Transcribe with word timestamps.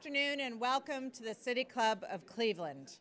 Afternoon 0.00 0.40
and 0.40 0.58
welcome 0.58 1.10
to 1.10 1.22
the 1.22 1.34
City 1.34 1.62
Club 1.62 2.06
of 2.10 2.24
Cleveland. 2.24 2.96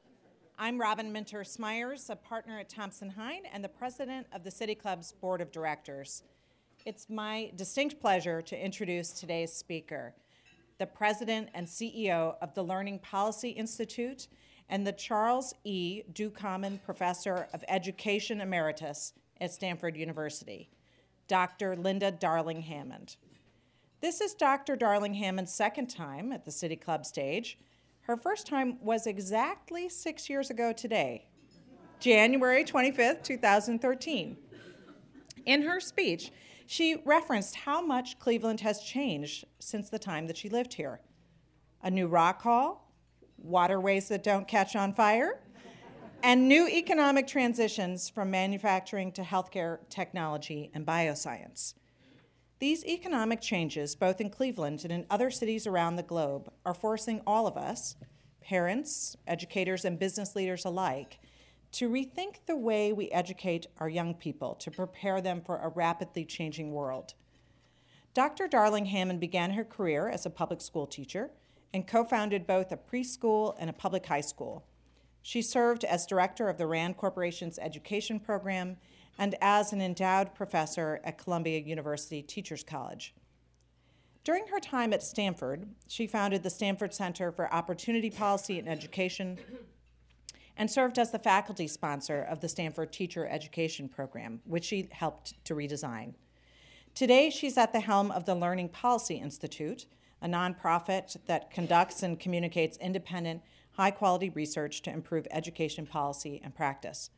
I'm 0.57 0.77
Robyn 0.77 1.13
Minter 1.13 1.45
Smyers, 1.45 2.09
a 2.09 2.15
partner 2.17 2.59
at 2.59 2.67
Thompson 2.67 3.09
Hine 3.09 3.43
and 3.53 3.63
the 3.63 3.69
president 3.69 4.27
of 4.33 4.43
the 4.43 4.51
City 4.51 4.75
Club's 4.75 5.13
board 5.13 5.39
of 5.39 5.49
directors. 5.49 6.23
It's 6.85 7.09
my 7.09 7.53
distinct 7.55 8.01
pleasure 8.01 8.41
to 8.41 8.65
introduce 8.65 9.11
today's 9.11 9.53
speaker, 9.53 10.13
the 10.77 10.87
president 10.87 11.47
and 11.53 11.65
CEO 11.65 12.35
of 12.41 12.53
the 12.53 12.63
Learning 12.63 12.99
Policy 12.99 13.51
Institute 13.51 14.27
and 14.67 14.85
the 14.85 14.91
Charles 14.91 15.53
E. 15.63 16.01
Ducommun 16.11 16.83
Professor 16.83 17.47
of 17.53 17.63
Education 17.69 18.41
Emeritus 18.41 19.13
at 19.39 19.53
Stanford 19.53 19.95
University, 19.95 20.69
Dr. 21.29 21.77
Linda 21.77 22.11
Darling 22.11 22.59
Hammond. 22.63 23.15
This 24.01 24.21
is 24.21 24.33
Dr. 24.33 24.77
Darling 24.77 25.15
Hammond's 25.15 25.53
second 25.53 25.87
time 25.87 26.31
at 26.31 26.45
the 26.45 26.51
City 26.51 26.77
Club 26.77 27.05
stage. 27.05 27.59
Her 28.03 28.15
first 28.15 28.47
time 28.47 28.77
was 28.81 29.05
exactly 29.05 29.89
six 29.89 30.29
years 30.29 30.49
ago 30.49 30.71
today, 30.71 31.27
January 31.99 32.63
25th, 32.63 33.23
2013. 33.23 34.37
In 35.45 35.61
her 35.63 35.81
speech, 35.81 36.31
she 36.65 37.01
referenced 37.03 37.55
how 37.55 37.81
much 37.81 38.17
Cleveland 38.19 38.61
has 38.61 38.79
changed 38.79 39.43
since 39.59 39.89
the 39.89 39.99
time 39.99 40.27
that 40.27 40.37
she 40.37 40.47
lived 40.47 40.75
here. 40.75 41.01
A 41.83 41.91
new 41.91 42.07
rock 42.07 42.41
hall, 42.41 42.93
waterways 43.37 44.07
that 44.07 44.23
don't 44.23 44.47
catch 44.47 44.77
on 44.77 44.93
fire, 44.93 45.41
and 46.23 46.47
new 46.47 46.69
economic 46.69 47.27
transitions 47.27 48.07
from 48.07 48.31
manufacturing 48.31 49.11
to 49.11 49.23
healthcare, 49.23 49.79
technology, 49.89 50.71
and 50.73 50.85
bioscience. 50.85 51.73
These 52.59 52.83
economic 52.83 53.39
changes, 53.39 53.95
both 53.95 54.19
in 54.19 54.29
Cleveland 54.29 54.81
and 54.83 54.91
in 54.91 55.05
other 55.09 55.31
cities 55.31 55.65
around 55.65 55.95
the 55.95 56.03
globe, 56.03 56.51
are 56.65 56.73
forcing 56.73 57.21
all 57.25 57.47
of 57.47 57.55
us, 57.55 57.95
parents, 58.41 59.15
educators, 59.25 59.85
and 59.85 59.97
business 59.97 60.35
leaders 60.35 60.65
alike, 60.65 61.19
to 61.71 61.89
rethink 61.89 62.45
the 62.47 62.57
way 62.57 62.91
we 62.91 63.09
educate 63.11 63.67
our 63.77 63.87
young 63.87 64.13
people 64.13 64.55
to 64.55 64.71
prepare 64.71 65.21
them 65.21 65.41
for 65.41 65.57
a 65.59 65.69
rapidly 65.69 66.25
changing 66.25 66.73
world. 66.73 67.13
Dr. 68.13 68.47
Darling 68.49 68.87
Hammond 68.87 69.21
began 69.21 69.51
her 69.51 69.63
career 69.63 70.09
as 70.09 70.25
a 70.25 70.29
public 70.29 70.59
school 70.59 70.87
teacher 70.87 71.31
and 71.73 71.87
co 71.87 72.03
founded 72.03 72.45
both 72.45 72.73
a 72.73 72.77
preschool 72.77 73.55
and 73.57 73.69
a 73.69 73.73
public 73.73 74.07
high 74.07 74.19
school. 74.19 74.65
She 75.21 75.41
served 75.41 75.85
as 75.85 76.05
director 76.05 76.49
of 76.49 76.57
the 76.57 76.67
RAND 76.67 76.97
Corporation's 76.97 77.59
education 77.59 78.19
program 78.19 78.77
and 79.19 79.35
as 79.41 79.73
an 79.73 79.81
endowed 79.81 80.33
professor 80.33 81.01
at 81.03 81.17
Columbia 81.17 81.59
University 81.59 82.21
Teachers 82.21 82.63
College. 82.63 83.13
During 84.23 84.47
her 84.47 84.59
time 84.59 84.93
at 84.93 85.03
Stanford, 85.03 85.67
she 85.87 86.07
founded 86.07 86.41
the 86.41 86.49
Stanford 86.49 86.93
Center 86.93 87.31
for 87.31 87.53
Opportunity 87.53 88.09
Policy 88.09 88.57
and 88.57 88.69
Education 88.69 89.37
and 90.55 90.71
served 90.71 90.97
as 90.97 91.11
the 91.11 91.19
faculty 91.19 91.67
sponsor 91.67 92.21
of 92.21 92.39
the 92.39 92.47
Stanford 92.47 92.93
Teacher 92.93 93.27
Education 93.27 93.89
Program, 93.89 94.39
which 94.45 94.65
she 94.65 94.87
helped 94.91 95.43
to 95.45 95.53
redesign. 95.53 96.13
Today, 96.95 97.29
she's 97.29 97.57
at 97.57 97.73
the 97.73 97.79
helm 97.81 98.11
of 98.11 98.25
the 98.25 98.35
Learning 98.35 98.69
Policy 98.69 99.15
Institute, 99.15 99.85
a 100.21 100.27
nonprofit 100.27 101.17
that 101.27 101.51
conducts 101.51 102.03
and 102.03 102.19
communicates 102.19 102.77
independent, 102.77 103.41
high 103.73 103.91
quality 103.91 104.29
research 104.29 104.81
to 104.81 104.91
improve 104.91 105.27
education 105.31 105.85
policy 105.85 106.41
and 106.43 106.55
practice. 106.55 107.09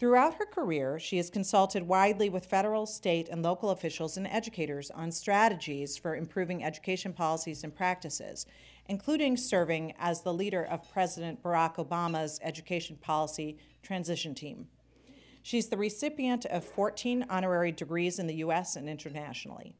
Throughout 0.00 0.36
her 0.36 0.46
career, 0.46 0.98
she 0.98 1.18
has 1.18 1.28
consulted 1.28 1.82
widely 1.82 2.30
with 2.30 2.46
federal, 2.46 2.86
state, 2.86 3.28
and 3.28 3.42
local 3.42 3.68
officials 3.68 4.16
and 4.16 4.26
educators 4.26 4.90
on 4.90 5.12
strategies 5.12 5.98
for 5.98 6.16
improving 6.16 6.64
education 6.64 7.12
policies 7.12 7.62
and 7.64 7.76
practices, 7.76 8.46
including 8.88 9.36
serving 9.36 9.92
as 9.98 10.22
the 10.22 10.32
leader 10.32 10.64
of 10.64 10.90
President 10.90 11.42
Barack 11.42 11.76
Obama's 11.76 12.40
education 12.42 12.96
policy 12.96 13.58
transition 13.82 14.34
team. 14.34 14.68
She's 15.42 15.68
the 15.68 15.76
recipient 15.76 16.46
of 16.46 16.64
14 16.64 17.26
honorary 17.28 17.70
degrees 17.70 18.18
in 18.18 18.26
the 18.26 18.36
U.S. 18.36 18.76
and 18.76 18.88
internationally. 18.88 19.74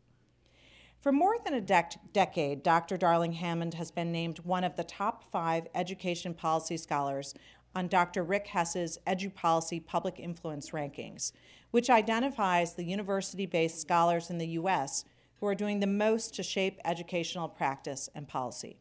For 1.00 1.12
more 1.12 1.36
than 1.42 1.54
a 1.54 1.62
dec- 1.62 1.96
decade, 2.12 2.62
Dr. 2.62 2.98
Darling 2.98 3.32
Hammond 3.32 3.72
has 3.72 3.90
been 3.90 4.12
named 4.12 4.40
one 4.40 4.64
of 4.64 4.76
the 4.76 4.84
top 4.84 5.24
five 5.32 5.66
education 5.74 6.34
policy 6.34 6.76
scholars 6.76 7.32
on 7.74 7.88
Dr. 7.88 8.22
Rick 8.22 8.48
Hess's 8.48 8.98
EduPolicy 9.06 9.84
Public 9.84 10.18
Influence 10.18 10.70
Rankings, 10.70 11.32
which 11.70 11.90
identifies 11.90 12.74
the 12.74 12.84
university 12.84 13.46
based 13.46 13.80
scholars 13.80 14.30
in 14.30 14.38
the 14.38 14.48
U.S. 14.48 15.04
who 15.38 15.46
are 15.46 15.54
doing 15.54 15.80
the 15.80 15.86
most 15.86 16.34
to 16.34 16.42
shape 16.42 16.78
educational 16.84 17.48
practice 17.48 18.08
and 18.14 18.26
policy. 18.28 18.78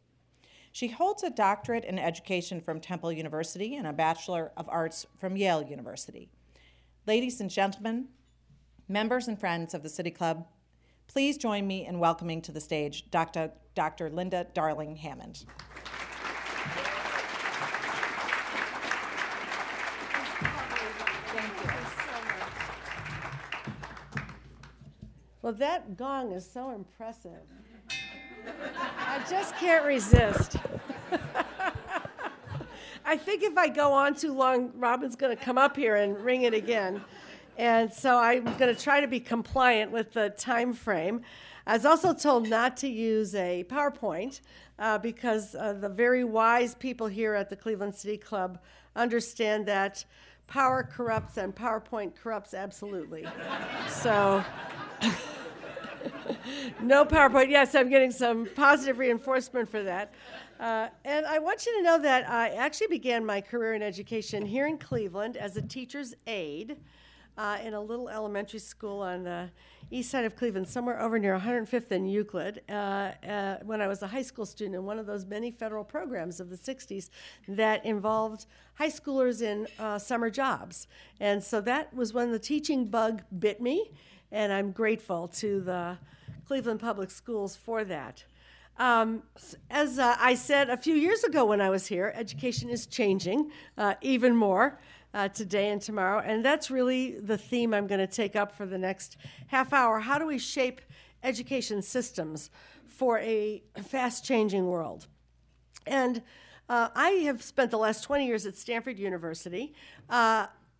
She 0.71 0.87
holds 0.87 1.23
a 1.23 1.29
doctorate 1.29 1.85
in 1.85 1.97
education 1.97 2.61
from 2.61 2.79
Temple 2.79 3.11
University 3.11 3.75
and 3.75 3.87
a 3.87 3.93
Bachelor 3.93 4.51
of 4.55 4.69
Arts 4.69 5.05
from 5.17 5.35
Yale 5.35 5.63
University. 5.63 6.29
Ladies 7.07 7.41
and 7.41 7.49
gentlemen, 7.49 8.09
members 8.87 9.27
and 9.27 9.39
friends 9.39 9.73
of 9.73 9.83
the 9.83 9.89
City 9.89 10.11
Club, 10.11 10.45
please 11.07 11.37
join 11.37 11.65
me 11.65 11.87
in 11.87 11.99
welcoming 11.99 12.41
to 12.43 12.51
the 12.51 12.61
stage 12.61 13.09
Dr. 13.09 13.51
Dr. 13.73 14.09
Linda 14.09 14.45
Darling 14.53 14.95
Hammond. 14.95 15.45
Well, 25.49 25.57
that 25.57 25.97
gong 25.97 26.31
is 26.33 26.47
so 26.47 26.69
impressive. 26.69 27.41
I 28.99 29.19
just 29.27 29.55
can't 29.55 29.83
resist. 29.83 30.57
I 33.03 33.17
think 33.17 33.41
if 33.41 33.57
I 33.57 33.67
go 33.67 33.91
on 33.91 34.13
too 34.13 34.31
long, 34.31 34.71
Robyn's 34.75 35.15
going 35.15 35.35
to 35.35 35.43
come 35.43 35.57
up 35.57 35.75
here 35.75 35.95
and 35.95 36.15
ring 36.23 36.43
it 36.43 36.53
again. 36.53 37.01
And 37.57 37.91
so 37.91 38.19
I'm 38.19 38.43
going 38.43 38.75
to 38.75 38.79
try 38.79 39.01
to 39.01 39.07
be 39.07 39.19
compliant 39.19 39.91
with 39.91 40.13
the 40.13 40.29
time 40.29 40.71
frame. 40.71 41.21
I 41.65 41.73
was 41.73 41.83
also 41.83 42.13
told 42.13 42.47
not 42.47 42.77
to 42.77 42.87
use 42.87 43.33
a 43.33 43.63
PowerPoint 43.63 44.41
uh, 44.77 44.99
because 44.99 45.55
uh, 45.55 45.73
the 45.73 45.89
very 45.89 46.25
wise 46.25 46.75
people 46.75 47.07
here 47.07 47.33
at 47.33 47.49
the 47.49 47.55
Cleveland 47.55 47.95
City 47.95 48.17
Club 48.17 48.59
understand 48.95 49.65
that 49.65 50.05
power 50.45 50.83
corrupts 50.83 51.37
and 51.37 51.55
PowerPoint 51.55 52.13
corrupts 52.15 52.53
absolutely. 52.53 53.25
so 53.87 54.43
no 56.81 57.05
PowerPoint. 57.05 57.49
Yes, 57.49 57.75
I'm 57.75 57.89
getting 57.89 58.11
some 58.11 58.47
positive 58.55 58.99
reinforcement 58.99 59.69
for 59.69 59.83
that. 59.83 60.13
Uh, 60.59 60.89
and 61.05 61.25
I 61.25 61.39
want 61.39 61.65
you 61.65 61.77
to 61.77 61.83
know 61.83 61.99
that 61.99 62.29
I 62.29 62.49
actually 62.49 62.87
began 62.87 63.25
my 63.25 63.41
career 63.41 63.73
in 63.73 63.81
education 63.81 64.45
here 64.45 64.67
in 64.67 64.77
Cleveland 64.77 65.37
as 65.37 65.55
a 65.55 65.61
teacher's 65.61 66.13
aide 66.27 66.77
uh, 67.37 67.57
in 67.63 67.73
a 67.73 67.81
little 67.81 68.09
elementary 68.09 68.59
school 68.59 68.99
on 68.99 69.23
the 69.23 69.49
east 69.91 70.11
side 70.11 70.25
of 70.25 70.35
Cleveland, 70.35 70.67
somewhere 70.67 71.01
over 71.01 71.17
near 71.17 71.37
105th 71.39 71.89
and 71.91 72.11
Euclid, 72.11 72.61
uh, 72.69 72.73
uh, 72.73 73.57
when 73.63 73.81
I 73.81 73.87
was 73.87 74.03
a 74.03 74.07
high 74.07 74.21
school 74.21 74.45
student 74.45 74.75
in 74.75 74.83
one 74.83 74.99
of 74.99 75.05
those 75.05 75.25
many 75.25 75.49
federal 75.49 75.85
programs 75.85 76.41
of 76.41 76.49
the 76.49 76.57
60s 76.57 77.09
that 77.47 77.83
involved 77.85 78.45
high 78.75 78.89
schoolers 78.89 79.41
in 79.41 79.67
uh, 79.79 79.97
summer 79.97 80.29
jobs. 80.29 80.87
And 81.21 81.41
so 81.41 81.61
that 81.61 81.93
was 81.93 82.13
when 82.13 82.31
the 82.31 82.39
teaching 82.39 82.85
bug 82.85 83.23
bit 83.39 83.61
me 83.61 83.91
and 84.31 84.51
I'm 84.51 84.71
grateful 84.71 85.27
to 85.27 85.61
the 85.61 85.97
Cleveland 86.47 86.79
Public 86.79 87.11
Schools 87.11 87.55
for 87.55 87.83
that. 87.85 88.23
Um, 88.77 89.23
as 89.69 89.99
uh, 89.99 90.15
I 90.19 90.35
said 90.35 90.69
a 90.69 90.77
few 90.77 90.95
years 90.95 91.23
ago 91.23 91.45
when 91.45 91.61
I 91.61 91.69
was 91.69 91.87
here, 91.87 92.13
education 92.15 92.69
is 92.69 92.85
changing 92.85 93.51
uh, 93.77 93.95
even 94.01 94.35
more 94.35 94.79
uh, 95.13 95.27
today 95.27 95.69
and 95.69 95.81
tomorrow, 95.81 96.19
and 96.19 96.45
that's 96.45 96.71
really 96.71 97.19
the 97.19 97.37
theme 97.37 97.73
I'm 97.73 97.87
going 97.87 97.99
to 97.99 98.07
take 98.07 98.35
up 98.35 98.55
for 98.55 98.65
the 98.65 98.77
next 98.77 99.17
half 99.47 99.73
hour. 99.73 99.99
How 99.99 100.17
do 100.17 100.25
we 100.25 100.37
shape 100.37 100.81
education 101.23 101.81
systems 101.81 102.49
for 102.87 103.19
a 103.19 103.63
fast 103.83 104.25
changing 104.25 104.67
world. 104.67 105.07
And 105.85 106.21
uh, 106.67 106.89
I 106.95 107.09
have 107.25 107.41
spent 107.41 107.71
the 107.71 107.77
last 107.77 108.03
20 108.03 108.27
years 108.27 108.45
at 108.45 108.55
Stanford 108.55 108.99
University. 108.99 109.73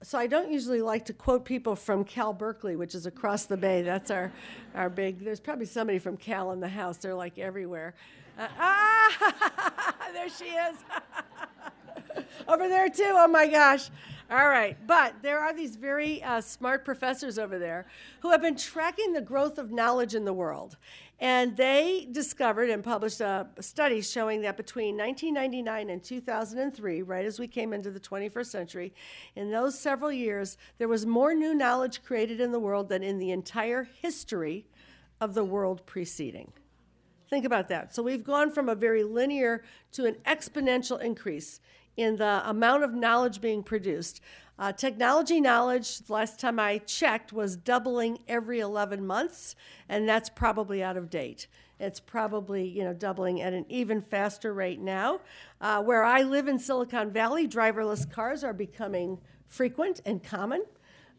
So 0.02 0.18
I 0.18 0.28
don't 0.28 0.50
usually 0.50 0.82
like 0.82 1.06
to 1.06 1.14
quote 1.14 1.44
people 1.44 1.76
from 1.76 2.06
Cal 2.06 2.32
Berkeley, 2.32 2.78
which 2.78 2.96
is 2.96 3.06
across 3.06 3.46
the 3.46 3.58
bay. 3.58 3.82
That's 3.82 4.10
our, 4.10 4.32
our 4.74 4.90
big, 4.90 5.26
there's 5.26 5.42
probably 5.42 5.66
somebody 5.66 6.00
from 6.00 6.16
Cal 6.16 6.54
in 6.54 6.62
the 6.62 6.70
house. 6.70 6.98
They're 6.98 7.14
like 7.14 7.38
everywhere. 7.38 7.96
Uh, 8.38 8.48
ah, 8.58 9.96
there 10.14 10.30
she 10.30 10.46
is. 10.46 10.78
over 12.48 12.70
there 12.70 12.88
too. 12.90 13.12
Oh 13.14 13.28
my 13.28 13.46
gosh. 13.48 13.90
All 14.32 14.48
right. 14.48 14.78
But 14.86 15.24
there 15.24 15.40
are 15.40 15.54
these 15.56 15.76
very 15.76 16.22
uh, 16.22 16.42
smart 16.42 16.86
professors 16.86 17.40
over 17.40 17.58
there 17.58 17.88
who 18.20 18.30
have 18.30 18.42
been 18.42 18.56
tracking 18.56 19.14
the 19.14 19.22
growth 19.22 19.58
of 19.58 19.72
knowledge 19.72 20.14
in 20.14 20.24
the 20.24 20.34
world. 20.34 20.78
And 21.20 21.58
they 21.58 22.08
discovered 22.12 22.70
and 22.70 22.84
published 22.84 23.22
a 23.22 23.48
study 23.60 24.02
showing 24.02 24.42
that 24.44 24.56
between 24.56 24.96
1999 24.98 25.90
and 25.90 26.04
2003, 26.04 27.02
right 27.02 27.26
as 27.26 27.40
we 27.40 27.48
came 27.48 27.74
into 27.74 27.90
the 27.90 28.00
21st 28.00 28.46
century, 28.46 28.94
in 29.36 29.50
those 29.50 29.78
several 29.78 30.12
years, 30.12 30.58
there 30.78 30.88
was 30.88 31.08
more 31.08 31.34
new 31.34 31.56
knowledge 31.56 32.04
created 32.04 32.40
in 32.40 32.52
the 32.52 32.60
world 32.60 32.88
than 32.88 33.02
in 33.02 33.18
the 33.18 33.32
entire 33.32 33.84
history 33.84 34.68
of 35.20 35.34
the 35.34 35.44
world 35.44 35.86
preceding. 35.88 36.54
Think 37.30 37.46
about 37.46 37.68
that. 37.68 37.94
So 37.96 38.04
we've 38.04 38.24
gone 38.24 38.52
from 38.52 38.70
a 38.70 38.76
very 38.76 39.04
linear 39.04 39.64
to 39.94 40.06
an 40.06 40.16
exponential 40.26 41.02
increase 41.02 41.60
in 42.00 42.16
the 42.16 42.42
amount 42.50 42.84
of 42.84 42.94
knowledge 42.94 43.42
being 43.42 43.62
produced. 43.62 44.22
Uh, 44.58 44.72
technology 44.72 45.42
knowledge, 45.42 46.00
last 46.08 46.40
time 46.40 46.60
I 46.60 46.78
checked, 46.80 47.34
was 47.34 47.58
doubling 47.58 48.20
every 48.28 48.60
11 48.62 49.06
months, 49.06 49.56
and 49.90 50.08
that's 50.08 50.30
probably 50.30 50.82
out 50.82 50.96
of 50.96 51.10
date. 51.10 51.48
It's 51.78 52.00
probably 52.00 52.68
you 52.68 52.84
know 52.84 52.94
doubling 52.94 53.42
at 53.42 53.54
an 53.54 53.66
even 53.70 54.02
faster 54.02 54.54
rate 54.54 54.80
now. 54.80 55.20
Uh, 55.62 55.82
where 55.82 56.04
I 56.04 56.24
live 56.24 56.48
in 56.48 56.58
Silicon 56.58 57.12
Valley, 57.12 57.48
driverless 57.48 58.10
cars 58.10 58.44
are 58.44 58.54
becoming 58.54 59.18
frequent 59.48 60.02
and 60.06 60.24
common, 60.24 60.64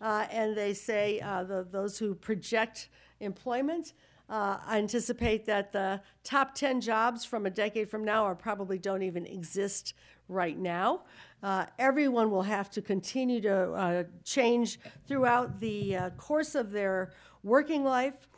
uh, 0.00 0.26
and 0.30 0.56
they 0.56 0.74
say 0.74 1.20
uh, 1.20 1.44
the, 1.44 1.66
those 1.70 1.98
who 1.98 2.14
project 2.14 2.88
employment 3.20 3.92
uh, 4.30 4.58
anticipate 4.70 5.44
that 5.46 5.72
the 5.72 6.00
top 6.22 6.54
10 6.54 6.80
jobs 6.80 7.24
from 7.24 7.46
a 7.46 7.50
decade 7.50 7.90
from 7.90 8.04
now 8.04 8.24
are 8.24 8.36
probably 8.36 8.78
don't 8.78 9.02
even 9.02 9.26
exist 9.26 9.94
right 10.28 10.56
now. 10.56 11.02
Uh, 11.42 11.66
everyone 11.78 12.30
will 12.30 12.42
have 12.42 12.70
to 12.70 12.80
continue 12.80 13.40
to 13.40 13.72
uh, 13.72 14.04
change 14.24 14.78
throughout 15.08 15.58
the 15.58 15.96
uh, 15.96 16.10
course 16.10 16.54
of 16.54 16.70
their 16.70 17.10
working 17.42 17.82
life. 17.82 18.28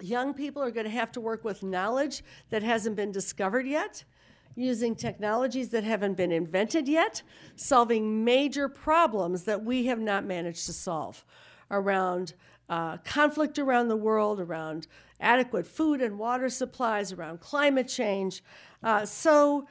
Young 0.00 0.34
people 0.34 0.62
are 0.62 0.70
going 0.70 0.84
to 0.84 0.90
have 0.90 1.10
to 1.12 1.20
work 1.20 1.42
with 1.42 1.62
knowledge 1.62 2.22
that 2.50 2.62
hasn't 2.62 2.94
been 2.94 3.10
discovered 3.10 3.66
yet, 3.66 4.04
using 4.56 4.94
technologies 4.94 5.70
that 5.70 5.84
haven't 5.84 6.16
been 6.16 6.32
invented 6.32 6.86
yet, 6.86 7.22
solving 7.56 8.24
major 8.24 8.68
problems 8.68 9.44
that 9.44 9.64
we 9.64 9.86
have 9.86 10.00
not 10.00 10.24
managed 10.24 10.66
to 10.66 10.72
solve 10.72 11.24
around 11.70 12.34
uh, 12.68 12.98
conflict 12.98 13.58
around 13.58 13.88
the 13.88 13.96
world, 13.96 14.40
around 14.40 14.86
adequate 15.20 15.66
food 15.66 16.00
and 16.00 16.18
water 16.18 16.48
supplies, 16.48 17.12
around 17.12 17.40
climate 17.40 17.88
change. 17.88 18.42
Uh, 18.82 19.04
so 19.04 19.66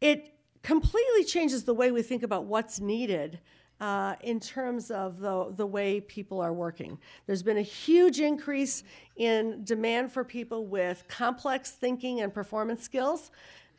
it 0.00 0.34
completely 0.62 1.24
changes 1.24 1.64
the 1.64 1.74
way 1.74 1.90
we 1.90 2.02
think 2.02 2.22
about 2.22 2.44
what's 2.44 2.80
needed 2.80 3.40
uh, 3.80 4.14
in 4.22 4.40
terms 4.40 4.90
of 4.90 5.18
the, 5.18 5.52
the 5.56 5.66
way 5.66 6.00
people 6.00 6.40
are 6.40 6.52
working. 6.52 6.98
There's 7.26 7.42
been 7.42 7.58
a 7.58 7.62
huge 7.62 8.20
increase 8.20 8.84
in 9.16 9.64
demand 9.64 10.12
for 10.12 10.24
people 10.24 10.66
with 10.66 11.04
complex 11.08 11.72
thinking 11.72 12.20
and 12.20 12.32
performance 12.32 12.82
skills, 12.82 13.30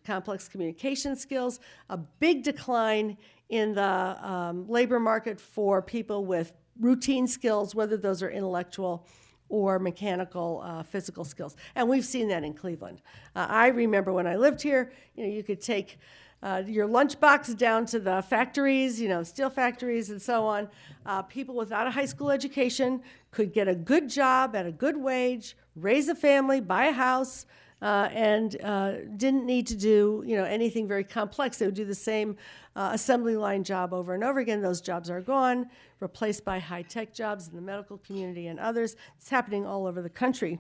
complex 0.06 0.48
communication 0.48 1.16
skills, 1.16 1.60
a 1.90 1.98
big 1.98 2.44
decline 2.44 3.18
in 3.50 3.74
the 3.74 3.84
um, 4.28 4.68
labor 4.68 5.00
market 5.00 5.40
for 5.40 5.82
people 5.82 6.26
with 6.26 6.52
routine 6.80 7.28
skills, 7.28 7.74
whether 7.76 7.98
those 7.98 8.22
are 8.22 8.30
intellectual 8.30 9.06
or 9.50 9.80
mechanical 9.80 10.62
uh, 10.64 10.84
physical 10.84 11.24
skills. 11.24 11.56
And 11.76 11.88
we've 11.88 12.06
seen 12.06 12.28
that 12.30 12.44
in 12.44 12.54
Cleveland. 12.54 13.02
Uh, 13.36 13.48
I 13.50 13.68
remember 13.68 14.12
when 14.12 14.28
I 14.28 14.36
lived 14.36 14.62
here, 14.62 14.92
you 15.16 15.26
know, 15.26 15.32
you 15.32 15.44
could 15.44 15.62
take 15.62 16.00
uh, 16.42 16.62
your 16.68 16.88
lunchbox 16.88 17.58
down 17.58 17.86
to 17.88 18.00
the 18.00 18.22
factories, 18.22 19.00
you 19.00 19.08
know, 19.08 19.24
steel 19.24 19.50
factories 19.50 20.10
and 20.10 20.22
so 20.22 20.46
on. 20.46 20.68
Uh, 21.06 21.22
people 21.22 21.56
without 21.56 21.88
a 21.88 21.92
high 21.92 22.06
school 22.06 22.30
education 22.30 23.02
could 23.32 23.54
get 23.54 23.68
a 23.68 23.76
good 23.76 24.10
job 24.10 24.56
at 24.56 24.66
a 24.66 24.72
good 24.72 24.98
wage, 24.98 25.56
raise 25.76 26.08
a 26.08 26.16
family, 26.16 26.60
buy 26.60 26.86
a 26.86 26.92
house, 26.92 27.46
uh, 27.82 28.10
and 28.12 28.62
uh, 28.64 28.94
didn't 29.18 29.46
need 29.46 29.68
to 29.68 29.76
do 29.76 30.24
you 30.26 30.36
know 30.36 30.44
anything 30.44 30.88
very 30.88 31.04
complex. 31.04 31.58
They 31.58 31.66
would 31.66 31.76
do 31.76 31.86
the 31.86 31.96
same 31.96 32.38
uh, 32.76 32.90
assembly 32.94 33.36
line 33.36 33.64
job 33.64 33.94
over 33.94 34.14
and 34.14 34.24
over 34.24 34.40
again. 34.40 34.62
Those 34.62 34.82
jobs 34.82 35.10
are 35.10 35.22
gone, 35.22 35.70
replaced 36.00 36.44
by 36.44 36.60
high 36.60 36.82
tech 36.82 37.14
jobs 37.14 37.48
in 37.48 37.56
the 37.56 37.62
medical 37.62 37.98
community 38.00 38.48
and 38.48 38.60
others. 38.60 38.96
It's 39.18 39.30
happening 39.30 39.66
all 39.66 39.86
over 39.88 40.02
the 40.02 40.10
country. 40.10 40.60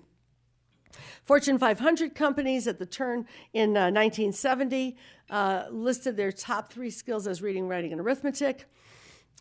Fortune 1.24 1.58
500 1.58 2.16
companies 2.16 2.68
at 2.68 2.80
the 2.80 2.86
turn 2.86 3.26
in 3.54 3.76
uh, 3.76 3.92
1970 3.92 4.96
uh, 5.30 5.66
listed 5.70 6.16
their 6.16 6.32
top 6.32 6.72
three 6.72 6.90
skills 6.90 7.28
as 7.28 7.42
reading, 7.42 7.68
writing, 7.68 7.92
and 7.92 8.00
arithmetic. 8.00 8.66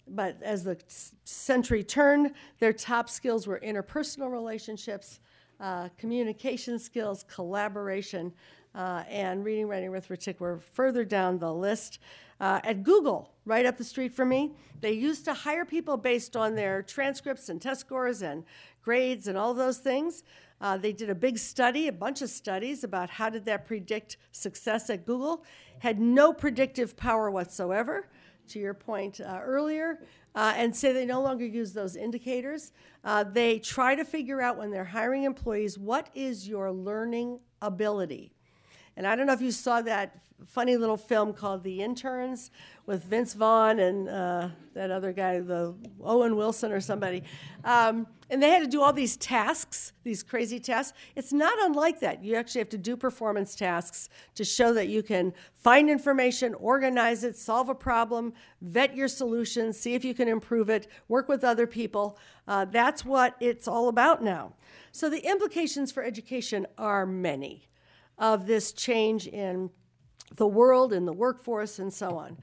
But 0.07 0.43
as 0.43 0.65
the 0.65 0.79
century 1.25 1.83
turned, 1.83 2.33
their 2.59 2.73
top 2.73 3.09
skills 3.09 3.47
were 3.47 3.61
interpersonal 3.61 4.31
relationships, 4.31 5.21
uh, 5.61 5.89
communication 5.97 6.79
skills, 6.79 7.25
collaboration, 7.29 8.33
uh, 8.75 9.05
and 9.09 9.45
reading, 9.45 9.69
writing, 9.69 9.89
arithmetic 9.89 10.41
were 10.41 10.59
further 10.59 11.05
down 11.05 11.39
the 11.39 11.53
list. 11.53 11.99
Uh, 12.41 12.61
at 12.65 12.83
Google, 12.83 13.31
right 13.45 13.65
up 13.65 13.77
the 13.79 13.85
street 13.85 14.13
from 14.13 14.29
me, 14.29 14.53
they 14.81 14.93
used 14.93 15.25
to 15.25 15.35
hire 15.35 15.65
people 15.65 15.97
based 15.97 16.37
on 16.37 16.55
their 16.55 16.83
transcripts 16.83 17.49
and 17.49 17.63
test 17.63 17.81
scores 17.81 18.23
and 18.23 18.45
grades 18.83 19.29
and 19.29 19.39
all 19.39 19.55
those 19.55 19.79
things. 19.79 20.25
Uh, 20.61 20.77
they 20.77 20.93
did 20.93 21.11
a 21.11 21.15
big 21.15 21.39
study, 21.39 21.89
a 21.89 21.93
bunch 21.93 22.23
of 22.23 22.31
studies 22.31 22.85
about 22.85 23.11
how 23.11 23.31
did 23.31 23.45
that 23.45 23.67
predict 23.67 24.17
success 24.33 24.91
at 24.91 25.07
Google. 25.07 25.45
Had 25.79 26.01
no 26.01 26.33
predictive 26.33 26.97
power 26.97 27.31
whatsoever, 27.31 28.09
to 28.49 28.59
your 28.59 28.75
point 28.75 29.21
uh, 29.21 29.41
earlier 29.43 30.01
uh, 30.35 30.53
and 30.57 30.75
say 30.75 30.93
they 30.93 31.07
no 31.07 31.23
longer 31.23 31.45
use 31.45 31.73
those 31.73 31.97
indicators. 31.97 32.73
Uh, 33.05 33.25
they 33.25 33.59
try 33.59 33.95
to 33.95 34.05
figure 34.05 34.41
out 34.41 34.57
when 34.57 34.71
they're 34.71 34.85
hiring 34.85 35.25
employees 35.25 35.79
what 35.79 36.09
is 36.15 36.49
your 36.49 36.71
learning 36.73 37.39
ability. 37.63 38.34
And 38.97 39.07
I 39.07 39.17
don't 39.17 39.27
know 39.27 39.33
if 39.33 39.41
you 39.41 39.51
saw 39.51 39.83
that 39.83 40.17
funny 40.47 40.77
little 40.77 40.97
film 40.97 41.33
called 41.33 41.63
The 41.63 41.83
Interns 41.83 42.51
with 42.87 43.05
Vince 43.05 43.35
Vaughn 43.35 43.79
and 43.79 44.09
uh, 44.09 44.49
that 44.75 44.91
other 44.91 45.13
guy, 45.13 45.41
the 45.41 45.75
Owen 46.03 46.37
Wilson 46.37 46.71
or 46.71 46.81
somebody. 46.81 47.23
Um, 47.65 48.07
and 48.31 48.43
they 48.43 48.51
had 48.51 48.63
to 48.63 48.69
do 48.69 48.83
all 48.83 48.93
these 48.93 49.17
tasks, 49.17 49.93
these 50.03 50.23
crazy 50.23 50.59
tasks. 50.59 50.97
It's 51.15 51.33
not 51.33 51.55
unlike 51.61 52.01
that. 52.01 52.23
You 52.25 52.37
actually 52.37 52.61
have 52.61 52.69
to 52.71 52.79
do 52.79 52.97
performance 52.97 53.55
tasks 53.55 54.09
to 54.35 54.45
show 54.45 54.73
that 54.75 54.89
you 54.89 55.03
can 55.03 55.33
find 55.55 55.89
information, 55.89 56.55
organize 56.55 57.25
it, 57.25 57.37
solve 57.37 57.69
a 57.69 57.75
problem, 57.75 58.33
vet 58.61 58.97
your 58.97 59.09
solutions, 59.09 59.79
see 59.79 59.95
if 59.95 60.05
you 60.05 60.15
can 60.15 60.29
improve 60.29 60.69
it, 60.69 60.89
work 61.09 61.29
with 61.29 61.45
other 61.45 61.67
people. 61.67 62.19
Uh, 62.49 62.65
that's 62.65 63.05
what 63.05 63.37
it's 63.41 63.69
all 63.69 63.89
about 63.89 64.23
now. 64.23 64.53
So 64.93 65.09
the 65.09 65.27
implications 65.27 65.91
for 65.93 66.03
education 66.03 66.67
are 66.77 67.07
many 67.07 67.69
of 68.19 68.47
this 68.47 68.73
change 68.73 69.27
in 69.27 69.71
the 70.37 70.47
world 70.47 70.93
in 70.93 71.05
the 71.05 71.13
workforce 71.13 71.79
and 71.79 71.93
so 71.93 72.17
on. 72.17 72.37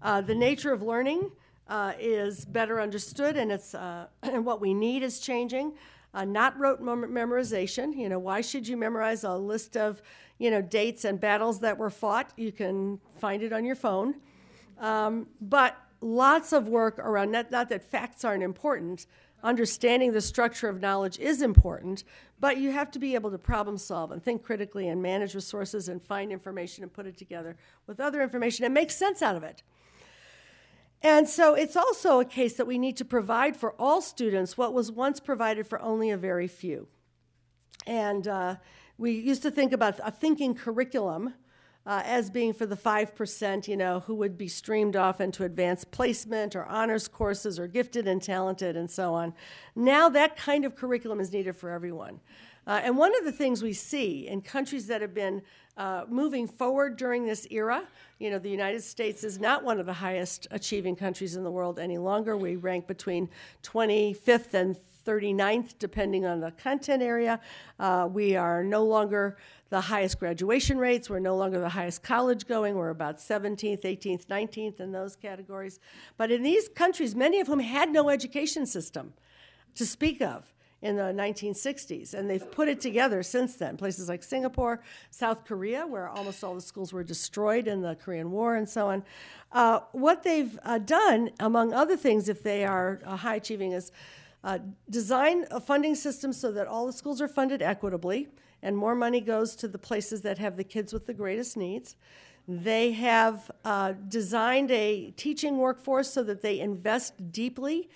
Uh, 0.00 0.20
the 0.20 0.34
nature 0.34 0.72
of 0.72 0.82
learning 0.82 1.30
uh, 1.68 1.92
is 1.98 2.44
better 2.44 2.80
understood, 2.80 3.36
and 3.36 3.52
it's 3.52 3.74
uh, 3.74 4.06
and 4.22 4.44
what 4.44 4.60
we 4.60 4.74
need 4.74 5.02
is 5.02 5.20
changing. 5.20 5.72
Uh, 6.14 6.24
not 6.24 6.58
rote 6.58 6.80
mem- 6.80 7.10
memorization. 7.10 7.96
You 7.96 8.08
know, 8.08 8.18
why 8.18 8.42
should 8.42 8.68
you 8.68 8.76
memorize 8.76 9.24
a 9.24 9.34
list 9.34 9.76
of 9.76 10.02
you 10.38 10.50
know 10.50 10.60
dates 10.60 11.04
and 11.04 11.18
battles 11.18 11.60
that 11.60 11.78
were 11.78 11.90
fought? 11.90 12.30
You 12.36 12.52
can 12.52 13.00
find 13.16 13.42
it 13.42 13.52
on 13.52 13.64
your 13.64 13.76
phone. 13.76 14.16
Um, 14.78 15.28
but 15.40 15.76
lots 16.00 16.52
of 16.52 16.68
work 16.68 16.98
around 16.98 17.30
not, 17.30 17.50
not 17.50 17.68
that 17.68 17.84
facts 17.84 18.24
aren't 18.24 18.42
important, 18.42 19.06
understanding 19.42 20.12
the 20.12 20.20
structure 20.20 20.68
of 20.68 20.80
knowledge 20.80 21.18
is 21.18 21.42
important, 21.42 22.04
but 22.40 22.58
you 22.58 22.70
have 22.72 22.90
to 22.92 22.98
be 22.98 23.14
able 23.14 23.30
to 23.30 23.38
problem 23.38 23.76
solve 23.78 24.12
and 24.12 24.22
think 24.22 24.42
critically 24.42 24.88
and 24.88 25.02
manage 25.02 25.34
resources 25.34 25.88
and 25.88 26.02
find 26.02 26.32
information 26.32 26.82
and 26.82 26.92
put 26.92 27.06
it 27.06 27.16
together 27.16 27.56
with 27.86 28.00
other 28.00 28.22
information 28.22 28.64
and 28.64 28.72
make 28.74 28.90
sense 28.90 29.22
out 29.22 29.36
of 29.36 29.42
it. 29.42 29.62
And 31.02 31.28
so 31.28 31.54
it's 31.54 31.76
also 31.76 32.20
a 32.20 32.24
case 32.24 32.54
that 32.54 32.66
we 32.66 32.78
need 32.78 32.96
to 32.98 33.04
provide 33.04 33.56
for 33.56 33.74
all 33.78 34.00
students 34.00 34.56
what 34.56 34.72
was 34.72 34.92
once 34.92 35.18
provided 35.18 35.66
for 35.66 35.80
only 35.80 36.10
a 36.10 36.16
very 36.16 36.46
few. 36.46 36.86
And 37.86 38.28
uh, 38.28 38.56
we 38.98 39.10
used 39.10 39.42
to 39.42 39.50
think 39.50 39.72
about 39.72 39.98
a 40.04 40.12
thinking 40.12 40.54
curriculum 40.54 41.34
uh, 41.86 42.02
as 42.04 42.30
being 42.30 42.52
for 42.52 42.66
the 42.66 42.76
5%, 42.76 43.68
you 43.68 43.76
know, 43.76 44.00
who 44.00 44.14
would 44.14 44.38
be 44.38 44.48
streamed 44.48 44.96
off 44.96 45.20
into 45.20 45.44
advanced 45.44 45.90
placement 45.90 46.54
or 46.54 46.64
honors 46.66 47.08
courses 47.08 47.58
or 47.58 47.66
gifted 47.66 48.06
and 48.06 48.22
talented 48.22 48.76
and 48.76 48.90
so 48.90 49.14
on. 49.14 49.34
Now 49.74 50.08
that 50.10 50.36
kind 50.36 50.64
of 50.64 50.76
curriculum 50.76 51.20
is 51.20 51.32
needed 51.32 51.56
for 51.56 51.70
everyone. 51.70 52.20
Uh, 52.66 52.80
and 52.84 52.96
one 52.96 53.16
of 53.18 53.24
the 53.24 53.32
things 53.32 53.62
we 53.62 53.72
see 53.72 54.28
in 54.28 54.40
countries 54.40 54.86
that 54.86 55.00
have 55.00 55.12
been 55.14 55.42
uh, 55.76 56.04
moving 56.08 56.46
forward 56.46 56.96
during 56.96 57.26
this 57.26 57.46
era, 57.50 57.82
you 58.20 58.30
know, 58.30 58.38
the 58.38 58.50
United 58.50 58.82
States 58.82 59.24
is 59.24 59.40
not 59.40 59.64
one 59.64 59.80
of 59.80 59.86
the 59.86 59.92
highest 59.92 60.46
achieving 60.52 60.94
countries 60.94 61.34
in 61.34 61.42
the 61.42 61.50
world 61.50 61.80
any 61.80 61.98
longer. 61.98 62.36
We 62.36 62.54
rank 62.56 62.86
between 62.86 63.28
25th 63.64 64.54
and 64.54 64.76
39th, 65.04 65.74
depending 65.80 66.24
on 66.24 66.40
the 66.40 66.52
content 66.52 67.02
area. 67.02 67.40
Uh, 67.80 68.08
we 68.10 68.36
are 68.36 68.62
no 68.62 68.84
longer 68.84 69.36
the 69.72 69.80
highest 69.80 70.20
graduation 70.20 70.76
rates. 70.76 71.08
We're 71.08 71.18
no 71.18 71.34
longer 71.34 71.58
the 71.58 71.70
highest 71.70 72.02
college 72.02 72.46
going. 72.46 72.74
We're 72.74 72.90
about 72.90 73.16
17th, 73.16 73.80
18th, 73.84 74.26
19th 74.26 74.80
in 74.80 74.92
those 74.92 75.16
categories. 75.16 75.80
But 76.18 76.30
in 76.30 76.42
these 76.42 76.68
countries, 76.68 77.14
many 77.14 77.40
of 77.40 77.46
whom 77.46 77.58
had 77.58 77.90
no 77.90 78.10
education 78.10 78.66
system 78.66 79.14
to 79.76 79.86
speak 79.86 80.20
of 80.20 80.52
in 80.82 80.96
the 80.96 81.04
1960s, 81.04 82.12
and 82.12 82.28
they've 82.28 82.50
put 82.50 82.68
it 82.68 82.82
together 82.82 83.22
since 83.22 83.56
then. 83.56 83.78
Places 83.78 84.10
like 84.10 84.22
Singapore, 84.22 84.82
South 85.10 85.46
Korea, 85.46 85.86
where 85.86 86.06
almost 86.06 86.44
all 86.44 86.54
the 86.54 86.60
schools 86.60 86.92
were 86.92 87.04
destroyed 87.04 87.66
in 87.66 87.80
the 87.80 87.94
Korean 87.94 88.30
War, 88.30 88.56
and 88.56 88.68
so 88.68 88.88
on. 88.88 89.02
Uh, 89.52 89.80
what 89.92 90.22
they've 90.22 90.58
uh, 90.64 90.76
done, 90.78 91.30
among 91.40 91.72
other 91.72 91.96
things, 91.96 92.28
if 92.28 92.42
they 92.42 92.66
are 92.66 93.00
uh, 93.06 93.16
high 93.16 93.36
achieving, 93.36 93.72
is 93.72 93.90
uh, 94.44 94.58
design 94.90 95.46
a 95.50 95.60
funding 95.60 95.94
system 95.94 96.32
so 96.32 96.50
that 96.52 96.66
all 96.66 96.86
the 96.86 96.92
schools 96.92 97.20
are 97.20 97.28
funded 97.28 97.62
equitably 97.62 98.28
and 98.62 98.76
more 98.76 98.94
money 98.94 99.20
goes 99.20 99.56
to 99.56 99.68
the 99.68 99.78
places 99.78 100.22
that 100.22 100.38
have 100.38 100.56
the 100.56 100.64
kids 100.64 100.92
with 100.92 101.06
the 101.06 101.14
greatest 101.14 101.56
needs. 101.56 101.96
They 102.48 102.92
have 102.92 103.50
uh, 103.64 103.92
designed 104.08 104.70
a 104.70 105.12
teaching 105.12 105.58
workforce 105.58 106.10
so 106.10 106.22
that 106.24 106.42
they 106.42 106.60
invest 106.60 107.32
deeply 107.32 107.88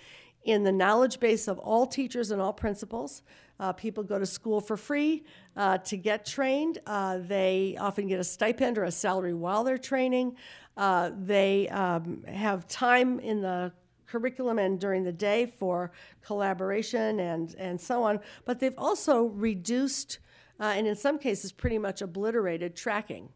in 0.43 0.63
the 0.63 0.71
knowledge 0.71 1.19
base 1.19 1.47
of 1.47 1.59
all 1.59 1.85
teachers 1.85 2.31
and 2.31 2.41
all 2.41 2.53
principals. 2.53 3.23
Uh, 3.59 3.73
people 3.73 4.03
go 4.03 4.19
to 4.19 4.25
school 4.25 4.61
for 4.61 4.77
free 4.77 5.23
uh, 5.57 5.77
to 5.79 5.97
get 5.97 6.25
trained. 6.25 6.79
Uh, 6.85 7.17
they 7.17 7.75
often 7.79 8.07
get 8.07 8.19
a 8.19 8.23
stipend 8.23 8.77
or 8.77 8.83
a 8.83 8.91
salary 8.91 9.33
while 9.33 9.63
they're 9.63 9.77
training. 9.77 10.35
Uh, 10.77 11.11
they 11.17 11.67
um, 11.69 12.23
have 12.23 12.67
time 12.67 13.19
in 13.19 13.41
the 13.41 13.71
curriculum 14.07 14.59
and 14.59 14.79
during 14.79 15.03
the 15.03 15.11
day 15.11 15.45
for 15.45 15.91
collaboration 16.23 17.19
and, 17.19 17.55
and 17.57 17.79
so 17.79 18.03
on. 18.03 18.19
But 18.45 18.59
they've 18.59 18.77
also 18.77 19.25
reduced, 19.25 20.19
uh, 20.59 20.73
and 20.75 20.87
in 20.87 20.95
some 20.95 21.19
cases, 21.19 21.51
pretty 21.51 21.77
much 21.77 22.01
obliterated 22.01 22.75
tracking. 22.75 23.29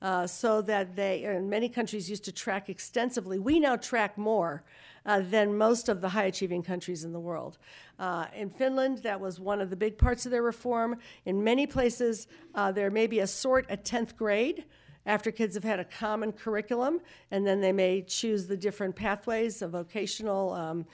Uh, 0.00 0.28
so 0.28 0.62
that 0.62 0.94
they, 0.94 1.24
in 1.24 1.50
many 1.50 1.68
countries, 1.68 2.08
used 2.08 2.24
to 2.24 2.30
track 2.30 2.68
extensively. 2.68 3.36
We 3.36 3.58
now 3.58 3.74
track 3.74 4.16
more 4.16 4.62
uh, 5.04 5.22
than 5.22 5.58
most 5.58 5.88
of 5.88 6.00
the 6.00 6.10
high 6.10 6.26
achieving 6.26 6.62
countries 6.62 7.02
in 7.02 7.12
the 7.12 7.18
world. 7.18 7.58
Uh, 7.98 8.26
in 8.32 8.48
Finland, 8.48 8.98
that 8.98 9.20
was 9.20 9.40
one 9.40 9.60
of 9.60 9.70
the 9.70 9.76
big 9.76 9.98
parts 9.98 10.24
of 10.24 10.30
their 10.30 10.44
reform. 10.44 10.98
In 11.24 11.42
many 11.42 11.66
places, 11.66 12.28
uh, 12.54 12.70
there 12.70 12.92
may 12.92 13.08
be 13.08 13.18
a 13.18 13.26
sort 13.26 13.68
at 13.68 13.84
10th 13.84 14.14
grade 14.14 14.66
after 15.08 15.32
kids 15.32 15.54
have 15.54 15.64
had 15.64 15.80
a 15.80 15.84
common 15.84 16.30
curriculum, 16.30 17.00
and 17.30 17.46
then 17.46 17.62
they 17.62 17.72
may 17.72 18.02
choose 18.02 18.46
the 18.46 18.56
different 18.56 18.94
pathways 18.94 19.62
of 19.62 19.70
vocational, 19.70 20.52
um, 20.52 20.86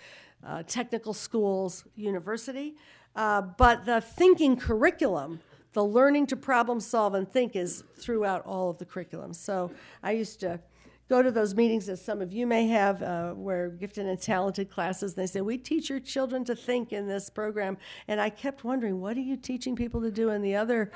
uh, 0.47 0.62
technical 0.62 1.12
schools, 1.12 1.85
university. 1.97 2.76
Uh, 3.16 3.42
but 3.42 3.85
the 3.85 4.00
thinking 4.00 4.56
curriculum, 4.56 5.40
the 5.73 5.85
learning 5.85 6.28
to 6.28 6.37
problem 6.37 6.78
solve 6.78 7.14
and 7.14 7.30
think, 7.30 7.56
is 7.56 7.83
throughout 7.97 8.47
all 8.47 8.71
of 8.71 8.78
the 8.78 8.85
curriculum. 8.85 9.33
So 9.33 9.73
I 10.00 10.12
used 10.12 10.38
to 10.40 10.61
go 11.09 11.21
to 11.21 11.33
those 11.33 11.56
meetings 11.56 11.87
that 11.87 11.97
some 11.97 12.23
of 12.23 12.33
you 12.33 12.47
may 12.47 12.68
have 12.68 13.02
uh, 13.02 13.33
where 13.33 13.68
gifted 13.68 14.06
and 14.06 14.21
talented 14.21 14.71
classes 14.71 15.12
and 15.12 15.23
they 15.23 15.26
say 15.26 15.40
we 15.40 15.59
teach 15.59 15.90
your 15.90 16.00
children 16.00 16.44
to 16.44 16.56
think 16.56 16.94
in 16.94 17.06
this 17.06 17.28
program 17.28 17.76
and 18.09 18.18
i 18.23 18.30
kept 18.30 18.64
wondering 18.64 19.02
what 19.02 19.14
are 19.14 19.21
you 19.21 19.37
teaching 19.37 19.76
people 19.76 20.00
to 20.00 20.11
do 20.11 20.30
in 20.30 20.40
the 20.40 20.56
other 20.56 20.90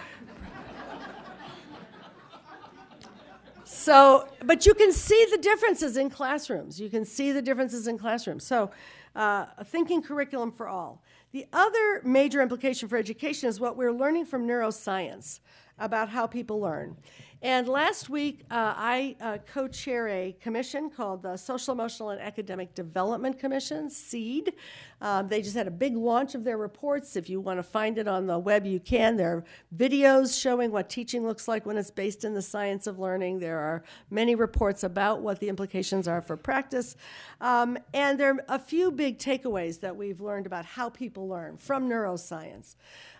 So, 3.71 4.27
but 4.47 4.65
you 4.65 4.73
can 4.73 4.93
see 4.93 5.27
the 5.31 5.37
differences 5.37 5.99
in 5.99 6.09
classrooms. 6.09 6.81
You 6.81 6.89
can 6.89 7.05
see 7.05 7.33
the 7.33 7.43
differences 7.43 7.87
in 7.87 7.99
classrooms. 7.99 8.47
So, 8.47 8.71
uh, 9.15 9.45
a 9.59 9.65
thinking 9.65 10.01
curriculum 10.01 10.51
for 10.51 10.67
all. 10.67 11.03
The 11.33 11.47
other 11.53 12.01
major 12.03 12.41
implication 12.41 12.89
for 12.89 12.97
education 12.97 13.47
is 13.47 13.61
what 13.61 13.77
we're 13.77 13.93
learning 13.93 14.25
from 14.25 14.49
neuroscience 14.49 15.41
about 15.79 16.09
how 16.09 16.27
people 16.27 16.61
learn. 16.61 16.97
And 17.41 17.69
last 17.69 18.11
week, 18.11 18.41
uh, 18.51 18.75
I 18.77 19.15
uh, 19.21 19.39
co 19.47 19.69
chair 19.69 20.09
a 20.09 20.37
commission 20.41 20.91
called 20.91 21.23
the 21.23 21.37
Social, 21.37 21.73
Emotional, 21.73 22.11
and 22.11 22.21
Academic 22.21 22.75
Development 22.75 23.39
Commission, 23.39 23.89
SEED. 23.89 24.55
Um, 25.01 25.29
they 25.29 25.41
just 25.41 25.55
had 25.55 25.69
a 25.69 25.71
big 25.71 25.97
launch 25.97 26.35
of 26.35 26.43
their 26.43 26.59
reports. 26.59 27.15
If 27.15 27.31
you 27.31 27.41
want 27.41 27.61
to 27.61 27.63
find 27.63 27.97
it 27.97 28.09
on 28.09 28.27
the 28.27 28.37
web, 28.37 28.67
you 28.67 28.81
can. 28.81 29.17
There 29.17 29.37
are 29.37 29.45
videos 29.77 30.41
showing 30.41 30.73
what 30.73 30.91
teaching 30.91 31.25
looks 31.25 31.47
like 31.47 31.65
when 31.65 31.77
it's 31.77 31.93
based 31.93 32.25
in 32.25 32.35
the 32.35 32.43
science 32.43 32.89
of 32.89 32.99
learning. 32.99 33.39
There 33.39 33.61
are 33.61 33.85
many 34.11 34.35
reports 34.35 34.83
about 34.83 35.21
what 35.21 35.39
the 35.39 35.49
implications 35.49 36.09
are 36.09 36.21
for 36.21 36.37
practice. 36.37 36.97
Um, 37.41 37.79
and 37.95 38.19
there 38.19 38.33
are 38.33 38.45
a 38.49 38.59
few 38.59 38.91
big 38.91 39.21
takeaways 39.21 39.79
that 39.79 39.97
we've 39.97 40.21
learned 40.21 40.47
about 40.47 40.65
how 40.65 40.89
people 40.89 41.29
learn 41.29 41.57
from 41.57 41.89
neuroscience 41.89 42.75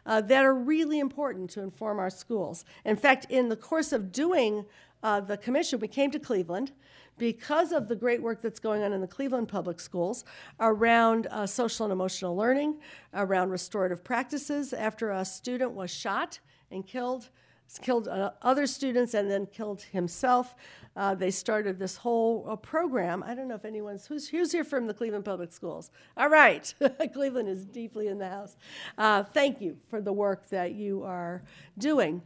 uh, 0.09 0.23
that 0.23 0.45
are 0.45 0.55
really 0.55 0.99
important 0.99 1.51
to 1.51 1.61
inform 1.61 2.01
our 2.01 2.11
schools. 2.11 2.65
In 2.85 2.97
fact, 2.97 3.27
in 3.29 3.49
the 3.49 3.57
course 3.57 3.93
of 3.93 4.11
doing 4.11 4.65
uh, 5.03 5.21
the 5.21 5.37
commission, 5.37 5.79
we 5.79 5.87
came 5.87 6.11
to 6.11 6.19
Cleveland 6.19 6.73
because 7.19 7.73
of 7.73 7.89
the 7.89 7.95
great 7.95 8.23
work 8.23 8.41
that's 8.41 8.59
going 8.59 8.83
on 8.83 8.93
in 8.93 9.01
the 9.01 9.07
Cleveland 9.07 9.49
public 9.49 9.79
schools 9.79 10.25
around 10.61 11.27
uh, 11.31 11.47
social 11.47 11.85
and 11.85 11.93
emotional 11.93 12.35
learning, 12.35 12.79
around 13.13 13.51
restorative 13.51 14.03
practices. 14.03 14.73
After 14.73 15.11
a 15.11 15.25
student 15.25 15.73
was 15.73 15.91
shot 15.91 16.41
and 16.71 16.87
killed, 16.87 17.29
killed 17.77 18.09
uh, 18.09 18.31
other 18.41 18.67
students 18.67 19.13
and 19.13 19.31
then 19.31 19.47
killed 19.47 19.83
himself. 19.83 20.55
Uh, 20.97 21.15
they 21.15 21.31
started 21.31 21.79
this 21.79 21.97
whole 21.97 22.47
uh, 22.49 22.57
program. 22.57 23.23
I 23.23 23.35
don't 23.35 23.49
know 23.49 23.55
if 23.57 23.65
anyone's 23.65 24.07
who's 24.07 24.29
who's 24.29 24.53
here 24.53 24.65
from 24.65 24.87
the 24.87 24.95
Cleveland 24.95 25.25
Public 25.25 25.53
Schools. 25.53 25.91
All 26.17 26.29
right, 26.29 26.73
Cleveland 27.13 27.49
is 27.49 27.65
deeply 27.65 28.09
in 28.09 28.19
the 28.19 28.29
house. 28.29 28.57
Uh, 28.97 29.23
thank 29.23 29.61
you 29.61 29.77
for 29.91 30.01
the 30.01 30.13
work 30.13 30.49
that 30.49 30.73
you 30.73 31.03
are 31.03 31.43
doing. 31.77 32.23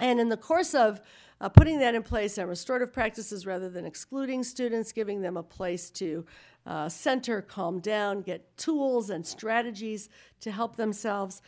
And 0.00 0.20
in 0.20 0.28
the 0.28 0.36
course 0.36 0.74
of 0.74 1.00
uh, 1.40 1.48
putting 1.48 1.78
that 1.78 1.94
in 1.94 2.02
place 2.02 2.38
and 2.38 2.48
restorative 2.48 2.92
practices 2.92 3.46
rather 3.46 3.68
than 3.68 3.84
excluding 3.84 4.42
students, 4.42 4.92
giving 4.92 5.22
them 5.22 5.36
a 5.36 5.42
place 5.42 5.90
to 5.90 6.26
uh, 6.66 6.88
center, 6.88 7.40
calm 7.40 7.80
down, 7.80 8.20
get 8.20 8.56
tools 8.56 9.10
and 9.10 9.26
strategies 9.26 10.08
to 10.40 10.50
help 10.50 10.76
themselves. 10.76 11.40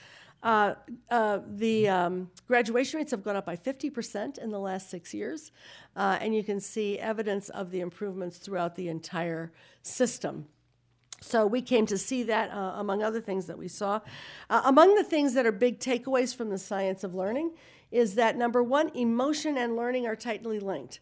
Uh, 0.42 0.74
uh, 1.10 1.40
the 1.46 1.88
um, 1.88 2.30
graduation 2.48 2.98
rates 2.98 3.10
have 3.10 3.22
gone 3.22 3.36
up 3.36 3.44
by 3.44 3.56
50% 3.56 4.38
in 4.38 4.50
the 4.50 4.58
last 4.58 4.88
six 4.88 5.12
years, 5.12 5.52
uh, 5.96 6.18
and 6.20 6.34
you 6.34 6.42
can 6.42 6.60
see 6.60 6.98
evidence 6.98 7.50
of 7.50 7.70
the 7.70 7.80
improvements 7.80 8.38
throughout 8.38 8.74
the 8.74 8.88
entire 8.88 9.52
system. 9.82 10.46
So 11.20 11.46
we 11.46 11.60
came 11.60 11.84
to 11.86 11.98
see 11.98 12.22
that 12.24 12.50
uh, 12.50 12.74
among 12.76 13.02
other 13.02 13.20
things 13.20 13.46
that 13.46 13.58
we 13.58 13.68
saw. 13.68 14.00
Uh, 14.48 14.62
among 14.64 14.94
the 14.94 15.04
things 15.04 15.34
that 15.34 15.44
are 15.44 15.52
big 15.52 15.78
takeaways 15.78 16.34
from 16.34 16.48
the 16.48 16.58
science 16.58 17.04
of 17.04 17.14
learning 17.14 17.52
is 17.90 18.14
that 18.14 18.36
number 18.36 18.62
one, 18.62 18.90
emotion 18.94 19.58
and 19.58 19.76
learning 19.76 20.06
are 20.06 20.16
tightly 20.16 20.58
linked. 20.58 21.00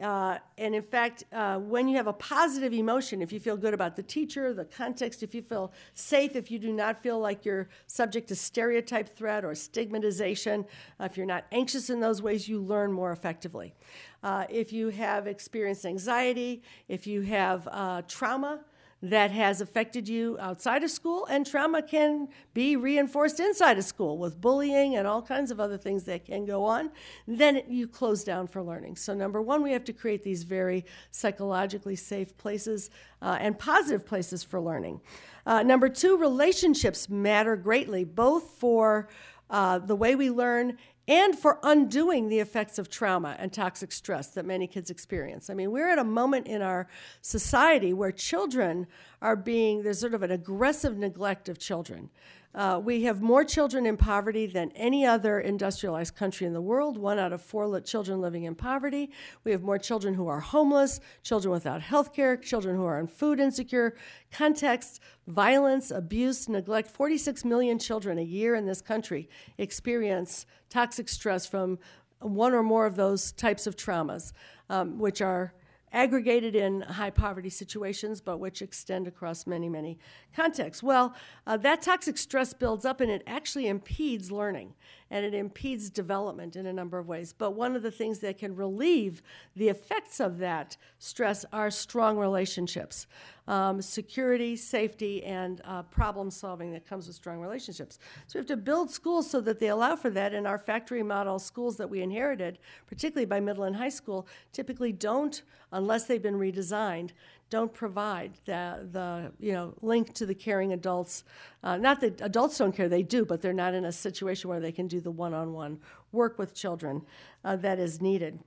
Uh, 0.00 0.38
and 0.56 0.74
in 0.74 0.82
fact, 0.82 1.24
uh, 1.32 1.58
when 1.58 1.88
you 1.88 1.96
have 1.96 2.06
a 2.06 2.12
positive 2.12 2.72
emotion, 2.72 3.20
if 3.20 3.32
you 3.32 3.40
feel 3.40 3.56
good 3.56 3.74
about 3.74 3.96
the 3.96 4.02
teacher, 4.02 4.52
the 4.54 4.64
context, 4.64 5.22
if 5.22 5.34
you 5.34 5.42
feel 5.42 5.72
safe, 5.94 6.36
if 6.36 6.50
you 6.50 6.58
do 6.58 6.72
not 6.72 7.02
feel 7.02 7.18
like 7.18 7.44
you're 7.44 7.68
subject 7.86 8.28
to 8.28 8.36
stereotype 8.36 9.08
threat 9.08 9.44
or 9.44 9.54
stigmatization, 9.54 10.64
uh, 11.00 11.04
if 11.04 11.16
you're 11.16 11.26
not 11.26 11.44
anxious 11.50 11.90
in 11.90 11.98
those 12.00 12.22
ways, 12.22 12.48
you 12.48 12.60
learn 12.60 12.92
more 12.92 13.10
effectively. 13.10 13.74
Uh, 14.22 14.44
if 14.48 14.72
you 14.72 14.88
have 14.88 15.26
experienced 15.26 15.84
anxiety, 15.84 16.62
if 16.88 17.06
you 17.06 17.22
have 17.22 17.66
uh, 17.70 18.02
trauma, 18.06 18.60
that 19.00 19.30
has 19.30 19.60
affected 19.60 20.08
you 20.08 20.36
outside 20.40 20.82
of 20.82 20.90
school, 20.90 21.26
and 21.26 21.46
trauma 21.46 21.82
can 21.82 22.28
be 22.52 22.76
reinforced 22.76 23.38
inside 23.38 23.78
of 23.78 23.84
school 23.84 24.18
with 24.18 24.40
bullying 24.40 24.96
and 24.96 25.06
all 25.06 25.22
kinds 25.22 25.50
of 25.50 25.60
other 25.60 25.78
things 25.78 26.04
that 26.04 26.24
can 26.24 26.44
go 26.44 26.64
on, 26.64 26.90
then 27.26 27.62
you 27.68 27.86
close 27.86 28.24
down 28.24 28.46
for 28.46 28.62
learning. 28.62 28.96
So, 28.96 29.14
number 29.14 29.40
one, 29.40 29.62
we 29.62 29.72
have 29.72 29.84
to 29.84 29.92
create 29.92 30.24
these 30.24 30.42
very 30.42 30.84
psychologically 31.10 31.96
safe 31.96 32.36
places 32.36 32.90
uh, 33.22 33.36
and 33.40 33.58
positive 33.58 34.04
places 34.04 34.42
for 34.42 34.60
learning. 34.60 35.00
Uh, 35.46 35.62
number 35.62 35.88
two, 35.88 36.16
relationships 36.16 37.08
matter 37.08 37.56
greatly, 37.56 38.04
both 38.04 38.50
for 38.58 39.08
uh, 39.50 39.78
the 39.78 39.96
way 39.96 40.14
we 40.14 40.30
learn 40.30 40.76
and 41.08 41.36
for 41.36 41.58
undoing 41.62 42.28
the 42.28 42.38
effects 42.38 42.78
of 42.78 42.90
trauma 42.90 43.34
and 43.38 43.50
toxic 43.50 43.90
stress 43.90 44.28
that 44.28 44.44
many 44.44 44.66
kids 44.66 44.90
experience. 44.90 45.48
I 45.48 45.54
mean, 45.54 45.72
we're 45.72 45.88
at 45.88 45.98
a 45.98 46.04
moment 46.04 46.46
in 46.46 46.60
our 46.60 46.86
society 47.22 47.94
where 47.94 48.12
children 48.12 48.86
are 49.22 49.34
being, 49.34 49.82
there's 49.82 49.98
sort 49.98 50.12
of 50.12 50.22
an 50.22 50.30
aggressive 50.30 50.98
neglect 50.98 51.48
of 51.48 51.58
children. 51.58 52.10
Uh, 52.54 52.80
we 52.82 53.02
have 53.02 53.20
more 53.20 53.44
children 53.44 53.84
in 53.84 53.96
poverty 53.96 54.46
than 54.46 54.70
any 54.72 55.04
other 55.04 55.38
industrialized 55.38 56.16
country 56.16 56.46
in 56.46 56.54
the 56.54 56.60
world. 56.60 56.96
One 56.96 57.18
out 57.18 57.32
of 57.32 57.42
four 57.42 57.66
li- 57.68 57.82
children 57.82 58.20
living 58.20 58.44
in 58.44 58.54
poverty. 58.54 59.10
We 59.44 59.52
have 59.52 59.62
more 59.62 59.78
children 59.78 60.14
who 60.14 60.28
are 60.28 60.40
homeless, 60.40 60.98
children 61.22 61.52
without 61.52 61.82
health 61.82 62.14
care, 62.14 62.36
children 62.36 62.74
who 62.74 62.84
are 62.84 62.98
in 62.98 63.06
food 63.06 63.38
insecure 63.38 63.96
contexts, 64.32 64.98
violence, 65.26 65.90
abuse, 65.90 66.48
neglect. 66.48 66.90
46 66.90 67.44
million 67.44 67.78
children 67.78 68.18
a 68.18 68.22
year 68.22 68.54
in 68.54 68.64
this 68.64 68.80
country 68.80 69.28
experience 69.58 70.46
toxic 70.70 71.08
stress 71.08 71.46
from 71.46 71.78
one 72.20 72.54
or 72.54 72.62
more 72.62 72.86
of 72.86 72.96
those 72.96 73.32
types 73.32 73.66
of 73.66 73.76
traumas, 73.76 74.32
um, 74.70 74.98
which 74.98 75.20
are 75.20 75.52
aggregated 75.92 76.54
in 76.54 76.82
high 76.82 77.10
poverty 77.10 77.50
situations, 77.50 78.20
but 78.20 78.38
which 78.38 78.62
extend 78.62 79.08
across 79.08 79.46
many, 79.46 79.68
many 79.68 79.98
contexts. 80.34 80.82
Well, 80.82 81.14
uh, 81.46 81.56
that 81.58 81.82
toxic 81.82 82.18
stress 82.18 82.52
builds 82.52 82.84
up 82.84 83.00
and 83.00 83.10
it 83.10 83.22
actually 83.26 83.66
impedes 83.66 84.30
learning 84.30 84.74
and 85.10 85.24
it 85.24 85.34
impedes 85.34 85.90
development 85.90 86.56
in 86.56 86.66
a 86.66 86.72
number 86.72 86.98
of 86.98 87.08
ways. 87.08 87.32
But 87.32 87.52
one 87.52 87.74
of 87.76 87.82
the 87.82 87.90
things 87.90 88.18
that 88.20 88.38
can 88.38 88.54
relieve 88.54 89.22
the 89.56 89.68
effects 89.68 90.20
of 90.20 90.38
that 90.38 90.76
stress 90.98 91.44
are 91.52 91.70
strong 91.70 92.18
relationships. 92.18 93.06
Um, 93.46 93.80
security, 93.80 94.56
safety, 94.56 95.24
and 95.24 95.62
uh, 95.64 95.82
problem 95.84 96.30
solving 96.30 96.70
that 96.72 96.86
comes 96.86 97.06
with 97.06 97.16
strong 97.16 97.40
relationships. 97.40 97.98
So 98.26 98.38
we 98.38 98.40
have 98.40 98.46
to 98.48 98.58
build 98.58 98.90
schools 98.90 99.30
so 99.30 99.40
that 99.40 99.58
they 99.58 99.68
allow 99.68 99.96
for 99.96 100.10
that. 100.10 100.34
And 100.34 100.46
our 100.46 100.58
factory 100.58 101.02
model 101.02 101.38
schools 101.38 101.78
that 101.78 101.88
we 101.88 102.02
inherited, 102.02 102.58
particularly 102.86 103.24
by 103.24 103.40
middle 103.40 103.64
and 103.64 103.76
high 103.76 103.88
school, 103.88 104.28
typically 104.52 104.92
don't, 104.92 105.42
unless 105.72 106.04
they've 106.04 106.20
been 106.20 106.38
redesigned, 106.38 107.12
don't 107.50 107.72
provide 107.72 108.32
the, 108.44 108.86
the 108.92 109.32
you 109.38 109.52
know 109.52 109.74
link 109.80 110.12
to 110.14 110.26
the 110.26 110.34
caring 110.34 110.72
adults. 110.72 111.24
Uh, 111.62 111.76
not 111.76 112.00
that 112.00 112.20
adults 112.20 112.58
don't 112.58 112.74
care, 112.74 112.88
they 112.88 113.02
do, 113.02 113.24
but 113.24 113.40
they're 113.40 113.52
not 113.52 113.74
in 113.74 113.84
a 113.84 113.92
situation 113.92 114.50
where 114.50 114.60
they 114.60 114.72
can 114.72 114.86
do 114.86 115.00
the 115.00 115.10
one-on-one 115.10 115.78
work 116.12 116.38
with 116.38 116.54
children 116.54 117.02
uh, 117.44 117.56
that 117.56 117.78
is 117.78 118.00
needed. 118.00 118.38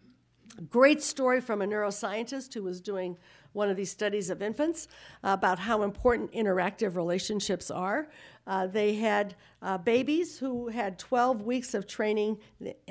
Great 0.69 1.01
story 1.01 1.39
from 1.39 1.61
a 1.61 1.65
neuroscientist 1.65 2.53
who 2.53 2.61
was 2.61 2.81
doing 2.81 3.17
one 3.53 3.69
of 3.69 3.77
these 3.77 3.91
studies 3.91 4.29
of 4.29 4.41
infants 4.41 4.87
about 5.23 5.59
how 5.59 5.83
important 5.83 6.31
interactive 6.33 6.95
relationships 6.95 7.71
are. 7.71 8.09
Uh, 8.47 8.67
they 8.67 8.95
had 8.95 9.35
uh, 9.61 9.77
babies 9.77 10.37
who 10.37 10.67
had 10.67 10.97
12 10.97 11.43
weeks 11.43 11.73
of 11.73 11.87
training, 11.87 12.37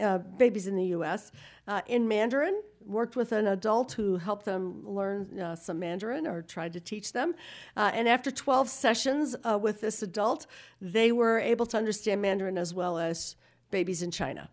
uh, 0.00 0.18
babies 0.18 0.66
in 0.66 0.76
the 0.76 0.86
US, 0.86 1.32
uh, 1.66 1.80
in 1.86 2.06
Mandarin 2.06 2.62
worked 2.86 3.14
with 3.14 3.32
an 3.32 3.48
adult 3.48 3.92
who 3.92 4.16
helped 4.16 4.44
them 4.44 4.82
learn 4.86 5.38
uh, 5.38 5.54
some 5.54 5.78
Mandarin 5.78 6.26
or 6.26 6.42
tried 6.42 6.72
to 6.72 6.80
teach 6.80 7.12
them. 7.12 7.34
And 7.76 8.08
after 8.08 8.30
12 8.30 8.68
sessions 8.68 9.36
with 9.60 9.80
this 9.80 10.02
adult, 10.02 10.46
they 10.80 11.12
were 11.12 11.38
able 11.38 11.66
to 11.66 11.76
understand 11.76 12.22
Mandarin 12.22 12.56
as 12.56 12.72
well 12.72 12.98
as 12.98 13.36
babies 13.70 14.02
in 14.02 14.10
China. 14.10 14.48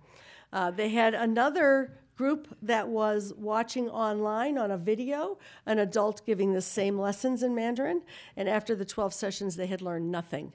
They 0.75 0.89
had 0.89 1.13
another 1.13 1.97
group 2.17 2.53
that 2.63 2.87
was 2.87 3.33
watching 3.37 3.89
online 3.89 4.57
on 4.57 4.71
a 4.71 4.77
video 4.77 5.37
an 5.65 5.79
adult 5.79 6.25
giving 6.25 6.51
the 6.51 6.61
same 6.61 6.99
lessons 6.99 7.43
in 7.43 7.55
Mandarin. 7.55 8.01
And 8.35 8.49
after 8.49 8.75
the 8.75 8.85
12 8.85 9.13
sessions, 9.13 9.55
they 9.55 9.67
had 9.67 9.81
learned 9.81 10.11
nothing 10.11 10.53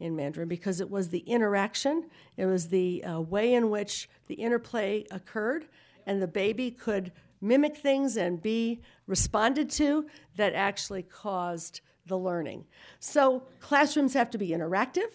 in 0.00 0.14
Mandarin 0.14 0.48
because 0.48 0.80
it 0.80 0.90
was 0.90 1.08
the 1.08 1.20
interaction, 1.20 2.04
it 2.36 2.46
was 2.46 2.68
the 2.68 3.02
uh, 3.04 3.20
way 3.20 3.54
in 3.54 3.70
which 3.70 4.08
the 4.26 4.34
interplay 4.34 5.04
occurred 5.10 5.66
and 6.06 6.22
the 6.22 6.28
baby 6.28 6.70
could 6.70 7.12
mimic 7.40 7.76
things 7.76 8.16
and 8.16 8.42
be 8.42 8.80
responded 9.06 9.70
to 9.70 10.06
that 10.36 10.54
actually 10.54 11.02
caused 11.02 11.80
the 12.06 12.18
learning. 12.18 12.64
So 13.00 13.42
classrooms 13.60 14.14
have 14.14 14.30
to 14.30 14.38
be 14.38 14.50
interactive. 14.50 15.12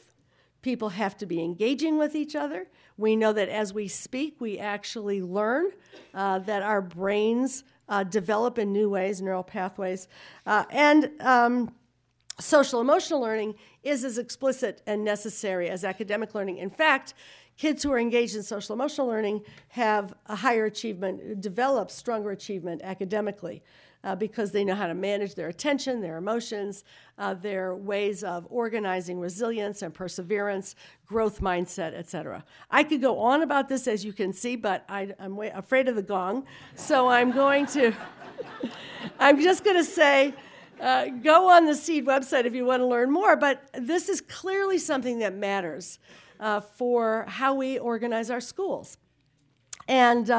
People 0.62 0.90
have 0.90 1.18
to 1.18 1.26
be 1.26 1.42
engaging 1.42 1.98
with 1.98 2.16
each 2.16 2.36
other. 2.36 2.68
We 2.98 3.16
know 3.16 3.34
that 3.34 3.50
as 3.50 3.74
we 3.74 3.88
speak, 3.88 4.40
we 4.40 4.60
actually 4.60 5.22
learn 5.22 5.72
uh, 6.14 6.40
that 6.40 6.62
our 6.62 6.82
brains 6.82 7.64
uh, 7.90 8.04
develop 8.04 8.58
in 8.58 8.72
new 8.72 8.90
ways, 8.90 9.22
neural 9.22 9.44
pathways. 9.44 10.08
Uh, 10.46 10.64
and 10.70 11.12
um, 11.20 11.74
social 12.40 12.80
emotional 12.80 13.20
learning 13.20 13.56
is 13.84 14.04
as 14.04 14.18
explicit 14.18 14.82
and 14.88 15.04
necessary 15.04 15.70
as 15.70 15.84
academic 15.84 16.34
learning. 16.34 16.58
In 16.58 16.70
fact, 16.70 17.14
kids 17.58 17.84
who 17.84 17.92
are 17.92 18.00
engaged 18.00 18.36
in 18.36 18.44
social 18.44 18.74
emotional 18.74 19.08
learning 19.08 19.42
have 19.70 20.14
a 20.28 20.36
higher 20.36 20.66
achievement, 20.66 21.42
develop 21.42 21.92
stronger 21.92 22.32
achievement 22.32 22.82
academically. 22.84 23.64
Uh, 24.06 24.14
because 24.14 24.52
they 24.52 24.66
know 24.66 24.76
how 24.76 24.86
to 24.86 24.94
manage 24.94 25.34
their 25.34 25.48
attention, 25.48 26.02
their 26.02 26.18
emotions, 26.18 26.84
uh, 27.18 27.34
their 27.34 27.74
ways 27.74 28.22
of 28.22 28.46
organizing 28.50 29.18
resilience 29.18 29.82
and 29.82 29.94
perseverance, 29.94 30.76
growth 31.06 31.40
mindset, 31.40 31.94
etc. 31.94 32.44
I 32.70 32.84
could 32.84 33.00
go 33.00 33.18
on 33.20 33.44
about 33.44 33.70
this, 33.70 33.88
as 33.88 34.04
you 34.04 34.12
can 34.12 34.34
see, 34.34 34.58
but 34.58 34.84
I, 34.90 35.14
am 35.20 35.40
afraid 35.40 35.88
of 35.88 35.96
the 35.96 36.02
gong, 36.02 36.46
so 36.76 37.08
I'm 37.08 37.32
going 37.32 37.66
to. 37.68 37.94
I'm 39.20 39.42
just 39.42 39.64
going 39.64 39.78
to 39.78 39.86
say. 39.86 40.34
Uh, 40.84 41.08
go 41.08 41.50
on 41.50 41.66
the 41.66 41.74
SEED 41.74 42.06
website 42.06 42.44
if 42.44 42.54
you 42.54 42.66
want 42.66 42.82
to 42.82 42.86
learn 42.86 43.10
more, 43.10 43.38
but 43.38 43.70
this 43.72 44.10
is 44.10 44.20
clearly 44.20 44.78
something 44.78 45.20
that 45.20 45.34
matters 45.34 45.98
uh, 46.42 46.60
for 46.60 47.24
how 47.30 47.54
we 47.54 47.80
organize 47.80 48.30
our 48.30 48.42
schools. 48.42 48.98
And 49.88 50.30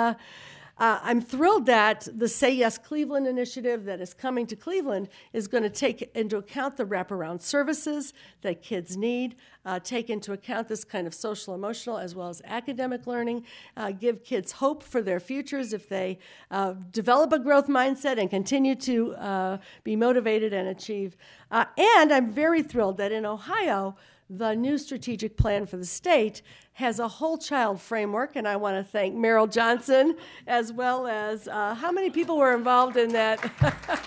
uh, 0.76 0.98
I'm 1.02 1.20
thrilled 1.20 1.66
that 1.66 2.08
the 2.12 2.28
Say 2.28 2.52
Yes 2.52 2.78
Cleveland 2.78 3.28
initiative 3.28 3.84
that 3.84 4.00
is 4.00 4.12
coming 4.12 4.46
to 4.48 4.56
Cleveland 4.56 5.08
is 5.32 5.46
going 5.46 5.62
to 5.62 5.70
take 5.70 6.10
into 6.16 6.36
account 6.36 6.76
the 6.76 6.84
wraparound 6.84 7.40
services 7.42 8.12
that 8.42 8.60
kids 8.60 8.96
need, 8.96 9.36
uh, 9.64 9.78
take 9.78 10.10
into 10.10 10.32
account 10.32 10.66
this 10.66 10.84
kind 10.84 11.06
of 11.06 11.14
social 11.14 11.54
emotional 11.54 11.96
as 11.96 12.14
well 12.14 12.28
as 12.28 12.42
academic 12.44 13.06
learning, 13.06 13.44
uh, 13.76 13.92
give 13.92 14.24
kids 14.24 14.52
hope 14.52 14.82
for 14.82 15.00
their 15.00 15.20
futures 15.20 15.72
if 15.72 15.88
they 15.88 16.18
uh, 16.50 16.74
develop 16.90 17.32
a 17.32 17.38
growth 17.38 17.68
mindset 17.68 18.18
and 18.18 18.28
continue 18.28 18.74
to 18.74 19.14
uh, 19.14 19.58
be 19.84 19.94
motivated 19.94 20.52
and 20.52 20.68
achieve. 20.68 21.16
Uh, 21.52 21.66
and 21.78 22.12
I'm 22.12 22.32
very 22.32 22.62
thrilled 22.62 22.96
that 22.98 23.12
in 23.12 23.24
Ohio, 23.24 23.96
the 24.30 24.54
new 24.54 24.78
strategic 24.78 25.36
plan 25.36 25.66
for 25.66 25.76
the 25.76 25.84
state 25.84 26.42
has 26.74 26.98
a 26.98 27.06
whole 27.06 27.38
child 27.38 27.80
framework, 27.80 28.36
and 28.36 28.48
I 28.48 28.56
want 28.56 28.76
to 28.76 28.84
thank 28.84 29.14
Meryl 29.14 29.50
Johnson 29.50 30.16
as 30.46 30.72
well 30.72 31.06
as 31.06 31.46
uh, 31.46 31.74
how 31.74 31.92
many 31.92 32.10
people 32.10 32.36
were 32.38 32.54
involved 32.54 32.96
in 32.96 33.12
that? 33.12 33.38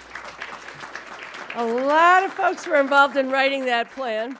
a 1.55 1.65
lot 1.65 2.23
of 2.23 2.33
folks 2.33 2.67
were 2.67 2.79
involved 2.79 3.15
in 3.15 3.29
writing 3.29 3.65
that 3.65 3.91
plan. 3.91 4.37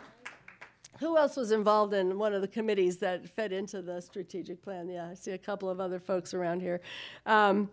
Who 1.00 1.16
else 1.16 1.38
was 1.38 1.52
involved 1.52 1.94
in 1.94 2.18
one 2.18 2.34
of 2.34 2.42
the 2.42 2.48
committees 2.48 2.98
that 2.98 3.30
fed 3.30 3.54
into 3.54 3.84
the 3.84 4.02
strategic 4.02 4.64
plan? 4.64 4.90
Yeah, 4.90 5.10
I 5.10 5.14
see 5.14 5.32
a 5.32 5.38
couple 5.38 5.70
of 5.70 5.80
other 5.80 6.00
folks 6.00 6.34
around 6.34 6.62
here. 6.62 6.82
Um, 7.28 7.70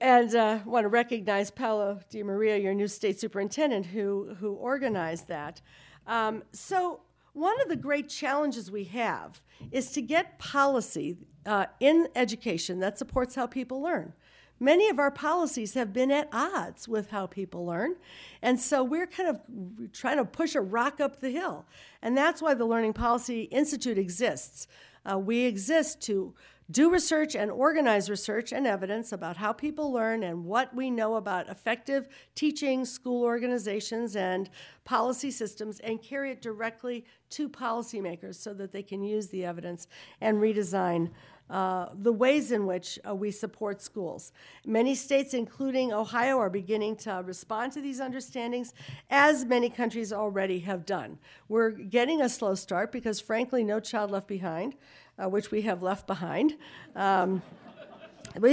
and 0.00 0.34
uh, 0.34 0.58
want 0.64 0.84
to 0.84 0.88
recognize 0.88 1.50
Paolo 1.50 2.00
DeMaria, 2.12 2.60
your 2.60 2.74
new 2.74 2.88
state 2.88 3.20
superintendent, 3.20 3.86
who, 3.86 4.34
who 4.40 4.54
organized 4.54 5.28
that. 5.28 5.60
Um, 6.06 6.42
so, 6.52 7.00
one 7.32 7.60
of 7.62 7.68
the 7.68 7.76
great 7.76 8.08
challenges 8.08 8.70
we 8.70 8.84
have 8.84 9.42
is 9.72 9.90
to 9.92 10.02
get 10.02 10.38
policy 10.38 11.16
uh, 11.46 11.66
in 11.80 12.08
education 12.14 12.78
that 12.78 12.96
supports 12.96 13.34
how 13.34 13.46
people 13.46 13.82
learn. 13.82 14.12
Many 14.60 14.88
of 14.88 14.98
our 15.00 15.10
policies 15.10 15.74
have 15.74 15.92
been 15.92 16.12
at 16.12 16.28
odds 16.32 16.86
with 16.86 17.10
how 17.10 17.26
people 17.26 17.66
learn. 17.66 17.96
And 18.40 18.58
so 18.60 18.84
we're 18.84 19.06
kind 19.06 19.28
of 19.28 19.92
trying 19.92 20.18
to 20.18 20.24
push 20.24 20.54
a 20.54 20.60
rock 20.60 21.00
up 21.00 21.20
the 21.20 21.30
hill. 21.30 21.66
And 22.02 22.16
that's 22.16 22.40
why 22.40 22.54
the 22.54 22.64
Learning 22.64 22.92
Policy 22.92 23.42
Institute 23.42 23.98
exists. 23.98 24.68
Uh, 25.04 25.18
we 25.18 25.40
exist 25.40 26.00
to 26.02 26.34
do 26.70 26.90
research 26.90 27.34
and 27.34 27.50
organize 27.50 28.08
research 28.08 28.52
and 28.52 28.66
evidence 28.66 29.12
about 29.12 29.36
how 29.36 29.52
people 29.52 29.92
learn 29.92 30.22
and 30.22 30.44
what 30.44 30.74
we 30.74 30.90
know 30.90 31.16
about 31.16 31.48
effective 31.48 32.08
teaching, 32.34 32.84
school 32.84 33.22
organizations, 33.22 34.16
and 34.16 34.48
policy 34.84 35.30
systems, 35.30 35.78
and 35.80 36.02
carry 36.02 36.30
it 36.30 36.40
directly 36.40 37.04
to 37.30 37.48
policymakers 37.48 38.36
so 38.36 38.54
that 38.54 38.72
they 38.72 38.82
can 38.82 39.02
use 39.02 39.28
the 39.28 39.44
evidence 39.44 39.86
and 40.20 40.38
redesign 40.38 41.10
uh, 41.50 41.88
the 41.94 42.12
ways 42.12 42.52
in 42.52 42.64
which 42.64 42.98
uh, 43.06 43.14
we 43.14 43.30
support 43.30 43.82
schools. 43.82 44.32
Many 44.64 44.94
states, 44.94 45.34
including 45.34 45.92
Ohio, 45.92 46.38
are 46.38 46.48
beginning 46.48 46.96
to 46.96 47.22
respond 47.22 47.72
to 47.72 47.82
these 47.82 48.00
understandings, 48.00 48.72
as 49.10 49.44
many 49.44 49.68
countries 49.68 50.10
already 50.10 50.60
have 50.60 50.86
done. 50.86 51.18
We're 51.48 51.70
getting 51.70 52.22
a 52.22 52.30
slow 52.30 52.54
start 52.54 52.90
because, 52.90 53.20
frankly, 53.20 53.62
no 53.62 53.78
child 53.78 54.10
left 54.10 54.26
behind 54.26 54.74
uh, 55.18 55.28
which 55.28 55.50
we 55.50 55.62
have 55.62 55.82
left 55.82 56.06
behind. 56.06 56.56
Um, 56.94 57.42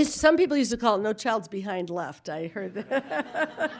some 0.03 0.37
people 0.37 0.55
used 0.57 0.71
to 0.71 0.77
call 0.77 0.95
it 0.95 1.01
No 1.01 1.13
Child's 1.13 1.47
Behind 1.47 1.89
Left. 1.89 2.29
I 2.29 2.47
heard 2.47 2.75
that. 2.75 3.71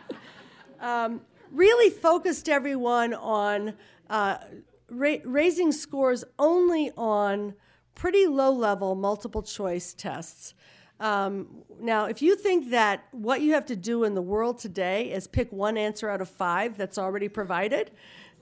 um, 0.80 1.20
really 1.52 1.90
focused 1.90 2.48
everyone 2.48 3.14
on 3.14 3.74
uh, 4.10 4.38
ra- 4.90 5.16
raising 5.24 5.70
scores 5.70 6.24
only 6.38 6.90
on 6.96 7.54
pretty 7.94 8.26
low 8.26 8.50
level 8.50 8.94
multiple 8.94 9.42
choice 9.42 9.94
tests. 9.94 10.54
Um, 11.00 11.64
now, 11.80 12.06
if 12.06 12.22
you 12.22 12.36
think 12.36 12.70
that 12.70 13.04
what 13.12 13.40
you 13.40 13.52
have 13.54 13.66
to 13.66 13.76
do 13.76 14.04
in 14.04 14.14
the 14.14 14.22
world 14.22 14.58
today 14.58 15.12
is 15.12 15.26
pick 15.26 15.52
one 15.52 15.76
answer 15.76 16.08
out 16.08 16.20
of 16.20 16.28
five 16.28 16.76
that's 16.76 16.98
already 16.98 17.28
provided, 17.28 17.90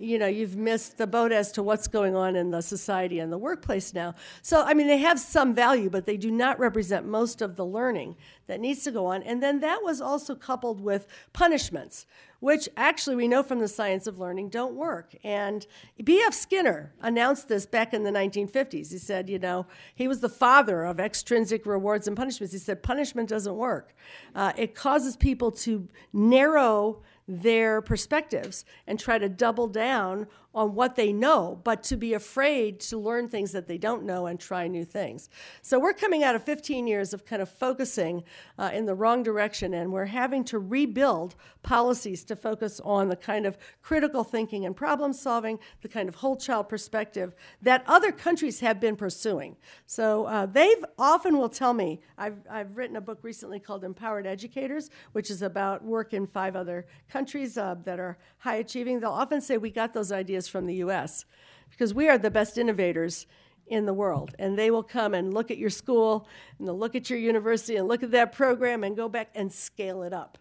you 0.03 0.19
know 0.19 0.27
you've 0.27 0.57
missed 0.57 0.99
the 0.99 1.07
boat 1.07 1.33
as 1.33 1.53
to 1.53 1.63
what's 1.63 1.87
going 1.87 2.17
on 2.17 2.35
in 2.35 2.51
the 2.51 2.61
society 2.61 3.21
and 3.21 3.33
the 3.33 3.39
workplace 3.39 3.95
now. 3.95 4.15
So 4.43 4.63
i 4.63 4.75
mean 4.75 4.87
they 4.87 4.99
have 4.99 5.21
some 5.21 5.55
value 5.55 5.89
but 5.89 6.07
they 6.07 6.17
do 6.17 6.31
not 6.31 6.59
represent 6.59 7.07
most 7.07 7.41
of 7.41 7.57
the 7.57 7.65
learning 7.65 8.17
that 8.49 8.61
needs 8.61 8.83
to 8.85 8.91
go 8.91 9.07
on. 9.07 9.23
And 9.23 9.43
then 9.43 9.61
that 9.61 9.83
was 9.83 10.01
also 10.01 10.35
coupled 10.35 10.81
with 10.81 11.07
punishments 11.33 12.07
which 12.41 12.69
actually 12.77 13.15
we 13.15 13.29
know 13.29 13.41
from 13.41 13.61
the 13.61 13.69
science 13.69 14.09
of 14.09 14.19
learning 14.19 14.49
don't 14.49 14.75
work. 14.75 15.15
And 15.23 15.65
B.F. 16.03 16.35
Skinner 16.35 16.93
announced 17.01 17.47
this 17.47 17.67
back 17.67 17.95
in 17.95 18.03
the 18.03 18.11
1950s 18.11 18.91
he 18.91 18.99
said 18.99 19.31
you 19.31 19.39
know 19.39 19.67
he 19.95 20.09
was 20.09 20.21
the 20.21 20.29
father 20.29 20.83
of 20.85 20.99
extrinsic 20.99 21.65
rewards 21.65 22.09
and 22.09 22.17
punishments. 22.17 22.53
He 22.53 22.59
said 22.59 22.83
punishment 22.83 23.29
doesn't 23.29 23.57
work. 23.57 23.95
Uh, 24.35 24.53
it 24.57 24.75
causes 24.75 25.17
people 25.17 25.53
to 25.53 25.89
narrow 26.13 27.03
their 27.29 27.81
perspectives 27.81 28.65
and 28.87 28.99
try 28.99 29.19
to 29.19 29.29
double 29.29 29.69
down 29.69 30.27
on 30.55 30.75
what 30.75 30.97
they 30.97 31.13
know, 31.13 31.61
but 31.65 31.83
to 31.83 31.97
be 31.97 32.15
afraid 32.15 32.79
to 32.81 32.99
learn 32.99 33.29
things 33.29 33.53
that 33.53 33.67
they 33.67 33.79
don't 33.79 34.05
know 34.05 34.27
and 34.27 34.39
try 34.39 34.69
new 34.69 34.85
things. 34.85 35.31
So 35.63 35.79
we're 35.79 35.95
coming 35.95 36.23
out 36.23 36.35
of 36.35 36.45
15 36.45 36.87
years 36.87 37.15
of 37.15 37.25
kind 37.25 37.41
of 37.41 37.49
focusing 37.49 38.23
uh, 38.59 38.71
in 38.73 38.85
the 38.85 38.95
wrong 38.95 39.23
direction, 39.23 39.73
and 39.75 39.93
we're 39.93 40.07
having 40.07 40.45
to 40.45 40.59
rebuild 40.59 41.35
policies 41.63 42.25
to 42.25 42.37
focus 42.37 42.81
on 42.85 43.09
the 43.09 43.17
kind 43.17 43.47
of 43.47 43.57
critical 43.81 44.25
thinking 44.25 44.67
and 44.67 44.77
problem 44.77 45.13
solving, 45.13 45.59
the 45.81 45.89
kind 45.89 46.09
of 46.09 46.17
whole 46.17 46.37
child 46.37 46.69
perspective 46.69 47.35
that 47.63 47.83
other 47.87 48.13
countries 48.13 48.61
have 48.61 48.81
been 48.81 48.97
pursuing. 48.97 49.57
So 49.87 50.25
uh, 50.25 50.47
they've 50.47 50.85
often 50.99 51.39
will 51.39 51.49
tell 51.49 51.73
me, 51.73 52.01
I've, 52.19 52.39
I've 52.51 52.77
written 52.77 52.97
a 52.97 53.01
book 53.01 53.21
recently 53.23 53.59
called 53.59 53.85
Empowered 53.85 54.27
Educators, 54.27 54.91
which 55.13 55.31
is 55.31 55.43
about 55.43 55.85
work 55.85 56.13
in 56.13 56.27
five 56.27 56.57
other 56.57 56.87
countries 57.09 57.57
uh, 57.57 57.77
that 57.85 57.99
are 57.99 58.19
high 58.39 58.57
achieving. 58.57 59.01
They'll 59.01 59.11
often 59.11 59.41
say, 59.41 59.57
We 59.57 59.71
got 59.71 59.95
those 59.95 60.13
ideas 60.13 60.42
from 60.49 60.67
the 60.67 60.77
US 60.77 61.25
because 61.71 61.95
we 61.95 62.09
are 62.09 62.19
the 62.19 62.31
best 62.31 62.59
innovators 62.59 63.27
in 63.67 63.87
the 63.87 63.95
world. 63.95 64.35
And 64.39 64.59
they 64.59 64.71
will 64.71 64.83
come 64.83 65.15
and 65.15 65.33
look 65.33 65.51
at 65.51 65.59
your 65.59 65.71
school 65.71 66.29
and 66.59 66.69
they'll 66.69 66.79
look 66.79 66.95
at 66.95 67.09
your 67.09 67.19
university 67.19 67.77
and 67.77 67.89
look 67.89 68.03
at 68.03 68.11
that 68.11 68.33
program 68.33 68.85
and 68.85 68.97
go 68.97 69.09
back 69.09 69.31
and 69.35 69.53
scale 69.53 70.03
it 70.03 70.13
up. 70.13 70.39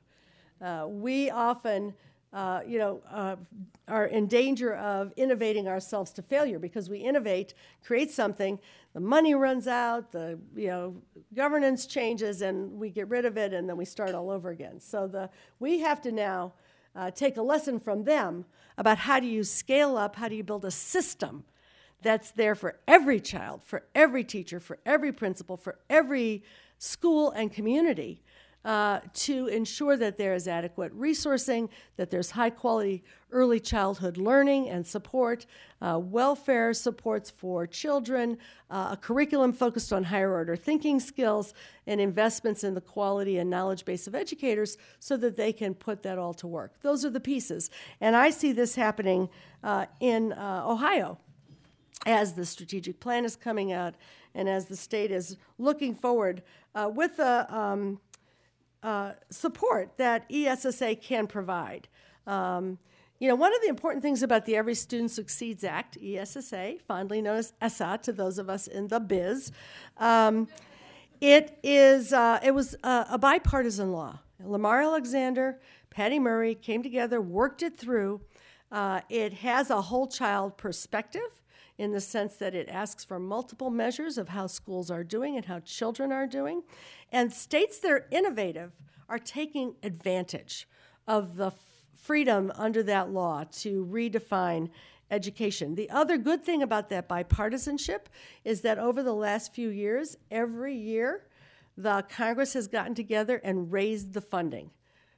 Uh, 0.62 0.86
we 0.88 1.30
often, 1.30 1.94
uh, 2.34 2.62
you 2.68 2.78
know, 2.78 3.02
uh, 3.10 3.36
are 3.88 4.06
in 4.06 4.28
danger 4.28 4.76
of 4.76 5.12
innovating 5.18 5.68
ourselves 5.68 6.12
to 6.12 6.22
failure 6.22 6.60
because 6.60 6.90
we 6.90 7.00
innovate, 7.00 7.54
create 7.84 8.12
something, 8.12 8.60
the 8.94 9.00
money 9.00 9.34
runs 9.34 9.68
out, 9.68 10.12
the 10.12 10.38
you 10.56 10.68
know 10.68 10.96
governance 11.34 11.86
changes, 11.86 12.42
and 12.42 12.72
we 12.74 12.90
get 12.90 13.08
rid 13.08 13.26
of 13.26 13.38
it, 13.38 13.54
and 13.54 13.70
then 13.70 13.78
we 13.78 13.86
start 13.86 14.14
all 14.14 14.30
over 14.30 14.50
again. 14.50 14.80
So 14.80 15.08
the 15.08 15.30
we 15.60 15.80
have 15.80 16.02
to 16.02 16.12
now 16.12 16.54
uh, 16.96 17.10
take 17.12 17.38
a 17.38 17.42
lesson 17.42 17.80
from 17.80 18.04
them 18.04 18.46
about 18.82 18.98
how 18.98 19.20
do 19.20 19.28
you 19.28 19.44
scale 19.44 19.96
up, 19.96 20.15
how 20.15 20.28
do 20.28 20.34
you 20.34 20.44
build 20.44 20.65
a 20.65 20.72
system 20.72 21.44
that's 22.02 22.32
there 22.32 22.56
for 22.56 22.80
every 22.88 23.20
child, 23.20 23.62
for 23.63 23.84
every 23.94 24.24
teacher, 24.24 24.60
for 24.60 24.80
every 24.88 25.12
principal, 25.12 25.56
for 25.56 25.78
every 25.88 26.44
school 26.80 27.30
and 27.30 27.54
community 27.54 28.24
uh, 28.63 29.00
to 29.13 29.47
ensure 29.47 29.97
that 29.97 30.17
there 30.17 30.34
is 30.34 30.47
adequate 30.47 30.95
resourcing, 30.97 31.69
that 31.97 32.12
there's 32.12 32.32
high 32.32 32.50
quality 32.50 33.04
early 33.32 33.60
childhood 33.60 34.17
learning 34.17 34.69
and 34.69 34.86
support, 34.86 35.45
uh, 35.82 35.97
welfare 35.97 36.74
supports 36.74 37.30
for 37.30 37.65
children, 37.65 38.38
uh, 38.69 38.89
a 38.91 38.97
curriculum 38.97 39.54
focused 39.54 39.93
on 39.93 40.04
higher 40.04 40.32
order 40.32 40.56
thinking 40.56 41.00
skills, 41.00 41.54
and 41.88 42.00
investments 42.00 42.63
in 42.63 42.74
the 42.74 42.82
quality 42.82 43.38
and 43.38 43.50
knowledge 43.50 43.86
base 43.86 44.06
of 44.06 44.13
educators 44.13 44.78
so 45.00 45.17
that 45.17 45.36
they 45.36 45.52
can 45.52 45.74
put 45.74 46.04
that 46.04 46.17
all 46.17 46.34
to 46.34 46.47
work. 46.47 46.74
Those 46.82 47.04
are 47.06 47.10
the 47.10 47.19
pieces. 47.19 47.69
And 48.00 48.15
I 48.15 48.30
see 48.30 48.52
this 48.52 48.76
happening 48.76 49.30
uh, 49.63 49.86
in 50.00 50.34
uh, 50.34 50.63
Ohio 50.65 51.17
as 52.06 52.34
the 52.34 52.45
strategic 52.45 53.00
plan 53.00 53.26
is 53.26 53.36
coming 53.36 53.71
out 53.71 53.95
and 54.34 54.50
as 54.50 54.65
the 54.65 54.76
state 54.76 55.12
is 55.12 55.38
looking 55.58 55.93
forward 55.93 56.41
uh, 56.74 56.89
with 56.93 57.19
a 57.19 57.54
um, 57.54 58.00
uh, 58.84 59.13
support 59.30 59.98
that 59.98 60.26
ESSA 60.32 60.96
can 60.96 61.28
provide. 61.28 61.88
Um, 62.28 62.78
you 63.20 63.28
know, 63.28 63.36
one 63.36 63.54
of 63.54 63.62
the 63.62 63.67
important 63.67 64.02
things 64.02 64.24
about 64.24 64.46
the 64.46 64.56
Every 64.56 64.74
Student 64.74 65.12
Succeeds 65.12 65.63
Act, 65.63 65.98
ESSA, 66.04 66.78
fondly 66.88 67.22
known 67.22 67.38
as 67.38 67.54
ESSA 67.62 68.00
to 68.04 68.12
those 68.12 68.39
of 68.39 68.50
us 68.50 68.65
in 68.65 68.88
the 68.88 69.00
biz, 69.00 69.52
um, 69.98 70.48
it 71.20 71.60
is 71.62 72.13
uh, 72.13 72.39
it 72.41 72.52
was 72.52 72.76
a, 72.84 73.06
a 73.12 73.17
bipartisan 73.20 73.91
law. 73.91 74.20
Lamar 74.44 74.82
Alexander, 74.82 75.60
Patty 75.91 76.17
Murray 76.17 76.56
came 76.56 76.82
together, 76.82 77.22
worked 77.22 77.62
it 77.62 77.78
through. 77.78 78.22
Uh, 78.72 79.02
it 79.10 79.34
has 79.34 79.70
a 79.70 79.82
whole 79.82 80.08
child 80.08 80.58
perspective 80.58 81.41
in 81.82 81.91
the 81.94 82.00
sense 82.00 82.36
that 82.36 82.54
it 82.54 82.70
asks 82.70 83.04
for 83.04 83.17
multiple 83.17 83.72
measures 83.72 84.20
of 84.20 84.30
how 84.30 84.46
schools 84.46 84.91
are 84.91 85.04
doing 85.04 85.36
and 85.36 85.46
how 85.46 85.60
children 85.62 86.12
are 86.12 86.28
doing. 86.28 86.62
And 87.12 87.34
states 87.34 87.80
that 87.80 87.91
are 87.91 88.06
innovative 88.12 88.74
are 89.10 89.17
taking 89.17 89.74
advantage 89.82 90.67
of 91.08 91.38
the 91.38 91.52
freedom 91.96 92.52
under 92.56 92.84
that 92.84 93.10
law 93.10 93.46
to 93.52 93.84
redefine 93.91 94.70
education. 95.10 95.74
The 95.74 95.89
other 95.89 96.20
good 96.20 96.44
thing 96.44 96.62
about 96.62 96.89
that 96.89 97.10
bipartisanship 97.10 98.02
is 98.46 98.62
that 98.62 98.78
over 98.78 99.02
the 99.02 99.15
last 99.15 99.52
few 99.52 99.70
years, 99.70 100.15
every 100.30 100.76
year, 100.76 101.26
the 101.76 102.06
Congress 102.08 102.54
has 102.54 102.67
gotten 102.67 102.94
together 102.94 103.41
and 103.44 103.72
raised 103.72 104.13
the 104.13 104.22
funding 104.22 104.70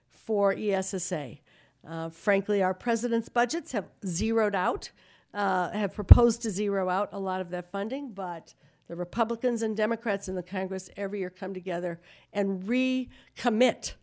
for 0.09 0.55
ESSA. 0.57 1.39
Uh, 1.85 2.09
frankly, 2.09 2.63
our 2.63 2.73
president's 2.73 3.27
budgets 3.27 3.73
have 3.73 3.89
zeroed 4.05 4.55
out, 4.55 4.91
uh, 5.33 5.71
have 5.71 5.93
proposed 5.93 6.41
to 6.43 6.49
zero 6.49 6.89
out 6.89 7.09
a 7.11 7.19
lot 7.19 7.41
of 7.41 7.49
that 7.49 7.71
funding, 7.71 8.11
but 8.11 8.53
the 8.87 8.95
Republicans 8.95 9.61
and 9.61 9.75
Democrats 9.75 10.27
in 10.27 10.35
the 10.35 10.43
Congress 10.43 10.89
every 10.97 11.19
year 11.19 11.29
come 11.29 11.53
together 11.53 11.99
and 12.33 12.63
recommit 12.63 13.93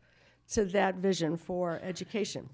to 0.52 0.64
that 0.64 0.96
vision 0.96 1.36
for 1.36 1.80
education. 1.82 2.48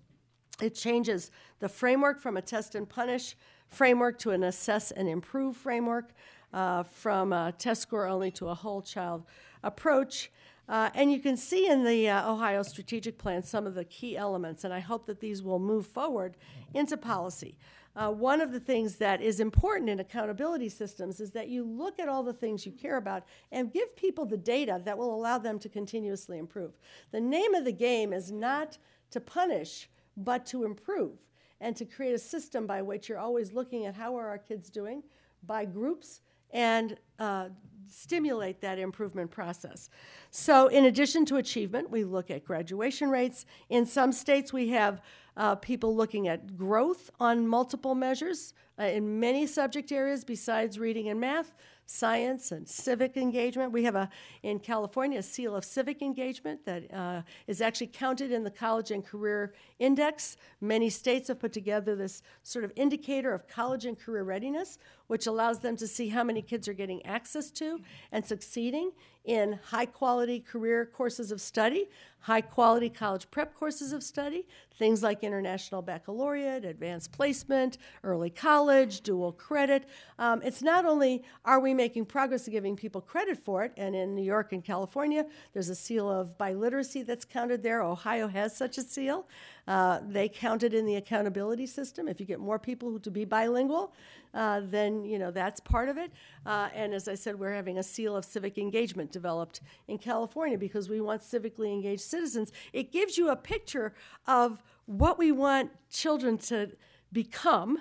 It 0.61 0.75
changes 0.75 1.31
the 1.61 1.69
framework 1.69 2.21
from 2.21 2.37
a 2.37 2.43
test 2.43 2.75
and 2.75 2.89
punish 2.89 3.37
framework 3.69 4.19
to 4.21 4.31
an 4.31 4.43
assess 4.45 4.91
and 4.91 5.09
improve 5.09 5.57
framework, 5.57 6.13
uh, 6.53 6.83
from 6.83 7.33
a 7.33 7.53
test 7.53 7.83
score 7.83 8.07
only 8.07 8.31
to 8.33 8.49
a 8.49 8.55
whole 8.55 8.83
child 8.83 9.25
approach. 9.63 10.31
Uh, 10.69 10.91
and 10.95 11.13
you 11.13 11.21
can 11.21 11.37
see 11.37 11.69
in 11.69 11.85
the 11.85 12.09
uh, 12.09 12.33
Ohio 12.33 12.63
Strategic 12.63 13.19
Plan 13.19 13.43
some 13.43 13.67
of 13.67 13.75
the 13.75 13.85
key 13.85 14.17
elements, 14.17 14.65
and 14.65 14.75
I 14.75 14.81
hope 14.81 15.07
that 15.07 15.21
these 15.21 15.43
will 15.43 15.59
move 15.59 15.87
forward 15.87 16.37
into 16.75 16.97
policy 16.97 17.57
uh, 17.97 18.11
one 18.11 18.43
of 18.43 18.53
the 18.53 18.61
things 18.61 18.97
that 18.97 19.23
is 19.23 19.41
important 19.41 19.89
in 19.89 20.01
accountability 20.01 20.69
systems 20.69 21.19
is 21.19 21.31
that 21.31 21.49
you 21.49 21.65
look 21.65 21.99
at 21.99 22.09
all 22.09 22.23
the 22.23 22.33
things 22.33 22.67
you 22.67 22.73
care 22.73 22.99
about 22.99 23.25
and 23.51 23.73
give 23.73 23.97
people 23.97 24.27
the 24.27 24.37
data 24.37 24.81
that 24.85 24.99
will 24.99 25.15
allow 25.15 25.39
them 25.39 25.59
to 25.59 25.69
continuously 25.69 26.39
improve. 26.39 26.73
The 27.11 27.21
name 27.21 27.55
of 27.55 27.65
the 27.65 27.73
game 27.73 28.13
is 28.13 28.31
not 28.31 28.77
to 29.13 29.21
punish, 29.21 29.89
but 30.17 30.45
to 30.47 30.65
improve 30.65 31.17
and 31.61 31.75
to 31.77 31.87
create 31.87 32.15
a 32.15 32.19
system 32.19 32.67
by 32.67 32.83
which 32.83 33.09
you're 33.09 33.19
always 33.19 33.53
looking 33.53 33.87
at 33.87 33.95
how 33.95 34.15
are 34.17 34.29
our 34.29 34.39
kids 34.39 34.69
doing 34.69 35.03
by 35.47 35.65
groups 35.65 36.21
and 36.51 36.99
uh, 37.19 37.49
stimulate 37.89 38.61
that 38.61 38.79
improvement 38.79 39.31
process. 39.31 39.91
So, 40.31 40.69
in 40.69 40.85
addition 40.85 41.25
to 41.27 41.37
achievement, 41.37 41.91
we 41.91 42.05
look 42.05 42.31
at 42.31 42.45
graduation 42.45 43.11
rates. 43.11 43.47
In 43.69 43.87
some 43.87 44.13
states, 44.13 44.53
we 44.53 44.69
have 44.71 45.01
uh, 45.37 45.55
people 45.57 45.95
looking 45.95 46.29
at 46.29 46.57
growth 46.57 47.11
on 47.21 47.47
multiple 47.47 47.95
measures 47.95 48.55
uh, 48.79 48.85
in 48.85 49.21
many 49.21 49.47
subject 49.47 49.93
areas 49.93 50.25
besides 50.25 50.79
reading 50.79 51.09
and 51.09 51.21
math 51.21 51.55
science 51.87 52.51
and 52.51 52.69
civic 52.69 53.17
engagement. 53.17 53.73
We 53.73 53.85
have 53.85 53.95
a 53.95 54.11
in 54.43 54.59
California 54.59 55.21
a 55.21 55.23
seal 55.23 55.55
of 55.55 55.65
civic 55.65 56.03
engagement 56.03 56.65
that 56.65 56.93
uh, 56.93 57.23
is 57.47 57.61
actually 57.61 57.89
counted 57.89 58.33
in 58.33 58.43
the 58.43 58.51
College 58.51 58.91
and 58.91 59.07
Career 59.07 59.55
Index. 59.79 60.37
Many 60.61 60.91
states 60.91 61.29
have 61.29 61.39
put 61.39 61.53
together 61.53 61.95
this 61.95 62.23
sort 62.43 62.65
of 62.65 62.73
indicator 62.77 63.33
of 63.33 63.47
college 63.49 63.87
and 63.87 63.99
career 63.99 64.25
readiness, 64.25 64.79
which 65.07 65.27
allows 65.27 65.61
them 65.61 65.77
to 65.77 65.87
see 65.87 66.09
how 66.09 66.25
many 66.25 66.43
kids 66.43 66.69
are 66.69 66.73
getting 66.73 67.05
access 67.05 67.51
to 67.51 67.81
and 68.13 68.25
succeeding 68.25 68.93
in 69.27 69.59
high 69.71 69.87
quality 69.87 70.39
career 70.39 70.87
courses 70.87 71.33
of 71.33 71.41
study, 71.41 71.89
high 72.21 72.41
quality 72.41 72.89
college 72.89 73.29
prep 73.31 73.55
courses 73.55 73.93
of 73.93 74.03
study, 74.03 74.47
things 74.79 75.03
like 75.03 75.25
international 75.25 75.83
baccalaureate, 75.83 76.65
advanced 76.65 77.11
placement, 77.13 77.79
early 78.05 78.31
college, 78.31 79.01
dual 79.01 79.33
credit. 79.33 79.89
Um, 80.19 80.41
it's 80.43 80.63
not 80.63 80.85
only 80.85 81.25
are 81.45 81.61
we 81.61 81.75
making 81.75 82.07
progress 82.07 82.45
to 82.45 82.51
giving 82.51 82.77
people 82.77 83.01
credit 83.01 83.37
for 83.37 83.65
it, 83.65 83.73
and 83.77 83.95
in 83.97 84.15
New 84.15 84.25
York 84.25 84.53
and 84.53 84.65
California, 84.65 85.27
there's 85.53 85.69
a 85.69 85.75
seal 85.75 86.09
of 86.09 86.39
biliteracy 86.39 87.05
that's 87.05 87.25
counted 87.25 87.63
there. 87.63 87.83
Ohio 87.83 88.29
has 88.29 88.57
such 88.57 88.79
a 88.79 88.83
seal. 88.83 89.27
Uh, 89.67 89.99
they 90.07 90.29
count 90.29 90.63
it 90.63 90.73
in 90.73 90.87
the 90.87 90.95
accountability 90.95 91.67
system. 91.67 92.07
If 92.07 92.21
you 92.21 92.27
get 92.27 92.39
more 92.39 92.59
people 92.59 93.01
to 93.01 93.11
be 93.11 93.25
bilingual, 93.25 93.93
uh, 94.33 94.61
then 94.65 95.05
you 95.05 95.19
know 95.19 95.31
that's 95.31 95.61
part 95.61 95.89
of 95.89 95.99
it. 95.99 96.13
Uh, 96.45 96.69
and 96.75 96.95
as 96.95 97.09
I 97.09 97.15
said, 97.15 97.39
we're 97.39 97.55
having 97.55 97.79
a 97.79 97.83
seal 97.83 98.17
of 98.17 98.25
civic 98.25 98.59
engagement 98.59 99.11
developed 99.11 99.61
in 99.89 99.99
California 99.99 100.57
because 100.57 100.89
we 100.89 101.01
want 101.01 101.23
civically 101.23 101.73
engaged 101.73 102.03
citizens. 102.03 102.53
It 102.73 102.93
gives 102.93 103.19
you 103.19 103.31
a 103.31 103.37
picture 103.37 103.95
of 104.27 104.63
what 104.87 105.19
we 105.19 105.33
want 105.33 105.73
children 105.91 106.39
to 106.39 106.71
become 107.13 107.79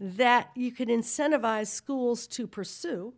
that 0.00 0.50
you 0.54 0.72
can 0.72 0.88
incentivize 0.88 1.66
schools 1.66 2.26
to 2.26 2.46
pursue. 2.46 3.12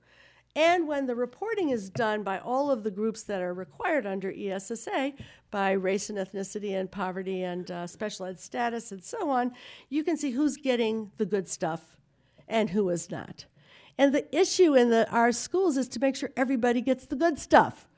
And 0.55 0.87
when 0.87 1.07
the 1.07 1.15
reporting 1.15 1.71
is 1.71 1.89
done 1.89 2.23
by 2.23 2.39
all 2.39 2.71
of 2.71 2.83
the 2.83 2.91
groups 2.91 3.23
that 3.23 3.41
are 3.41 3.55
required 3.55 4.05
under 4.07 4.31
ESSA, 4.31 5.13
by 5.51 5.73
race 5.73 6.11
and 6.11 6.19
ethnicity 6.19 6.79
and 6.79 6.91
poverty 6.91 7.43
and 7.43 7.71
uh, 7.71 7.87
special 7.87 8.27
ed 8.27 8.39
status 8.39 8.93
and 8.93 9.03
so 9.03 9.31
on, 9.31 9.53
you 9.89 10.05
can 10.05 10.17
see 10.17 10.33
who's 10.33 10.59
getting 10.59 11.11
the 11.17 11.25
good 11.25 11.49
stuff 11.49 11.97
and 12.49 12.71
who 12.71 12.89
is 12.91 13.11
not. 13.11 13.47
And 13.97 14.15
the 14.15 14.37
issue 14.37 14.75
in 14.75 14.91
the, 14.91 15.11
our 15.11 15.33
schools 15.33 15.77
is 15.77 15.89
to 15.89 16.01
make 16.01 16.17
sure 16.17 16.31
everybody 16.37 16.81
gets 16.81 17.07
the 17.07 17.17
good 17.17 17.39
stuff. 17.39 17.89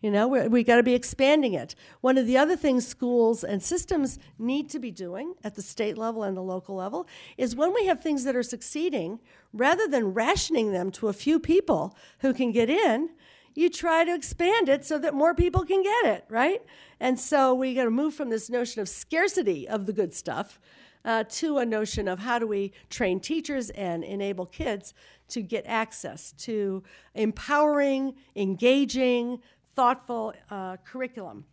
You 0.00 0.12
know, 0.12 0.28
we 0.28 0.46
we 0.46 0.62
got 0.62 0.76
to 0.76 0.82
be 0.82 0.94
expanding 0.94 1.54
it. 1.54 1.74
One 2.00 2.18
of 2.18 2.26
the 2.26 2.36
other 2.36 2.56
things 2.56 2.86
schools 2.86 3.42
and 3.42 3.60
systems 3.62 4.18
need 4.38 4.70
to 4.70 4.78
be 4.78 4.92
doing 4.92 5.34
at 5.42 5.56
the 5.56 5.62
state 5.62 5.98
level 5.98 6.22
and 6.22 6.36
the 6.36 6.42
local 6.42 6.76
level 6.76 7.08
is 7.36 7.56
when 7.56 7.74
we 7.74 7.86
have 7.86 8.00
things 8.00 8.22
that 8.24 8.36
are 8.36 8.44
succeeding, 8.44 9.18
rather 9.52 9.88
than 9.88 10.14
rationing 10.14 10.72
them 10.72 10.92
to 10.92 11.08
a 11.08 11.12
few 11.12 11.40
people 11.40 11.96
who 12.20 12.32
can 12.32 12.52
get 12.52 12.70
in, 12.70 13.10
you 13.54 13.68
try 13.68 14.04
to 14.04 14.14
expand 14.14 14.68
it 14.68 14.84
so 14.84 14.98
that 14.98 15.14
more 15.14 15.34
people 15.34 15.64
can 15.64 15.82
get 15.82 16.04
it, 16.04 16.24
right? 16.28 16.62
And 17.00 17.18
so 17.18 17.52
we 17.52 17.74
got 17.74 17.84
to 17.84 17.90
move 17.90 18.14
from 18.14 18.30
this 18.30 18.48
notion 18.48 18.80
of 18.80 18.88
scarcity 18.88 19.68
of 19.68 19.86
the 19.86 19.92
good 19.92 20.14
stuff 20.14 20.60
uh, 21.04 21.24
to 21.28 21.58
a 21.58 21.66
notion 21.66 22.06
of 22.06 22.20
how 22.20 22.38
do 22.38 22.46
we 22.46 22.72
train 22.88 23.18
teachers 23.18 23.70
and 23.70 24.04
enable 24.04 24.46
kids 24.46 24.94
to 25.28 25.42
get 25.42 25.64
access 25.66 26.32
to 26.32 26.82
empowering, 27.14 28.14
engaging, 28.36 29.40
thoughtful 29.78 30.34
uh, 30.50 30.76
curriculum. 30.84 31.44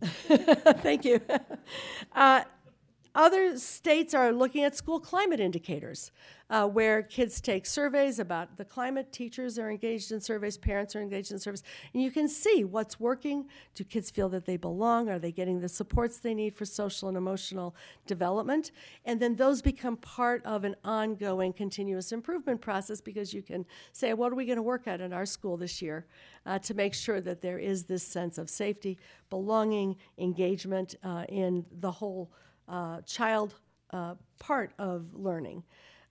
Thank 0.86 1.04
you. 1.04 1.20
Uh, 2.14 2.42
other 3.18 3.58
states 3.58 4.14
are 4.14 4.32
looking 4.32 4.62
at 4.62 4.76
school 4.76 5.00
climate 5.00 5.40
indicators, 5.40 6.12
uh, 6.50 6.68
where 6.68 7.02
kids 7.02 7.40
take 7.40 7.66
surveys 7.66 8.20
about 8.20 8.56
the 8.56 8.64
climate. 8.64 9.12
Teachers 9.12 9.58
are 9.58 9.68
engaged 9.68 10.12
in 10.12 10.20
surveys, 10.20 10.56
parents 10.56 10.94
are 10.94 11.00
engaged 11.00 11.32
in 11.32 11.38
surveys, 11.40 11.64
and 11.92 12.00
you 12.00 12.12
can 12.12 12.28
see 12.28 12.62
what's 12.62 13.00
working. 13.00 13.46
Do 13.74 13.82
kids 13.82 14.08
feel 14.08 14.28
that 14.28 14.46
they 14.46 14.56
belong? 14.56 15.08
Are 15.08 15.18
they 15.18 15.32
getting 15.32 15.60
the 15.60 15.68
supports 15.68 16.18
they 16.18 16.32
need 16.32 16.54
for 16.54 16.64
social 16.64 17.08
and 17.08 17.18
emotional 17.18 17.74
development? 18.06 18.70
And 19.04 19.18
then 19.18 19.34
those 19.34 19.62
become 19.62 19.96
part 19.96 20.46
of 20.46 20.62
an 20.62 20.76
ongoing 20.84 21.52
continuous 21.52 22.12
improvement 22.12 22.60
process 22.60 23.00
because 23.00 23.34
you 23.34 23.42
can 23.42 23.66
say, 23.90 24.14
what 24.14 24.30
are 24.30 24.36
we 24.36 24.46
going 24.46 24.56
to 24.56 24.62
work 24.62 24.86
at 24.86 25.00
in 25.00 25.12
our 25.12 25.26
school 25.26 25.56
this 25.56 25.82
year 25.82 26.06
uh, 26.46 26.60
to 26.60 26.72
make 26.72 26.94
sure 26.94 27.20
that 27.20 27.42
there 27.42 27.58
is 27.58 27.82
this 27.82 28.04
sense 28.04 28.38
of 28.38 28.48
safety, 28.48 28.96
belonging, 29.28 29.96
engagement 30.18 30.94
uh, 31.02 31.24
in 31.28 31.66
the 31.80 31.90
whole 31.90 32.30
uh, 32.68 33.00
child 33.02 33.54
uh, 33.90 34.14
part 34.38 34.72
of 34.78 35.14
learning. 35.14 35.62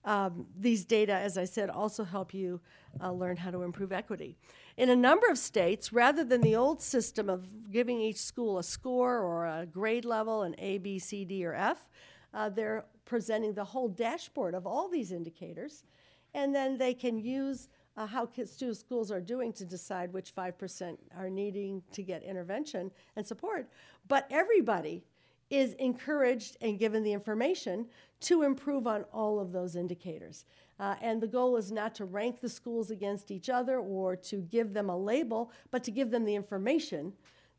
Um, 0.04 0.46
these 0.58 0.84
data, 0.84 1.12
as 1.12 1.36
I 1.36 1.44
said, 1.44 1.70
also 1.70 2.04
help 2.04 2.32
you 2.32 2.60
uh, 3.02 3.12
learn 3.12 3.36
how 3.36 3.50
to 3.50 3.62
improve 3.62 3.92
equity. 3.92 4.36
In 4.76 4.90
a 4.90 4.96
number 4.96 5.26
of 5.28 5.38
states, 5.38 5.92
rather 5.92 6.24
than 6.24 6.40
the 6.40 6.56
old 6.56 6.80
system 6.80 7.28
of 7.28 7.70
giving 7.70 8.00
each 8.00 8.16
school 8.16 8.58
a 8.58 8.62
score 8.62 9.18
or 9.18 9.46
a 9.46 9.66
grade 9.66 10.04
level, 10.04 10.42
an 10.42 10.54
A, 10.58 10.78
B, 10.78 10.98
C, 10.98 11.24
D, 11.24 11.44
or 11.44 11.54
F, 11.54 11.88
uh, 12.32 12.48
they're 12.48 12.84
presenting 13.04 13.54
the 13.54 13.64
whole 13.64 13.88
dashboard 13.88 14.54
of 14.54 14.66
all 14.66 14.88
these 14.88 15.12
indicators, 15.12 15.84
and 16.34 16.54
then 16.54 16.78
they 16.78 16.94
can 16.94 17.18
use 17.18 17.68
uh, 17.96 18.06
how 18.06 18.26
kids, 18.26 18.56
schools 18.78 19.10
are 19.10 19.20
doing 19.20 19.52
to 19.52 19.64
decide 19.64 20.12
which 20.12 20.34
5% 20.34 20.96
are 21.16 21.28
needing 21.28 21.82
to 21.92 22.02
get 22.02 22.22
intervention 22.22 22.92
and 23.16 23.26
support. 23.26 23.68
But 24.06 24.26
everybody 24.30 25.02
is 25.50 25.74
encouraged 25.74 26.56
and 26.60 26.78
given 26.78 27.02
the 27.02 27.12
information 27.12 27.86
to 28.20 28.42
improve 28.42 28.86
on 28.86 29.04
all 29.12 29.40
of 29.40 29.52
those 29.52 29.76
indicators. 29.76 30.44
Uh, 30.80 30.94
and 31.00 31.20
the 31.20 31.26
goal 31.26 31.56
is 31.56 31.72
not 31.72 31.94
to 31.94 32.04
rank 32.04 32.40
the 32.40 32.48
schools 32.48 32.90
against 32.90 33.30
each 33.30 33.48
other 33.48 33.78
or 33.78 34.14
to 34.14 34.42
give 34.42 34.72
them 34.72 34.90
a 34.90 34.96
label, 34.96 35.50
but 35.70 35.82
to 35.84 35.90
give 35.90 36.10
them 36.10 36.24
the 36.24 36.34
information 36.34 37.12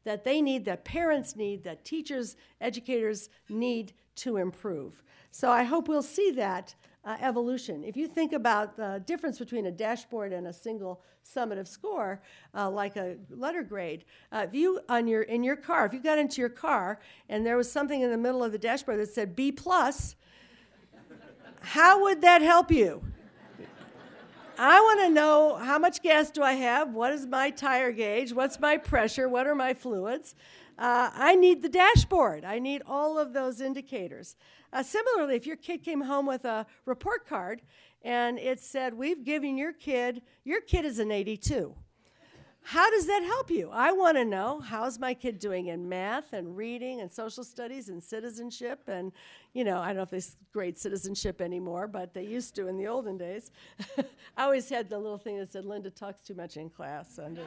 that 0.03 0.23
they 0.23 0.41
need, 0.41 0.65
that 0.65 0.85
parents 0.85 1.35
need, 1.35 1.63
that 1.63 1.83
teachers, 1.83 2.37
educators 2.61 3.29
need 3.49 3.93
to 4.15 4.37
improve. 4.37 5.03
So 5.31 5.49
I 5.49 5.63
hope 5.63 5.87
we'll 5.87 6.01
see 6.01 6.31
that 6.31 6.75
uh, 7.09 7.17
evolution. 7.21 7.83
If 7.83 7.97
you 7.97 8.07
think 8.07 8.33
about 8.33 8.77
the 8.77 9.01
difference 9.07 9.39
between 9.39 9.65
a 9.65 9.71
dashboard 9.71 10.31
and 10.31 10.45
a 10.47 10.53
single 10.53 11.01
summative 11.25 11.67
score, 11.67 12.21
uh, 12.53 12.69
like 12.69 12.97
a 12.97 13.17
letter 13.31 13.63
grade, 13.63 14.05
uh, 14.31 14.45
if 14.47 14.53
you 14.53 14.79
on 14.89 15.07
your 15.07 15.23
in 15.23 15.43
your 15.43 15.55
car, 15.55 15.87
if 15.87 15.93
you 15.93 15.99
got 15.99 16.19
into 16.19 16.39
your 16.39 16.49
car 16.49 16.99
and 17.27 17.43
there 17.43 17.57
was 17.57 17.71
something 17.71 18.01
in 18.01 18.11
the 18.11 18.17
middle 18.17 18.43
of 18.43 18.51
the 18.51 18.59
dashboard 18.59 18.99
that 18.99 19.09
said 19.09 19.35
B 19.35 19.51
plus, 19.51 20.15
how 21.61 22.03
would 22.03 22.21
that 22.21 22.43
help 22.43 22.71
you? 22.71 23.01
I 24.59 24.79
want 24.79 24.99
to 24.99 25.09
know 25.09 25.55
how 25.55 25.79
much 25.79 26.03
gas 26.03 26.29
do 26.29 26.43
I 26.43 26.53
have? 26.53 26.93
What 26.93 27.11
is 27.11 27.25
my 27.25 27.49
tire 27.49 27.91
gauge? 27.91 28.33
What's 28.33 28.59
my 28.59 28.77
pressure? 28.77 29.27
What 29.27 29.47
are 29.47 29.55
my 29.55 29.73
fluids? 29.73 30.35
Uh, 30.77 31.09
I 31.13 31.35
need 31.35 31.61
the 31.61 31.69
dashboard. 31.69 32.45
I 32.45 32.59
need 32.59 32.83
all 32.85 33.17
of 33.17 33.33
those 33.33 33.61
indicators. 33.61 34.35
Uh, 34.71 34.83
similarly, 34.83 35.35
if 35.35 35.47
your 35.47 35.55
kid 35.55 35.83
came 35.83 36.01
home 36.01 36.25
with 36.25 36.45
a 36.45 36.65
report 36.85 37.27
card 37.27 37.61
and 38.01 38.37
it 38.37 38.59
said, 38.59 38.93
We've 38.93 39.23
given 39.23 39.57
your 39.57 39.73
kid, 39.73 40.21
your 40.43 40.61
kid 40.61 40.85
is 40.85 40.99
an 40.99 41.11
82. 41.11 41.75
How 42.61 42.91
does 42.91 43.07
that 43.07 43.23
help 43.23 43.49
you? 43.49 43.69
I 43.71 43.93
want 43.93 44.17
to 44.17 44.25
know 44.25 44.59
how's 44.59 44.99
my 44.99 45.13
kid 45.13 45.39
doing 45.39 45.67
in 45.67 45.89
math 45.89 46.33
and 46.33 46.55
reading 46.55 47.01
and 47.01 47.11
social 47.11 47.43
studies 47.43 47.89
and 47.89 48.03
citizenship 48.03 48.81
and 48.87 49.11
you 49.53 49.63
know 49.63 49.79
I 49.79 49.87
don't 49.87 49.95
know 49.95 50.03
if 50.03 50.11
they 50.11 50.21
grade 50.53 50.77
citizenship 50.77 51.41
anymore, 51.41 51.87
but 51.87 52.13
they 52.13 52.23
used 52.23 52.55
to 52.57 52.67
in 52.67 52.77
the 52.77 52.87
olden 52.87 53.17
days. 53.17 53.49
I 54.37 54.43
always 54.43 54.69
had 54.69 54.89
the 54.89 54.99
little 54.99 55.17
thing 55.17 55.39
that 55.39 55.51
said 55.51 55.65
Linda 55.65 55.89
talks 55.89 56.21
too 56.21 56.35
much 56.35 56.57
in 56.57 56.69
class. 56.69 57.17
Under. 57.17 57.41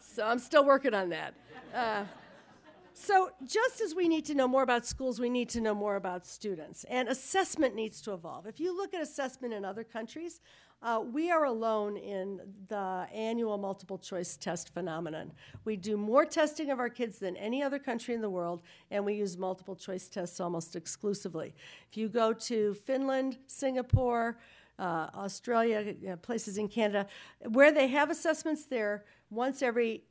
so 0.00 0.26
I'm 0.26 0.38
still 0.38 0.64
working 0.64 0.92
on 0.92 1.08
that. 1.10 1.34
Uh, 1.74 2.04
so, 2.96 3.30
just 3.44 3.80
as 3.80 3.94
we 3.94 4.08
need 4.08 4.24
to 4.26 4.34
know 4.34 4.46
more 4.46 4.62
about 4.62 4.86
schools, 4.86 5.18
we 5.18 5.28
need 5.28 5.48
to 5.50 5.60
know 5.60 5.74
more 5.74 5.96
about 5.96 6.24
students. 6.24 6.84
And 6.84 7.08
assessment 7.08 7.74
needs 7.74 8.00
to 8.02 8.12
evolve. 8.12 8.46
If 8.46 8.60
you 8.60 8.76
look 8.76 8.94
at 8.94 9.02
assessment 9.02 9.52
in 9.52 9.64
other 9.64 9.82
countries, 9.82 10.40
uh, 10.80 11.00
we 11.12 11.30
are 11.30 11.44
alone 11.44 11.96
in 11.96 12.40
the 12.68 13.06
annual 13.12 13.58
multiple 13.58 13.98
choice 13.98 14.36
test 14.36 14.72
phenomenon. 14.72 15.32
We 15.64 15.76
do 15.76 15.96
more 15.96 16.24
testing 16.24 16.70
of 16.70 16.78
our 16.78 16.88
kids 16.88 17.18
than 17.18 17.36
any 17.36 17.62
other 17.62 17.80
country 17.80 18.14
in 18.14 18.20
the 18.20 18.30
world, 18.30 18.62
and 18.92 19.04
we 19.04 19.14
use 19.14 19.36
multiple 19.36 19.74
choice 19.74 20.08
tests 20.08 20.38
almost 20.38 20.76
exclusively. 20.76 21.52
If 21.90 21.96
you 21.96 22.08
go 22.08 22.32
to 22.32 22.74
Finland, 22.74 23.38
Singapore, 23.48 24.38
uh, 24.78 25.08
Australia, 25.14 25.94
you 26.00 26.10
know, 26.10 26.16
places 26.16 26.58
in 26.58 26.68
Canada, 26.68 27.06
where 27.48 27.72
they 27.72 27.88
have 27.88 28.10
assessments 28.10 28.66
there 28.66 29.04
once 29.30 29.62
every 29.62 30.04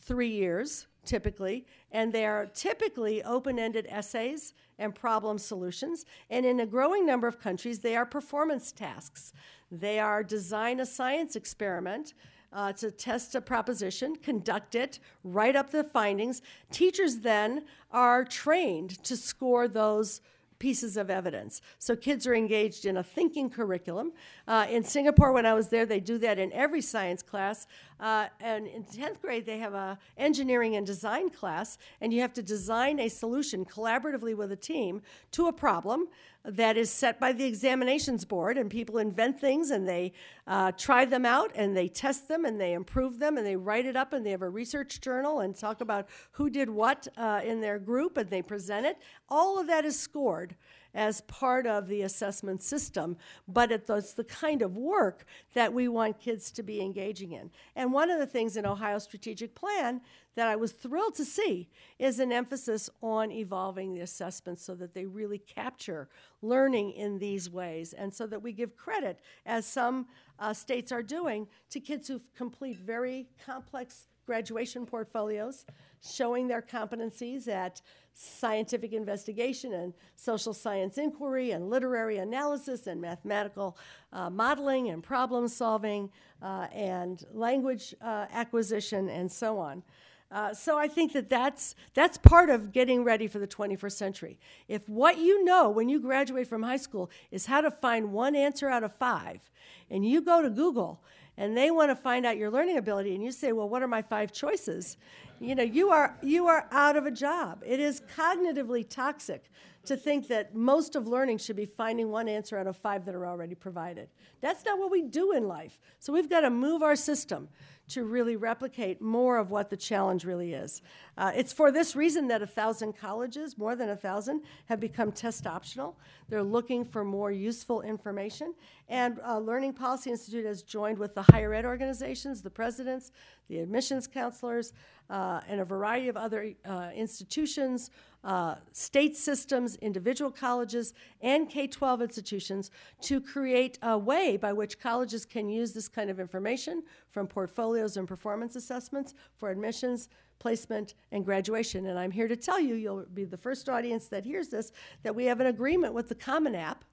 three 0.00 0.30
years, 0.30 0.86
typically, 1.08 1.64
and 1.90 2.12
they 2.12 2.26
are 2.26 2.46
typically 2.46 3.22
open 3.22 3.58
ended 3.58 3.86
essays 3.88 4.52
and 4.78 4.94
problem 4.94 5.38
solutions. 5.38 6.04
And 6.28 6.44
in 6.44 6.60
a 6.60 6.66
growing 6.66 7.06
number 7.06 7.26
of 7.26 7.40
countries, 7.40 7.80
they 7.80 7.96
are 7.96 8.06
performance 8.06 8.70
tasks. 8.70 9.32
They 9.72 9.98
are 9.98 10.22
design 10.22 10.80
a 10.80 10.86
science 10.86 11.34
experiment. 11.34 12.14
Uh, 12.50 12.72
to 12.72 12.90
test 12.90 13.34
a 13.34 13.42
proposition, 13.42 14.16
conduct 14.16 14.74
it, 14.74 15.00
write 15.22 15.54
up 15.54 15.70
the 15.70 15.84
findings. 15.84 16.40
Teachers 16.70 17.18
then 17.18 17.62
are 17.90 18.24
trained 18.24 19.04
to 19.04 19.18
score 19.18 19.68
those 19.68 20.22
pieces 20.58 20.96
of 20.96 21.10
evidence. 21.10 21.60
So 21.78 21.94
kids 21.94 22.26
are 22.26 22.34
engaged 22.34 22.84
in 22.84 22.96
a 22.96 23.02
thinking 23.02 23.50
curriculum. 23.50 24.12
Uh, 24.46 24.66
in 24.68 24.82
Singapore, 24.82 25.32
when 25.32 25.46
I 25.46 25.54
was 25.54 25.68
there, 25.68 25.86
they 25.86 26.00
do 26.00 26.18
that 26.18 26.38
in 26.38 26.52
every 26.52 26.80
science 26.80 27.22
class. 27.22 27.66
Uh, 28.00 28.26
and 28.40 28.66
in 28.66 28.84
10th 28.84 29.20
grade, 29.20 29.44
they 29.44 29.58
have 29.58 29.74
a 29.74 29.98
engineering 30.16 30.76
and 30.76 30.86
design 30.86 31.30
class, 31.30 31.78
and 32.00 32.12
you 32.12 32.20
have 32.20 32.32
to 32.32 32.42
design 32.42 33.00
a 33.00 33.08
solution 33.08 33.64
collaboratively 33.64 34.36
with 34.36 34.52
a 34.52 34.56
team 34.56 35.02
to 35.32 35.48
a 35.48 35.52
problem 35.52 36.06
that 36.44 36.76
is 36.76 36.90
set 36.90 37.20
by 37.20 37.32
the 37.32 37.44
examinations 37.44 38.24
board, 38.24 38.56
and 38.56 38.70
people 38.70 38.98
invent 38.98 39.38
things 39.40 39.70
and 39.70 39.86
they 39.86 40.12
uh, 40.46 40.72
try 40.72 41.04
them 41.04 41.26
out 41.26 41.50
and 41.54 41.76
they 41.76 41.88
test 41.88 42.28
them 42.28 42.44
and 42.44 42.60
they 42.60 42.72
improve 42.72 43.18
them 43.18 43.36
and 43.36 43.46
they 43.46 43.56
write 43.56 43.84
it 43.84 43.96
up 43.96 44.12
and 44.12 44.24
they 44.24 44.30
have 44.30 44.42
a 44.42 44.48
research 44.48 45.00
journal 45.00 45.40
and 45.40 45.56
talk 45.56 45.80
about 45.80 46.08
who 46.32 46.48
did 46.48 46.70
what 46.70 47.06
uh, 47.16 47.40
in 47.44 47.60
their 47.60 47.78
group 47.78 48.16
and 48.16 48.30
they 48.30 48.40
present 48.40 48.86
it. 48.86 48.96
All 49.28 49.58
of 49.58 49.66
that 49.66 49.84
is 49.84 49.98
scored 49.98 50.54
as 50.94 51.20
part 51.22 51.66
of 51.66 51.88
the 51.88 52.02
assessment 52.02 52.62
system, 52.62 53.16
but 53.46 53.70
it's 53.70 54.14
the 54.14 54.24
kind 54.24 54.62
of 54.62 54.76
work 54.76 55.24
that 55.54 55.72
we 55.72 55.88
want 55.88 56.18
kids 56.18 56.50
to 56.52 56.62
be 56.62 56.80
engaging 56.80 57.32
in. 57.32 57.50
And 57.76 57.92
one 57.92 58.10
of 58.10 58.18
the 58.18 58.26
things 58.26 58.56
in 58.56 58.66
Ohio 58.66 58.98
Strategic 58.98 59.54
Plan 59.54 60.00
that 60.34 60.48
I 60.48 60.56
was 60.56 60.72
thrilled 60.72 61.14
to 61.16 61.24
see 61.24 61.68
is 61.98 62.20
an 62.20 62.32
emphasis 62.32 62.88
on 63.02 63.32
evolving 63.32 63.92
the 63.92 64.00
assessments 64.00 64.62
so 64.62 64.74
that 64.76 64.94
they 64.94 65.04
really 65.04 65.38
capture 65.38 66.08
learning 66.42 66.92
in 66.92 67.18
these 67.18 67.50
ways 67.50 67.92
and 67.92 68.14
so 68.14 68.26
that 68.26 68.42
we 68.42 68.52
give 68.52 68.76
credit, 68.76 69.18
as 69.44 69.66
some 69.66 70.06
uh, 70.38 70.54
states 70.54 70.92
are 70.92 71.02
doing, 71.02 71.48
to 71.70 71.80
kids 71.80 72.06
who 72.08 72.20
complete 72.36 72.78
very 72.78 73.26
complex 73.44 74.06
graduation 74.28 74.84
portfolios 74.84 75.64
showing 76.06 76.46
their 76.46 76.60
competencies 76.60 77.48
at 77.48 77.80
scientific 78.12 78.92
investigation 78.92 79.72
and 79.72 79.94
social 80.16 80.52
science 80.52 80.98
inquiry 80.98 81.52
and 81.52 81.70
literary 81.70 82.18
analysis 82.18 82.86
and 82.86 83.00
mathematical 83.00 83.78
uh, 84.12 84.28
modeling 84.28 84.90
and 84.90 85.02
problem 85.02 85.48
solving 85.48 86.10
uh, 86.42 86.66
and 86.74 87.24
language 87.32 87.94
uh, 88.02 88.26
acquisition 88.30 89.08
and 89.08 89.32
so 89.32 89.58
on. 89.58 89.82
Uh, 90.30 90.52
so 90.52 90.76
I 90.76 90.88
think 90.88 91.14
that 91.14 91.30
that's, 91.30 91.74
that's 91.94 92.18
part 92.18 92.50
of 92.50 92.70
getting 92.70 93.02
ready 93.02 93.28
for 93.28 93.38
the 93.38 93.46
21st 93.46 93.92
century. 93.92 94.38
If 94.68 94.86
what 94.90 95.16
you 95.16 95.42
know 95.42 95.70
when 95.70 95.88
you 95.88 95.98
graduate 96.00 96.46
from 96.46 96.62
high 96.62 96.76
school 96.76 97.10
is 97.30 97.46
how 97.46 97.62
to 97.62 97.70
find 97.70 98.12
one 98.12 98.36
answer 98.36 98.68
out 98.68 98.84
of 98.84 98.92
five, 98.92 99.48
and 99.90 100.06
you 100.06 100.20
go 100.20 100.42
to 100.42 100.50
Google 100.50 101.00
and 101.38 101.56
they 101.56 101.70
want 101.70 101.90
to 101.90 101.96
find 101.96 102.26
out 102.26 102.36
your 102.36 102.50
learning 102.50 102.76
ability, 102.76 103.14
and 103.14 103.24
you 103.24 103.32
say, 103.32 103.52
well, 103.52 103.68
what 103.68 103.82
are 103.82 103.88
my 103.88 104.02
five 104.02 104.32
choices? 104.32 104.98
You 105.40 105.54
know, 105.54 105.62
you 105.62 105.90
are, 105.90 106.18
you 106.20 106.48
are 106.48 106.66
out 106.72 106.96
of 106.96 107.06
a 107.06 107.12
job. 107.12 107.62
It 107.64 107.78
is 107.78 108.02
cognitively 108.14 108.86
toxic 108.88 109.44
to 109.88 109.96
think 109.96 110.28
that 110.28 110.54
most 110.54 110.96
of 110.96 111.06
learning 111.06 111.38
should 111.38 111.56
be 111.56 111.66
finding 111.66 112.10
one 112.10 112.28
answer 112.28 112.56
out 112.56 112.66
of 112.66 112.76
five 112.76 113.04
that 113.04 113.14
are 113.14 113.26
already 113.26 113.54
provided. 113.54 114.08
That's 114.40 114.64
not 114.64 114.78
what 114.78 114.90
we 114.90 115.02
do 115.02 115.32
in 115.32 115.48
life. 115.48 115.78
So 115.98 116.12
we've 116.12 116.30
got 116.30 116.40
to 116.40 116.50
move 116.50 116.82
our 116.82 116.96
system 116.96 117.48
to 117.88 118.04
really 118.04 118.36
replicate 118.36 119.00
more 119.00 119.38
of 119.38 119.50
what 119.50 119.70
the 119.70 119.76
challenge 119.76 120.24
really 120.24 120.52
is. 120.52 120.82
Uh, 121.16 121.32
it's 121.34 121.52
for 121.52 121.72
this 121.72 121.96
reason 121.96 122.28
that 122.28 122.42
a 122.42 122.46
thousand 122.46 122.92
colleges, 122.92 123.56
more 123.56 123.74
than 123.74 123.88
a 123.88 123.96
thousand, 123.96 124.42
have 124.66 124.78
become 124.78 125.10
test 125.10 125.46
optional. 125.46 125.96
They're 126.28 126.42
looking 126.42 126.84
for 126.84 127.02
more 127.02 127.32
useful 127.32 127.80
information. 127.80 128.54
And 128.88 129.18
uh, 129.26 129.38
Learning 129.38 129.72
Policy 129.72 130.10
Institute 130.10 130.44
has 130.44 130.62
joined 130.62 130.98
with 130.98 131.14
the 131.14 131.22
higher 131.22 131.54
ed 131.54 131.64
organizations, 131.64 132.42
the 132.42 132.50
presidents, 132.50 133.10
the 133.48 133.58
admissions 133.60 134.06
counselors, 134.06 134.74
uh, 135.10 135.40
and 135.48 135.60
a 135.60 135.64
variety 135.64 136.08
of 136.08 136.16
other 136.16 136.52
uh, 136.66 136.90
institutions, 136.94 137.90
uh, 138.24 138.56
state 138.72 139.16
systems, 139.16 139.76
individual 139.76 140.30
colleges, 140.30 140.92
and 141.20 141.48
K 141.48 141.66
12 141.66 142.02
institutions 142.02 142.70
to 143.02 143.20
create 143.20 143.78
a 143.82 143.96
way 143.96 144.36
by 144.36 144.52
which 144.52 144.80
colleges 144.80 145.24
can 145.24 145.48
use 145.48 145.72
this 145.72 145.88
kind 145.88 146.10
of 146.10 146.18
information 146.20 146.82
from 147.10 147.26
portfolios 147.26 147.96
and 147.96 148.08
performance 148.08 148.56
assessments 148.56 149.14
for 149.36 149.50
admissions, 149.50 150.08
placement, 150.38 150.94
and 151.12 151.24
graduation. 151.24 151.86
And 151.86 151.98
I'm 151.98 152.10
here 152.10 152.28
to 152.28 152.36
tell 152.36 152.60
you, 152.60 152.74
you'll 152.74 153.06
be 153.14 153.24
the 153.24 153.36
first 153.36 153.68
audience 153.68 154.08
that 154.08 154.24
hears 154.24 154.48
this, 154.48 154.72
that 155.02 155.14
we 155.14 155.24
have 155.26 155.40
an 155.40 155.46
agreement 155.46 155.94
with 155.94 156.08
the 156.08 156.14
Common 156.14 156.54
App 156.54 156.84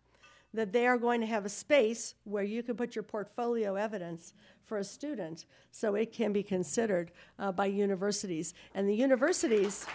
that 0.56 0.72
they 0.72 0.88
are 0.88 0.98
going 0.98 1.22
to 1.22 1.28
have 1.28 1.46
a 1.46 1.50
space 1.50 2.16
where 2.24 2.44
you 2.44 2.64
can 2.64 2.76
put 2.76 2.96
your 2.96 3.04
portfolio 3.04 3.76
evidence 3.76 4.34
for 4.64 4.78
a 4.78 4.84
student 4.84 5.46
so 5.72 5.96
it 5.96 6.12
can 6.12 6.34
be 6.34 6.44
considered 6.44 7.12
uh, 7.38 7.52
by 7.52 7.66
universities. 7.66 8.54
And 8.74 8.90
the 8.90 8.96
universities 8.96 9.86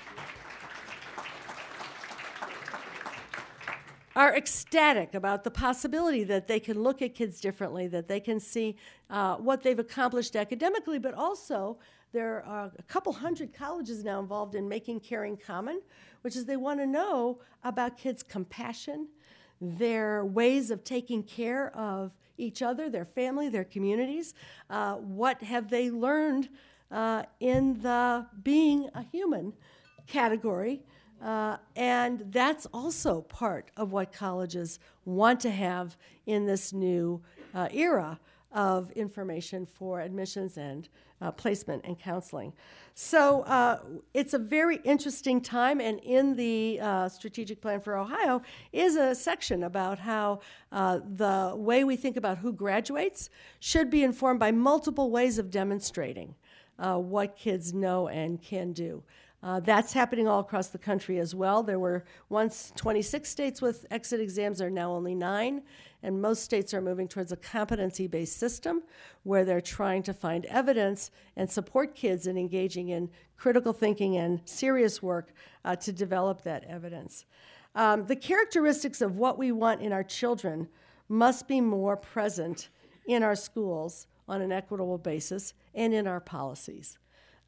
are 4.16 4.36
ecstatic 4.36 5.14
about 5.14 5.44
the 5.44 5.50
possibility 5.50 6.24
that 6.24 6.46
they 6.46 6.60
can 6.60 6.82
look 6.82 7.00
at 7.00 7.14
kids 7.14 7.40
differently, 7.40 7.86
that 7.88 8.08
they 8.08 8.20
can 8.20 8.38
see 8.38 8.76
uh, 9.08 9.36
what 9.36 9.62
they've 9.62 9.78
accomplished 9.78 10.36
academically, 10.36 10.98
but 10.98 11.14
also 11.14 11.78
there 12.12 12.44
are 12.44 12.72
a 12.78 12.82
couple 12.82 13.12
hundred 13.12 13.54
colleges 13.54 14.04
now 14.04 14.18
involved 14.18 14.54
in 14.54 14.68
making 14.68 15.00
caring 15.00 15.36
common, 15.36 15.80
which 16.22 16.34
is 16.34 16.44
they 16.44 16.56
want 16.56 16.80
to 16.80 16.86
know 16.86 17.38
about 17.62 17.96
kids' 17.96 18.22
compassion, 18.22 19.08
their 19.60 20.24
ways 20.24 20.70
of 20.70 20.84
taking 20.84 21.22
care 21.22 21.74
of 21.76 22.12
each 22.38 22.62
other, 22.62 22.88
their 22.88 23.04
family, 23.04 23.48
their 23.48 23.64
communities. 23.64 24.34
Uh, 24.68 24.94
what 24.94 25.42
have 25.42 25.70
they 25.70 25.90
learned 25.90 26.48
uh, 26.90 27.22
in 27.40 27.80
the 27.82 28.26
being 28.42 28.88
a 28.94 29.02
human 29.02 29.52
category? 30.06 30.82
Uh, 31.22 31.58
and 31.76 32.24
that's 32.30 32.66
also 32.72 33.20
part 33.22 33.70
of 33.76 33.92
what 33.92 34.10
colleges 34.10 34.78
want 35.04 35.38
to 35.40 35.50
have 35.50 35.96
in 36.26 36.46
this 36.46 36.72
new 36.72 37.20
uh, 37.54 37.68
era 37.72 38.18
of 38.52 38.90
information 38.92 39.66
for 39.66 40.00
admissions 40.00 40.56
and 40.56 40.88
uh, 41.20 41.30
placement 41.30 41.84
and 41.84 41.98
counseling. 41.98 42.52
So 42.94 43.42
uh, 43.42 43.78
it's 44.14 44.34
a 44.34 44.38
very 44.38 44.76
interesting 44.84 45.40
time, 45.40 45.80
and 45.80 46.00
in 46.00 46.36
the 46.36 46.80
uh, 46.80 47.08
strategic 47.08 47.60
plan 47.60 47.80
for 47.80 47.96
Ohio 47.96 48.42
is 48.72 48.96
a 48.96 49.14
section 49.14 49.62
about 49.62 49.98
how 49.98 50.40
uh, 50.72 51.00
the 51.16 51.54
way 51.56 51.84
we 51.84 51.96
think 51.96 52.16
about 52.16 52.38
who 52.38 52.52
graduates 52.52 53.30
should 53.58 53.90
be 53.90 54.02
informed 54.02 54.40
by 54.40 54.50
multiple 54.50 55.10
ways 55.10 55.38
of 55.38 55.50
demonstrating 55.50 56.34
uh, 56.78 56.96
what 56.96 57.36
kids 57.36 57.72
know 57.72 58.08
and 58.08 58.42
can 58.42 58.72
do. 58.72 59.02
Uh, 59.42 59.58
that's 59.60 59.94
happening 59.94 60.28
all 60.28 60.40
across 60.40 60.68
the 60.68 60.78
country 60.78 61.18
as 61.18 61.34
well. 61.34 61.62
There 61.62 61.78
were 61.78 62.04
once 62.28 62.72
26 62.76 63.28
states 63.28 63.62
with 63.62 63.86
exit 63.90 64.20
exams, 64.20 64.58
there 64.58 64.68
are 64.68 64.70
now 64.70 64.92
only 64.92 65.14
nine, 65.14 65.62
and 66.02 66.20
most 66.20 66.42
states 66.42 66.74
are 66.74 66.82
moving 66.82 67.08
towards 67.08 67.32
a 67.32 67.36
competency 67.36 68.06
based 68.06 68.36
system 68.36 68.82
where 69.22 69.44
they're 69.44 69.62
trying 69.62 70.02
to 70.04 70.12
find 70.12 70.44
evidence 70.46 71.10
and 71.36 71.50
support 71.50 71.94
kids 71.94 72.26
in 72.26 72.36
engaging 72.36 72.90
in 72.90 73.08
critical 73.38 73.72
thinking 73.72 74.18
and 74.18 74.40
serious 74.44 75.02
work 75.02 75.32
uh, 75.64 75.74
to 75.76 75.90
develop 75.90 76.42
that 76.42 76.64
evidence. 76.64 77.24
Um, 77.74 78.06
the 78.06 78.16
characteristics 78.16 79.00
of 79.00 79.16
what 79.16 79.38
we 79.38 79.52
want 79.52 79.80
in 79.80 79.92
our 79.92 80.04
children 80.04 80.68
must 81.08 81.48
be 81.48 81.60
more 81.60 81.96
present 81.96 82.68
in 83.06 83.22
our 83.22 83.36
schools 83.36 84.06
on 84.28 84.42
an 84.42 84.52
equitable 84.52 84.98
basis 84.98 85.54
and 85.74 85.94
in 85.94 86.06
our 86.06 86.20
policies. 86.20 86.98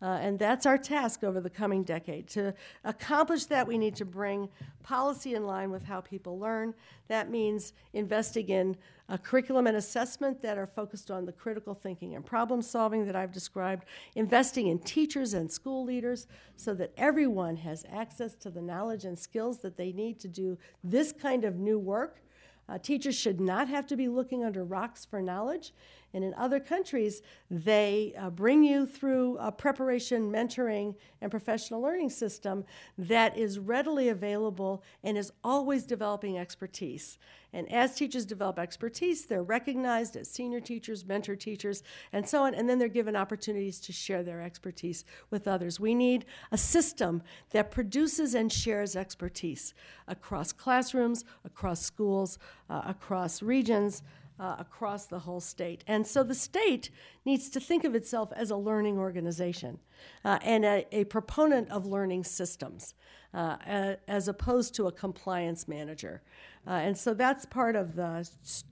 Uh, 0.02 0.18
and 0.20 0.36
that's 0.36 0.66
our 0.66 0.76
task 0.76 1.22
over 1.22 1.40
the 1.40 1.48
coming 1.48 1.84
decade. 1.84 2.26
To 2.26 2.52
accomplish 2.82 3.44
that, 3.46 3.68
we 3.68 3.78
need 3.78 3.94
to 3.96 4.04
bring 4.04 4.48
policy 4.82 5.34
in 5.34 5.46
line 5.46 5.70
with 5.70 5.84
how 5.84 6.00
people 6.00 6.40
learn. 6.40 6.74
That 7.06 7.30
means 7.30 7.72
investing 7.92 8.48
in 8.48 8.76
a 9.08 9.16
curriculum 9.16 9.68
and 9.68 9.76
assessment 9.76 10.42
that 10.42 10.58
are 10.58 10.66
focused 10.66 11.12
on 11.12 11.24
the 11.24 11.32
critical 11.32 11.74
thinking 11.74 12.16
and 12.16 12.26
problem 12.26 12.62
solving 12.62 13.06
that 13.06 13.14
I've 13.14 13.30
described, 13.30 13.84
investing 14.16 14.66
in 14.66 14.80
teachers 14.80 15.34
and 15.34 15.50
school 15.50 15.84
leaders 15.84 16.26
so 16.56 16.74
that 16.74 16.92
everyone 16.96 17.56
has 17.58 17.84
access 17.88 18.34
to 18.36 18.50
the 18.50 18.62
knowledge 18.62 19.04
and 19.04 19.16
skills 19.16 19.58
that 19.58 19.76
they 19.76 19.92
need 19.92 20.18
to 20.20 20.28
do 20.28 20.58
this 20.82 21.12
kind 21.12 21.44
of 21.44 21.56
new 21.56 21.78
work. 21.78 22.22
Uh, 22.68 22.78
teachers 22.78 23.14
should 23.14 23.40
not 23.40 23.68
have 23.68 23.86
to 23.86 23.96
be 23.96 24.08
looking 24.08 24.44
under 24.44 24.64
rocks 24.64 25.04
for 25.04 25.20
knowledge. 25.20 25.72
And 26.14 26.22
in 26.22 26.34
other 26.34 26.60
countries, 26.60 27.22
they 27.50 28.14
uh, 28.18 28.30
bring 28.30 28.62
you 28.62 28.86
through 28.86 29.38
a 29.38 29.50
preparation, 29.50 30.30
mentoring, 30.30 30.94
and 31.20 31.30
professional 31.30 31.80
learning 31.80 32.10
system 32.10 32.64
that 32.98 33.36
is 33.36 33.58
readily 33.58 34.10
available 34.10 34.82
and 35.02 35.16
is 35.16 35.32
always 35.42 35.84
developing 35.84 36.38
expertise. 36.38 37.18
And 37.54 37.70
as 37.70 37.94
teachers 37.94 38.24
develop 38.24 38.58
expertise, 38.58 39.26
they're 39.26 39.42
recognized 39.42 40.16
as 40.16 40.28
senior 40.28 40.60
teachers, 40.60 41.04
mentor 41.04 41.36
teachers, 41.36 41.82
and 42.12 42.26
so 42.26 42.44
on, 42.44 42.54
and 42.54 42.68
then 42.68 42.78
they're 42.78 42.88
given 42.88 43.14
opportunities 43.14 43.78
to 43.80 43.92
share 43.92 44.22
their 44.22 44.40
expertise 44.40 45.04
with 45.30 45.46
others. 45.46 45.78
We 45.78 45.94
need 45.94 46.24
a 46.50 46.58
system 46.58 47.22
that 47.50 47.70
produces 47.70 48.34
and 48.34 48.50
shares 48.50 48.96
expertise 48.96 49.74
across 50.08 50.52
classrooms, 50.52 51.24
across 51.44 51.82
schools, 51.82 52.38
uh, 52.70 52.82
across 52.86 53.42
regions 53.42 54.02
uh, 54.42 54.56
across 54.58 55.06
the 55.06 55.20
whole 55.20 55.38
state. 55.38 55.84
And 55.86 56.04
so 56.04 56.24
the 56.24 56.34
state 56.34 56.90
needs 57.24 57.48
to 57.50 57.60
think 57.60 57.84
of 57.84 57.94
itself 57.94 58.32
as 58.34 58.50
a 58.50 58.56
learning 58.56 58.98
organization 58.98 59.78
uh, 60.24 60.40
and 60.42 60.64
a, 60.64 60.84
a, 60.90 61.04
proponent 61.04 61.70
of 61.70 61.86
learning 61.86 62.24
systems 62.24 62.94
uh, 63.34 63.94
as 64.08 64.26
opposed 64.26 64.74
to 64.74 64.88
a 64.88 64.92
compliance 64.92 65.68
manager. 65.68 66.22
Uh, 66.66 66.70
and 66.70 66.98
so 66.98 67.14
that's 67.14 67.46
part 67.46 67.76
of 67.76 67.94
the 67.94 68.28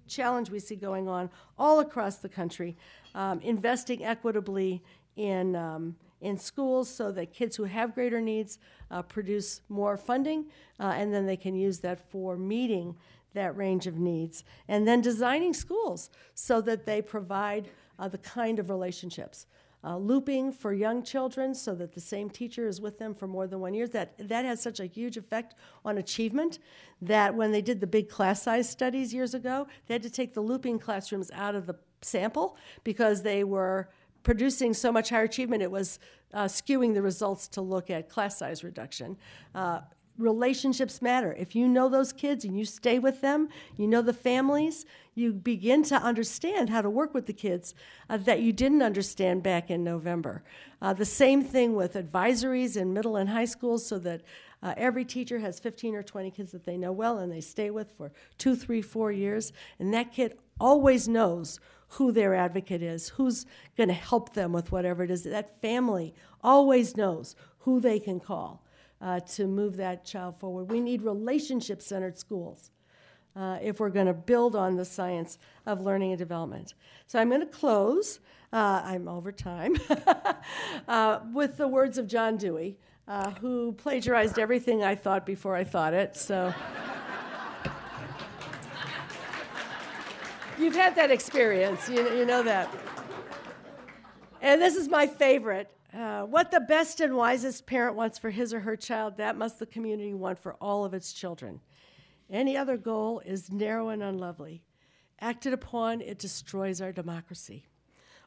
challenge 0.08 0.50
we 0.50 0.58
see 0.58 0.74
going 0.74 1.08
on 1.08 1.30
all 1.56 1.78
across 1.78 2.16
the 2.16 2.28
country, 2.28 2.76
um, 3.14 3.40
investing 3.40 4.04
equitably 4.04 4.82
in. 5.16 5.54
Um, 5.54 5.94
in 6.22 6.36
schools 6.36 6.86
so 6.86 7.10
that 7.10 7.32
kids 7.32 7.56
who 7.56 7.64
have 7.64 7.94
greater 7.94 8.20
needs 8.20 8.58
uh, 8.90 9.00
produce 9.00 9.62
more 9.70 9.96
funding, 9.96 10.44
uh, 10.78 10.92
and 10.94 11.14
then 11.14 11.24
they 11.24 11.34
can 11.34 11.54
use 11.54 11.78
that 11.78 11.98
for 12.10 12.36
meeting 12.36 12.94
that 13.34 13.56
range 13.56 13.86
of 13.86 13.96
needs, 13.98 14.44
and 14.68 14.86
then 14.86 15.00
designing 15.00 15.52
schools 15.52 16.10
so 16.34 16.60
that 16.60 16.86
they 16.86 17.00
provide 17.02 17.70
uh, 17.98 18.08
the 18.08 18.18
kind 18.18 18.58
of 18.58 18.70
relationships. 18.70 19.46
Uh, 19.82 19.96
looping 19.96 20.52
for 20.52 20.74
young 20.74 21.02
children 21.02 21.54
so 21.54 21.74
that 21.74 21.94
the 21.94 22.00
same 22.00 22.28
teacher 22.28 22.68
is 22.68 22.82
with 22.82 22.98
them 22.98 23.14
for 23.14 23.26
more 23.26 23.46
than 23.46 23.60
one 23.60 23.72
year. 23.72 23.88
That, 23.88 24.12
that 24.28 24.44
has 24.44 24.60
such 24.60 24.78
a 24.78 24.84
huge 24.84 25.16
effect 25.16 25.54
on 25.86 25.96
achievement 25.96 26.58
that 27.00 27.34
when 27.34 27.50
they 27.50 27.62
did 27.62 27.80
the 27.80 27.86
big 27.86 28.10
class 28.10 28.42
size 28.42 28.68
studies 28.68 29.14
years 29.14 29.32
ago, 29.32 29.66
they 29.86 29.94
had 29.94 30.02
to 30.02 30.10
take 30.10 30.34
the 30.34 30.42
looping 30.42 30.78
classrooms 30.78 31.30
out 31.32 31.54
of 31.54 31.66
the 31.66 31.76
sample 32.02 32.58
because 32.84 33.22
they 33.22 33.42
were 33.42 33.88
producing 34.22 34.74
so 34.74 34.92
much 34.92 35.10
higher 35.10 35.24
achievement, 35.24 35.62
it 35.62 35.70
was 35.70 35.98
uh, 36.34 36.44
skewing 36.44 36.94
the 36.94 37.02
results 37.02 37.48
to 37.48 37.60
look 37.60 37.90
at 37.90 38.08
class 38.08 38.38
size 38.38 38.62
reduction. 38.62 39.16
Uh, 39.54 39.80
relationships 40.20 41.02
matter. 41.02 41.32
If 41.38 41.54
you 41.54 41.66
know 41.68 41.88
those 41.88 42.12
kids 42.12 42.44
and 42.44 42.58
you 42.58 42.64
stay 42.64 42.98
with 42.98 43.20
them, 43.20 43.48
you 43.76 43.86
know 43.86 44.02
the 44.02 44.12
families, 44.12 44.84
you 45.14 45.32
begin 45.32 45.82
to 45.84 45.96
understand 45.96 46.70
how 46.70 46.82
to 46.82 46.90
work 46.90 47.12
with 47.14 47.26
the 47.26 47.32
kids 47.32 47.74
uh, 48.08 48.16
that 48.18 48.40
you 48.40 48.52
didn't 48.52 48.82
understand 48.82 49.42
back 49.42 49.70
in 49.70 49.84
November. 49.84 50.42
Uh, 50.80 50.92
the 50.92 51.04
same 51.04 51.42
thing 51.42 51.74
with 51.74 51.94
advisories 51.94 52.76
in 52.76 52.92
middle 52.92 53.16
and 53.16 53.28
high 53.30 53.44
schools 53.44 53.86
so 53.86 53.98
that 53.98 54.22
uh, 54.62 54.74
every 54.76 55.04
teacher 55.04 55.38
has 55.38 55.58
15 55.58 55.94
or 55.94 56.02
20 56.02 56.30
kids 56.30 56.52
that 56.52 56.64
they 56.64 56.76
know 56.76 56.92
well 56.92 57.18
and 57.18 57.32
they 57.32 57.40
stay 57.40 57.70
with 57.70 57.90
for 57.92 58.12
two, 58.38 58.54
three, 58.54 58.82
four 58.82 59.10
years. 59.10 59.52
And 59.78 59.92
that 59.94 60.12
kid 60.12 60.38
always 60.58 61.08
knows 61.08 61.58
who 61.94 62.12
their 62.12 62.34
advocate 62.34 62.82
is, 62.82 63.10
who's 63.10 63.46
going 63.76 63.88
to 63.88 63.94
help 63.94 64.34
them 64.34 64.52
with 64.52 64.70
whatever 64.70 65.02
it 65.02 65.10
is. 65.10 65.24
That 65.24 65.60
family 65.60 66.14
always 66.42 66.96
knows 66.96 67.34
who 67.60 67.80
they 67.80 67.98
can 67.98 68.20
call 68.20 68.62
uh, 69.00 69.20
to 69.20 69.46
move 69.46 69.76
that 69.76 70.04
child 70.04 70.38
forward. 70.38 70.70
We 70.70 70.80
need 70.80 71.02
relationship 71.02 71.82
centered 71.82 72.18
schools. 72.18 72.70
Uh, 73.36 73.58
if 73.62 73.78
we're 73.78 73.90
going 73.90 74.06
to 74.06 74.12
build 74.12 74.56
on 74.56 74.74
the 74.74 74.84
science 74.84 75.38
of 75.64 75.80
learning 75.80 76.10
and 76.10 76.18
development. 76.18 76.74
So 77.06 77.20
I'm 77.20 77.28
going 77.28 77.40
to 77.40 77.46
close, 77.46 78.18
uh, 78.52 78.82
I'm 78.84 79.06
over 79.06 79.30
time, 79.30 79.76
uh, 80.88 81.20
with 81.32 81.56
the 81.56 81.68
words 81.68 81.96
of 81.96 82.08
John 82.08 82.36
Dewey, 82.36 82.76
uh, 83.06 83.30
who 83.40 83.72
plagiarized 83.72 84.38
everything 84.38 84.82
I 84.82 84.96
thought 84.96 85.24
before 85.24 85.54
I 85.54 85.62
thought 85.62 85.94
it. 85.94 86.16
So 86.16 86.52
you've 90.58 90.76
had 90.76 90.96
that 90.96 91.12
experience, 91.12 91.88
you, 91.88 92.02
you 92.16 92.26
know 92.26 92.42
that. 92.42 92.68
And 94.42 94.60
this 94.60 94.74
is 94.74 94.88
my 94.88 95.06
favorite. 95.06 95.70
Uh, 95.92 96.22
what 96.22 96.50
the 96.50 96.60
best 96.60 97.00
and 97.00 97.16
wisest 97.16 97.66
parent 97.66 97.96
wants 97.96 98.18
for 98.18 98.30
his 98.30 98.54
or 98.54 98.60
her 98.60 98.76
child, 98.76 99.16
that 99.16 99.36
must 99.36 99.58
the 99.58 99.66
community 99.66 100.14
want 100.14 100.38
for 100.38 100.54
all 100.60 100.84
of 100.84 100.94
its 100.94 101.12
children. 101.12 101.60
Any 102.30 102.56
other 102.56 102.76
goal 102.76 103.20
is 103.24 103.50
narrow 103.50 103.88
and 103.88 104.02
unlovely. 104.02 104.62
Acted 105.20 105.52
upon, 105.52 106.00
it 106.00 106.18
destroys 106.18 106.80
our 106.80 106.92
democracy. 106.92 107.66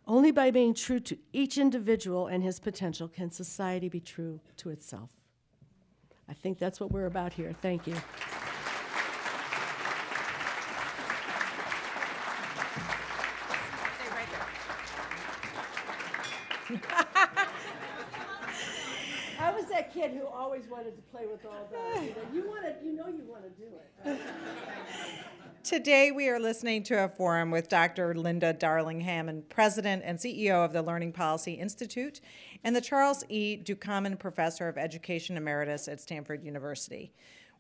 Only 0.05 0.32
by 0.32 0.51
being 0.51 0.74
true 0.74 0.99
to 0.99 1.18
each 1.32 1.57
individual 1.57 2.28
and 2.28 2.43
his 2.43 2.59
potential 2.59 3.07
can 3.07 3.32
society 3.32 3.88
be 3.88 4.01
true 4.01 4.41
to 4.57 4.70
itself. 4.70 5.09
I 6.28 6.34
think 6.34 6.59
that's 6.59 6.80
what 6.80 6.91
we're 6.91 7.05
about 7.05 7.32
here. 7.32 7.55
Thank 7.61 7.88
you. 7.88 7.95
Always 20.54 20.70
wanted 20.70 20.95
to 20.95 21.01
play 21.12 21.26
with 21.26 21.43
all 21.47 21.68
know, 21.72 22.12
you 22.32 22.47
want 22.47 22.62
to, 22.62 22.86
you 22.86 22.93
know, 22.93 23.08
you 23.08 23.24
want 23.28 23.41
to 23.43 23.49
do 23.60 23.66
it. 24.06 24.20
Today, 25.64 26.12
we 26.12 26.30
are 26.30 26.39
listening 26.39 26.84
to 26.84 27.06
a 27.06 27.10
forum 27.10 27.49
with 27.49 27.70
Dr. 27.70 28.14
Linda 28.14 28.54
Darling 28.54 29.01
Hammond, 29.01 29.49
President 29.49 30.04
and 30.06 30.20
CEO 30.20 30.64
of 30.64 30.72
the 30.72 30.84
Learning 30.84 31.12
Policy 31.12 31.54
Institute, 31.54 32.22
and 32.64 32.76
the 32.76 32.82
Charles 32.82 33.24
E. 33.30 33.58
Ducommun 33.58 34.20
Professor 34.20 34.68
of 34.68 34.78
Education 34.78 35.38
Emeritus 35.38 35.88
at 35.88 35.99
Stanford 35.99 36.43
University. 36.43 37.12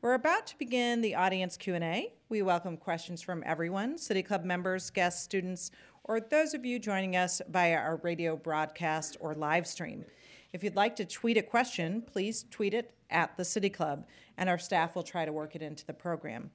We're 0.03 0.13
about 0.13 0.45
to 0.45 0.57
begin 0.59 1.01
the 1.01 1.15
audience 1.15 1.57
Q&A. 1.57 2.13
We 2.29 2.43
welcome 2.43 2.77
questions 2.77 3.23
from 3.23 3.41
everyone, 3.43 3.97
City 3.97 4.21
Club 4.21 4.43
members, 4.43 4.91
guests, 4.91 5.23
students, 5.23 5.71
or 6.03 6.19
those 6.19 6.53
of 6.53 6.63
you 6.63 6.77
joining 6.77 7.15
us 7.15 7.41
via 7.49 7.75
our 7.75 7.99
radio 8.03 8.35
broadcast 8.35 9.17
or 9.19 9.33
live 9.33 9.65
stream. 9.65 10.05
If 10.53 10.63
you'd 10.63 10.75
like 10.75 10.95
to 10.97 11.05
tweet 11.05 11.37
a 11.37 11.41
question, 11.41 12.03
please 12.03 12.45
tweet 12.51 12.75
it 12.75 12.93
at 13.09 13.35
the 13.37 13.43
City 13.43 13.71
Club, 13.71 14.05
and 14.37 14.47
our 14.47 14.59
staff 14.59 14.95
will 14.95 15.01
try 15.01 15.25
to 15.25 15.33
work 15.33 15.55
it 15.55 15.63
into 15.63 15.83
the 15.83 15.93
program. 15.93 16.51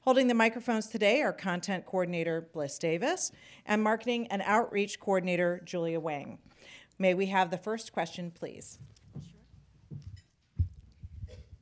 Holding 0.00 0.26
the 0.26 0.34
microphones 0.34 0.86
today 0.86 1.20
are 1.20 1.34
Content 1.34 1.84
Coordinator 1.84 2.48
Bliss 2.54 2.78
Davis 2.78 3.30
and 3.66 3.82
Marketing 3.82 4.26
and 4.28 4.40
Outreach 4.46 4.98
Coordinator 4.98 5.60
Julia 5.66 6.00
Wang. 6.00 6.38
May 6.98 7.12
we 7.12 7.26
have 7.26 7.50
the 7.50 7.58
first 7.58 7.92
question, 7.92 8.30
please? 8.30 8.78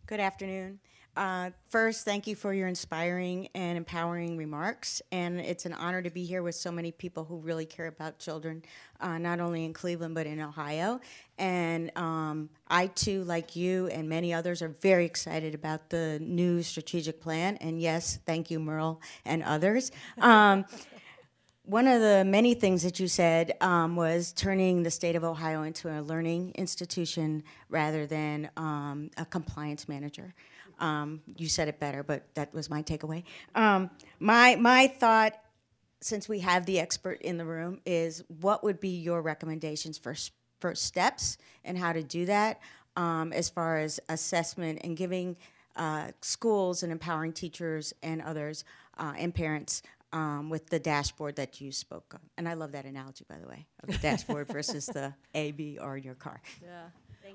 Good 0.07 0.21
afternoon. 0.21 0.79
Uh, 1.17 1.51
first, 1.69 2.05
thank 2.05 2.27
you 2.27 2.37
for 2.37 2.55
your 2.55 2.69
inspiring 2.69 3.49
and 3.55 3.77
empowering 3.77 4.37
remarks. 4.37 5.03
And 5.11 5.41
it's 5.41 5.67
an 5.67 5.73
honor 5.73 6.03
to 6.03 6.11
be 6.11 6.25
here 6.25 6.43
with 6.43 6.55
so 6.55 6.71
many 6.71 6.93
people 6.93 7.25
who 7.25 7.39
really 7.39 7.67
care 7.67 7.89
about 7.89 8.19
children, 8.19 8.63
uh, 9.01 9.19
not 9.19 9.41
only 9.41 9.65
in 9.65 9.73
Cleveland, 9.73 10.15
but 10.15 10.27
in 10.27 10.41
Ohio. 10.41 11.01
And 11.37 11.91
um, 11.97 12.49
I, 12.69 12.87
too, 12.89 13.25
like 13.25 13.57
you 13.57 13.89
and 13.89 14.09
many 14.09 14.33
others, 14.33 14.63
are 14.63 14.69
very 14.69 15.05
excited 15.05 15.55
about 15.55 15.91
the 15.91 16.19
new 16.23 16.63
strategic 16.63 17.21
plan. 17.21 17.57
And 17.57 17.81
yes, 17.81 18.21
thank 18.25 18.51
you, 18.51 18.61
Merle 18.61 19.01
and 19.25 19.43
others. 19.43 19.91
Um, 20.19 20.65
one 21.65 21.87
of 21.87 22.01
the 22.01 22.25
many 22.25 22.55
things 22.55 22.83
that 22.83 22.99
you 22.99 23.07
said 23.07 23.53
um, 23.61 23.95
was 23.95 24.33
turning 24.33 24.83
the 24.83 24.91
state 24.91 25.15
of 25.15 25.23
Ohio 25.23 25.63
into 25.63 25.89
a 25.89 26.03
learning 26.03 26.53
institution 26.57 27.45
rather 27.69 28.07
than 28.07 28.51
um, 28.57 29.11
a 29.17 29.25
compliance 29.25 29.89
manager. 29.89 30.35
Um, 30.81 31.23
you 31.37 31.49
said 31.49 31.69
it 31.69 31.79
better, 31.79 32.03
but 32.03 32.35
that 32.35 32.53
was 32.53 32.69
my 32.69 32.83
takeaway. 32.83 33.23
Um, 33.55 33.91
my 34.19 34.57
my 34.57 34.89
thought, 34.89 35.35
since 36.01 36.29
we 36.29 36.41
have 36.41 36.67
the 36.67 36.81
expert 36.81 37.21
in 37.23 37.37
the 37.37 37.45
room, 37.45 37.81
is 37.87 38.25
what 38.41 38.65
would 38.65 38.81
be 38.81 38.89
your 38.89 39.23
recommendations 39.23 39.99
for 39.99 40.15
first 40.59 40.85
steps 40.85 41.39
and 41.65 41.79
how 41.79 41.93
to 41.93 42.03
do 42.03 42.27
that, 42.27 42.61
um, 42.97 43.33
as 43.33 43.49
far 43.49 43.79
as 43.79 44.01
assessment 44.09 44.81
and 44.85 44.97
giving 44.97 45.37
uh, 45.77 46.09
schools 46.21 46.83
and 46.83 46.93
empowering 46.93 47.33
teachers 47.33 47.93
and 48.03 48.21
others 48.23 48.65
uh, 48.99 49.13
and 49.17 49.35
parents 49.35 49.83
um, 50.13 50.51
with 50.51 50.69
the 50.69 50.79
dashboard 50.79 51.37
that 51.37 51.61
you 51.61 51.73
spoke 51.73 52.13
of. 52.15 52.21
And 52.37 52.49
I 52.49 52.55
love 52.55 52.73
that 52.73 52.85
analogy, 52.85 53.25
by 53.29 53.39
the 53.39 53.49
way, 53.49 53.67
of 53.83 53.91
the 53.91 53.99
dashboard 53.99 54.49
versus 54.49 54.87
the 54.87 55.15
A, 55.35 55.53
B, 55.53 55.79
or 55.81 55.97
in 55.97 56.03
your 56.03 56.15
car. 56.15 56.41
Yeah. 56.63 56.87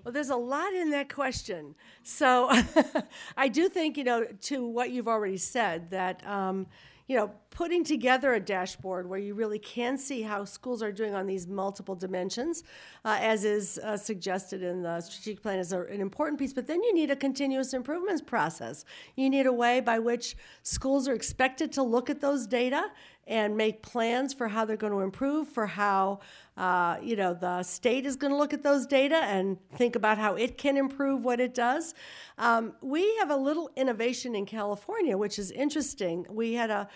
Well, 0.03 0.11
there's 0.11 0.29
a 0.29 0.35
lot 0.35 0.73
in 0.73 0.91
that 0.91 1.13
question. 1.13 1.75
So 2.03 2.49
I 3.37 3.47
do 3.47 3.69
think, 3.69 3.97
you 3.97 4.03
know, 4.03 4.25
to 4.41 4.65
what 4.65 4.91
you've 4.91 5.07
already 5.07 5.37
said, 5.37 5.89
that, 5.89 6.25
um, 6.27 6.67
you 7.07 7.15
know, 7.15 7.31
putting 7.51 7.83
together 7.83 8.33
a 8.33 8.39
dashboard 8.39 9.07
where 9.07 9.19
you 9.19 9.35
really 9.35 9.59
can 9.59 9.97
see 9.97 10.23
how 10.23 10.43
schools 10.43 10.81
are 10.81 10.91
doing 10.91 11.13
on 11.13 11.27
these 11.27 11.47
multiple 11.47 11.95
dimensions, 11.95 12.63
uh, 13.05 13.17
as 13.21 13.45
is 13.45 13.77
uh, 13.83 13.95
suggested 13.95 14.63
in 14.63 14.81
the 14.81 14.99
strategic 15.01 15.41
plan, 15.43 15.59
is 15.59 15.71
a, 15.71 15.81
an 15.83 16.01
important 16.01 16.39
piece. 16.39 16.51
But 16.51 16.65
then 16.65 16.81
you 16.83 16.93
need 16.93 17.11
a 17.11 17.15
continuous 17.15 17.73
improvements 17.73 18.23
process. 18.23 18.85
You 19.15 19.29
need 19.29 19.45
a 19.45 19.53
way 19.53 19.81
by 19.81 19.99
which 19.99 20.35
schools 20.63 21.07
are 21.07 21.13
expected 21.13 21.71
to 21.73 21.83
look 21.83 22.09
at 22.09 22.21
those 22.21 22.47
data 22.47 22.87
and 23.28 23.57
make 23.57 23.82
plans 23.82 24.34
for 24.34 24.47
how 24.47 24.65
they're 24.65 24.78
going 24.78 24.93
to 24.93 24.99
improve, 24.99 25.47
for 25.47 25.65
how 25.65 26.19
uh, 26.57 26.97
you 27.01 27.15
know 27.15 27.34
the 27.34 27.63
state 27.63 28.05
is 28.05 28.15
going 28.15 28.32
to 28.32 28.38
look 28.38 28.53
at 28.53 28.63
those 28.63 28.86
data 28.86 29.17
and 29.17 29.57
think 29.73 29.95
about 29.95 30.17
how 30.17 30.36
it 30.36 30.57
can 30.57 30.78
improve 30.78 31.23
what 31.23 31.39
it 31.39 31.53
does. 31.53 31.93
Um, 32.38 32.73
we 32.82 33.15
have 33.17 33.30
a 33.30 33.36
little 33.38 33.69
innovation 33.76 34.36
in 34.36 34.45
California, 34.45 35.17
which 35.17 35.39
is 35.39 35.51
interesting. 35.51 36.26
We 36.30 36.53
had 36.53 36.69
a 36.69 36.88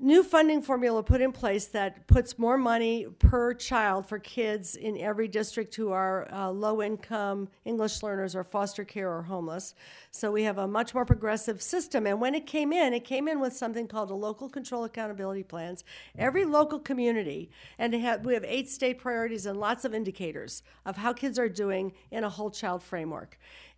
new 0.00 0.22
funding 0.22 0.62
formula 0.62 1.02
put 1.02 1.20
in 1.20 1.32
place 1.32 1.66
that 1.66 2.06
puts 2.06 2.38
more 2.38 2.56
money 2.56 3.06
per 3.18 3.52
child 3.52 4.06
for 4.06 4.18
kids 4.18 4.76
in 4.76 4.96
every 4.96 5.26
district 5.26 5.74
who 5.74 5.90
are 5.90 6.32
uh, 6.32 6.48
low 6.48 6.80
income 6.80 7.48
English 7.64 8.02
learners 8.02 8.36
or 8.36 8.44
foster 8.44 8.84
care 8.84 9.10
or 9.12 9.22
homeless. 9.22 9.74
So 10.12 10.30
we 10.30 10.44
have 10.44 10.58
a 10.58 10.68
much 10.68 10.94
more 10.94 11.04
progressive 11.04 11.60
system. 11.60 12.06
And 12.06 12.20
when 12.20 12.36
it 12.36 12.46
came 12.46 12.72
in, 12.72 12.94
it 12.94 13.04
came 13.04 13.26
in 13.26 13.40
with 13.40 13.52
something 13.52 13.88
called 13.88 14.10
the 14.10 14.14
local 14.14 14.48
control 14.48 14.84
accountability 14.84 15.42
plans. 15.42 15.82
Every 16.16 16.44
local 16.44 16.78
community, 16.78 17.50
and 17.78 17.92
have, 17.94 18.24
we 18.24 18.34
have 18.34 18.44
eight 18.46 18.68
state 18.70 18.98
priorities 18.98 19.46
and 19.46 19.58
lots 19.58 19.84
of 19.84 19.94
indicators 19.94 20.62
of 20.86 20.96
how 20.96 21.12
kids 21.12 21.38
are 21.40 21.48
doing 21.48 21.92
in 22.12 22.22
a 22.22 22.30
whole 22.30 22.50
child 22.50 22.84
framework. 22.84 23.36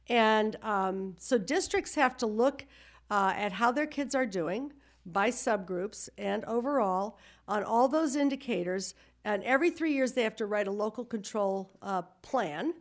And 0.08 0.56
um, 0.62 1.14
so 1.18 1.38
districts 1.38 1.94
have 1.94 2.16
to 2.18 2.26
look 2.26 2.66
uh, 3.10 3.32
at 3.36 3.52
how 3.52 3.72
their 3.72 3.86
kids 3.86 4.14
are 4.14 4.26
doing 4.26 4.72
by 5.06 5.30
subgroups 5.30 6.08
and 6.18 6.44
overall 6.44 7.18
on 7.48 7.64
all 7.64 7.88
those 7.88 8.16
indicators. 8.16 8.94
And 9.24 9.42
every 9.44 9.70
three 9.70 9.92
years, 9.92 10.12
they 10.12 10.22
have 10.22 10.36
to 10.36 10.46
write 10.46 10.66
a 10.66 10.72
local 10.72 11.04
control 11.04 11.70
uh, 11.82 12.02
plan 12.22 12.74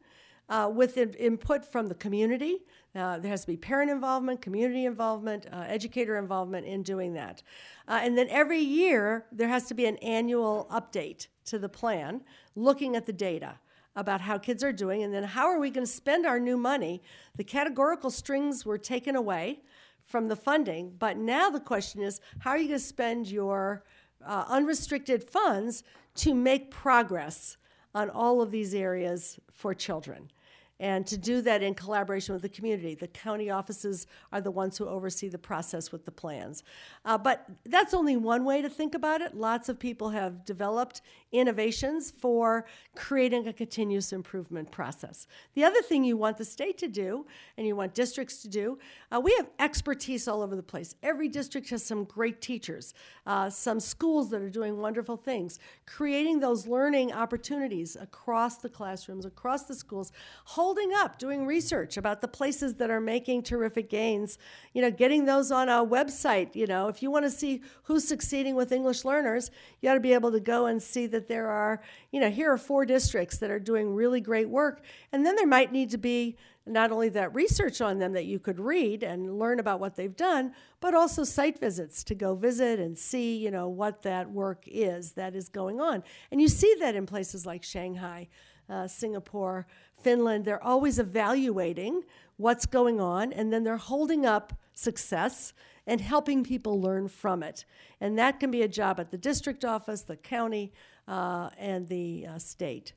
uh, 0.49 0.71
with 0.73 0.97
in- 0.97 1.13
input 1.13 1.65
from 1.65 1.87
the 1.87 1.95
community. 1.95 2.59
Uh, 2.95 3.19
there 3.19 3.29
has 3.29 3.41
to 3.41 3.47
be 3.47 3.57
parent 3.57 3.91
involvement, 3.91 4.41
community 4.41 4.85
involvement, 4.85 5.45
uh, 5.51 5.65
educator 5.67 6.17
involvement 6.17 6.65
in 6.65 6.81
doing 6.81 7.13
that. 7.13 7.43
Uh, 7.87 7.99
and 8.01 8.17
then 8.17 8.27
every 8.29 8.59
year, 8.59 9.25
there 9.31 9.47
has 9.47 9.67
to 9.67 9.73
be 9.73 9.85
an 9.85 9.97
annual 9.97 10.67
update 10.71 11.27
to 11.45 11.59
the 11.59 11.69
plan 11.69 12.21
looking 12.55 12.95
at 12.95 13.05
the 13.05 13.13
data 13.13 13.55
about 13.99 14.21
how 14.21 14.37
kids 14.37 14.63
are 14.63 14.71
doing 14.71 15.03
and 15.03 15.13
then 15.13 15.23
how 15.23 15.45
are 15.45 15.59
we 15.59 15.69
going 15.69 15.85
to 15.85 15.91
spend 15.91 16.25
our 16.25 16.39
new 16.39 16.57
money. 16.57 17.01
The 17.35 17.43
categorical 17.43 18.09
strings 18.09 18.65
were 18.65 18.77
taken 18.77 19.15
away 19.15 19.59
from 20.05 20.27
the 20.27 20.35
funding. 20.35 20.93
But 20.97 21.17
now 21.17 21.49
the 21.49 21.59
question 21.59 22.01
is 22.01 22.21
how 22.39 22.51
are 22.51 22.57
you 22.57 22.69
going 22.69 22.79
to 22.79 22.85
spend 22.85 23.27
your 23.27 23.83
uh, 24.25 24.45
unrestricted 24.47 25.23
funds 25.23 25.83
to 26.15 26.33
make 26.33 26.71
progress 26.71 27.57
on 27.93 28.09
all 28.09 28.41
of 28.41 28.51
these 28.51 28.73
areas 28.73 29.39
for 29.53 29.73
children? 29.73 30.31
and 30.79 31.05
to 31.07 31.17
do 31.17 31.41
that 31.41 31.61
in 31.61 31.73
collaboration 31.73 32.33
with 32.33 32.41
the 32.41 32.49
community. 32.49 32.95
The 32.95 33.07
county 33.07 33.49
offices 33.49 34.07
are 34.31 34.39
the 34.39 34.51
ones 34.51 34.77
who 34.77 34.87
oversee 34.87 35.27
the 35.27 35.37
process 35.37 35.91
with 35.91 36.05
the 36.05 36.11
plans. 36.11 36.63
Uh, 37.03 37.17
but 37.17 37.45
that's 37.65 37.93
only 37.93 38.15
one 38.15 38.45
way 38.45 38.61
to 38.61 38.69
think 38.69 38.95
about 38.95 39.21
it. 39.21 39.35
Lots 39.35 39.67
of 39.67 39.77
people 39.77 40.09
have 40.11 40.45
developed 40.45 41.01
innovations 41.31 42.11
for 42.11 42.65
creating 42.95 43.47
a 43.47 43.53
continuous 43.53 44.11
improvement 44.11 44.71
process. 44.71 45.27
The 45.53 45.63
other 45.63 45.81
thing 45.81 46.03
you 46.03 46.17
want 46.17 46.37
the 46.37 46.45
state 46.45 46.77
to 46.79 46.87
do, 46.87 47.25
and 47.57 47.67
you 47.67 47.75
want 47.75 47.93
districts 47.93 48.41
to 48.41 48.47
do, 48.47 48.79
uh, 49.11 49.19
we 49.19 49.33
have 49.37 49.47
expertise 49.59 50.27
all 50.27 50.41
over 50.41 50.55
the 50.55 50.63
place. 50.63 50.95
Every 51.03 51.27
district 51.27 51.69
has 51.69 51.83
some 51.83 52.03
great 52.03 52.41
teachers, 52.41 52.93
uh, 53.25 53.49
some 53.49 53.79
schools 53.79 54.29
that 54.31 54.41
are 54.41 54.49
doing 54.49 54.77
wonderful 54.77 55.17
things, 55.17 55.59
creating 55.85 56.39
those 56.39 56.65
learning 56.65 57.13
opportunities 57.13 57.95
across 57.95 58.57
the 58.57 58.69
classrooms, 58.69 59.25
across 59.25 59.63
the 59.63 59.75
schools, 59.75 60.11
holding 60.45 60.91
up, 60.93 61.19
doing 61.19 61.45
research 61.45 61.97
about 61.97 62.21
the 62.21 62.27
places 62.27 62.75
that 62.75 62.89
are 62.89 63.01
making 63.01 63.43
terrific 63.43 63.89
gains, 63.89 64.37
you 64.73 64.81
know, 64.81 64.91
getting 64.91 65.25
those 65.25 65.51
on 65.51 65.69
a 65.69 65.85
website. 65.85 66.55
You 66.55 66.67
know, 66.67 66.87
if 66.87 67.03
you 67.03 67.11
want 67.11 67.25
to 67.25 67.31
see 67.31 67.61
who's 67.83 68.07
succeeding 68.07 68.55
with 68.55 68.71
English 68.71 69.05
learners, 69.05 69.51
you 69.81 69.89
got 69.89 69.93
to 69.93 69.99
be 69.99 70.13
able 70.13 70.31
to 70.31 70.39
go 70.39 70.65
and 70.65 70.81
see 70.81 71.07
that 71.19 71.27
there 71.27 71.49
are, 71.49 71.81
you 72.11 72.21
know, 72.21 72.29
here 72.29 72.49
are 72.49 72.57
four 72.57 72.85
districts 72.85 73.37
that 73.39 73.51
are 73.51 73.59
doing 73.59 73.93
really 73.93 74.21
great 74.21 74.47
work. 74.47 74.85
And 75.11 75.25
then 75.25 75.35
there 75.35 75.45
might 75.45 75.73
need 75.73 75.89
to 75.89 75.97
be 75.97 76.37
not 76.65 76.91
only 76.91 77.09
that 77.09 77.33
research 77.35 77.81
on 77.81 77.99
them 77.99 78.13
that 78.13 78.25
you 78.25 78.39
could 78.39 78.57
read 78.59 79.03
and 79.03 79.37
learn 79.37 79.59
about 79.59 79.81
what 79.81 79.95
they've 79.95 80.15
done, 80.15 80.53
but 80.79 80.93
also 80.93 81.25
site 81.25 81.59
visits 81.59 82.03
to 82.05 82.15
go 82.15 82.35
visit 82.35 82.79
and 82.79 82.97
see, 82.97 83.35
you 83.35 83.51
know, 83.51 83.67
what 83.67 84.01
that 84.03 84.31
work 84.31 84.63
is 84.67 85.11
that 85.13 85.35
is 85.35 85.49
going 85.49 85.81
on. 85.81 86.03
And 86.31 86.39
you 86.39 86.47
see 86.47 86.73
that 86.79 86.95
in 86.95 87.05
places 87.05 87.45
like 87.45 87.63
Shanghai, 87.63 88.29
uh, 88.69 88.87
Singapore, 88.87 89.67
Finland. 90.01 90.45
They're 90.45 90.63
always 90.63 90.99
evaluating 90.99 92.03
what's 92.37 92.65
going 92.65 93.01
on, 93.01 93.33
and 93.33 93.51
then 93.51 93.63
they're 93.65 93.77
holding 93.77 94.25
up 94.25 94.53
success 94.73 95.53
and 95.85 95.99
helping 95.99 96.43
people 96.43 96.79
learn 96.79 97.07
from 97.07 97.41
it. 97.41 97.65
And 97.99 98.17
that 98.19 98.39
can 98.39 98.51
be 98.51 98.61
a 98.61 98.67
job 98.67 98.99
at 98.99 99.09
the 99.09 99.17
district 99.17 99.65
office, 99.65 100.03
the 100.03 100.15
county, 100.15 100.71
uh, 101.09 101.49
and 101.57 101.85
the 101.89 102.27
uh, 102.27 102.39
state, 102.39 102.93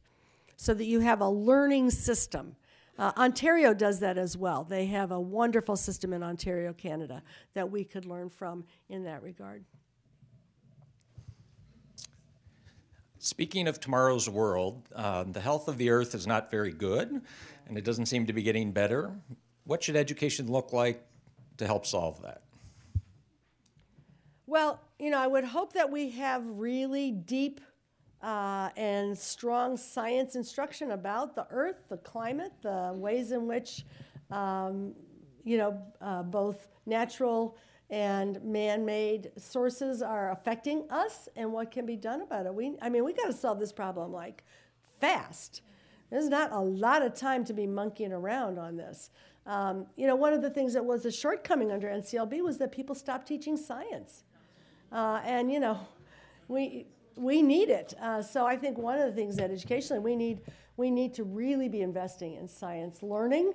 so 0.57 0.73
that 0.73 0.85
you 0.85 1.01
have 1.01 1.21
a 1.21 1.29
learning 1.29 1.91
system 1.91 2.55
uh, 2.99 3.13
Ontario 3.17 3.73
does 3.73 4.01
that 4.01 4.19
as 4.19 4.37
well. 4.37 4.65
They 4.65 4.87
have 4.87 5.13
a 5.13 5.21
wonderful 5.21 5.77
system 5.77 6.13
in 6.13 6.23
Ontario, 6.23 6.73
Canada, 6.73 7.23
that 7.55 7.71
we 7.71 7.85
could 7.85 8.05
learn 8.05 8.29
from 8.29 8.65
in 8.89 9.05
that 9.05 9.23
regard. 9.23 9.65
Speaking 13.19 13.69
of 13.69 13.81
tomorrow's 13.81 14.29
world, 14.29 14.89
uh, 14.95 15.25
the 15.25 15.41
health 15.41 15.69
of 15.69 15.79
the 15.79 15.91
earth 15.91 16.15
is 16.15 16.27
not 16.27 16.51
very 16.51 16.73
good, 16.73 17.23
and 17.67 17.79
it 17.79 17.85
doesn't 17.85 18.07
seem 18.07 18.27
to 18.27 18.33
be 18.33 18.43
getting 18.43 18.73
better. 18.73 19.13
What 19.65 19.83
should 19.83 19.97
education 19.97 20.51
look 20.51 20.73
like 20.73 21.05
to 21.59 21.67
help 21.67 21.87
solve 21.87 22.21
that? 22.23 22.43
Well, 24.47 24.81
you 24.99 25.11
know, 25.11 25.19
I 25.19 25.29
would 25.29 25.45
hope 25.45 25.73
that 25.75 25.91
we 25.91 26.11
have 26.11 26.45
really 26.47 27.13
deep 27.13 27.61
uh, 28.23 28.71
and 28.77 29.17
strong 29.19 29.77
science 29.77 30.37
instruction 30.37 30.93
about 30.93 31.35
the 31.35 31.47
earth, 31.51 31.89
the 31.89 31.97
climate, 31.99 32.53
the 32.63 32.93
ways 32.95 33.33
in 33.33 33.47
which, 33.47 33.85
um, 34.31 34.95
you 35.45 35.59
know, 35.59 35.83
uh, 36.01 36.23
both 36.23 36.69
natural 36.87 37.57
and 37.91 38.43
man-made 38.43 39.31
sources 39.37 40.03
are 40.03 40.31
affecting 40.31 40.85
us 40.91 41.29
and 41.37 41.53
what 41.53 41.71
can 41.71 41.85
be 41.85 41.97
done 41.97 42.23
about 42.23 42.47
it. 42.47 42.55
We, 42.55 42.75
I 42.81 42.89
mean, 42.89 43.05
we 43.05 43.13
got 43.13 43.27
to 43.27 43.33
solve 43.33 43.59
this 43.59 43.73
problem 43.73 44.13
like 44.13 44.45
fast. 45.01 45.63
There's 46.11 46.29
not 46.29 46.53
a 46.53 46.61
lot 46.61 47.03
of 47.03 47.15
time 47.15 47.45
to 47.47 47.53
be 47.53 47.67
monkeying 47.67 48.13
around 48.13 48.59
on 48.59 48.77
this. 48.77 49.11
Um, 49.47 49.87
you 49.97 50.07
know, 50.07 50.15
one 50.15 50.33
of 50.33 50.43
the 50.43 50.51
things 50.51 50.73
that 50.75 50.85
was 50.85 51.05
a 51.05 51.11
shortcoming 51.11 51.73
under 51.73 51.89
NCLB 51.89 52.43
was 52.43 52.59
that 52.59 52.71
people 52.71 52.95
stopped 52.95 53.27
teaching 53.27 53.57
science. 53.57 54.25
Uh, 54.93 55.21
and, 55.25 55.51
you 55.51 55.59
know, 55.59 55.81
we, 56.49 56.87
we 57.17 57.43
need 57.43 57.69
it. 57.69 57.95
Uh, 58.01 58.23
so 58.23 58.47
I 58.47 58.57
think 58.57 58.79
one 58.79 58.99
of 58.99 59.07
the 59.07 59.13
things 59.13 59.37
that 59.37 59.51
educationally 59.51 60.03
we 60.03 60.17
need 60.17 60.41
we 60.77 60.91
need 60.91 61.15
to 61.15 61.25
really 61.25 61.69
be 61.69 61.83
investing 61.83 62.35
in 62.35 62.49
science 62.49 63.03
learning 63.03 63.53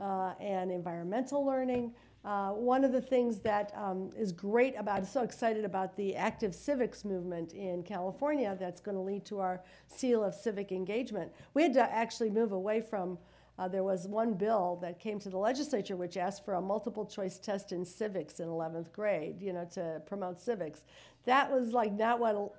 uh, 0.00 0.32
and 0.40 0.70
environmental 0.70 1.44
learning. 1.44 1.92
Uh, 2.24 2.52
one 2.52 2.84
of 2.84 2.92
the 2.92 3.02
things 3.02 3.38
that 3.40 3.70
um, 3.76 4.10
is 4.16 4.32
great 4.32 4.74
about, 4.78 4.96
I'm 4.96 5.04
so 5.04 5.22
excited 5.22 5.64
about 5.64 5.94
the 5.94 6.16
active 6.16 6.54
civics 6.54 7.04
movement 7.04 7.52
in 7.52 7.82
California 7.82 8.56
that's 8.58 8.80
going 8.80 8.96
to 8.96 9.02
lead 9.02 9.26
to 9.26 9.40
our 9.40 9.62
seal 9.88 10.24
of 10.24 10.34
civic 10.34 10.72
engagement. 10.72 11.30
We 11.52 11.62
had 11.62 11.74
to 11.74 11.82
actually 11.82 12.30
move 12.30 12.52
away 12.52 12.80
from, 12.80 13.18
uh, 13.58 13.68
there 13.68 13.84
was 13.84 14.08
one 14.08 14.32
bill 14.32 14.78
that 14.80 14.98
came 14.98 15.18
to 15.20 15.28
the 15.28 15.36
legislature 15.36 15.96
which 15.96 16.16
asked 16.16 16.46
for 16.46 16.54
a 16.54 16.62
multiple 16.62 17.04
choice 17.04 17.36
test 17.36 17.72
in 17.72 17.84
civics 17.84 18.40
in 18.40 18.48
11th 18.48 18.90
grade, 18.90 19.42
you 19.42 19.52
know, 19.52 19.68
to 19.74 20.00
promote 20.06 20.40
civics. 20.40 20.84
That 21.26 21.52
was 21.52 21.72
like 21.72 21.92
not 21.92 22.20
what 22.20 22.54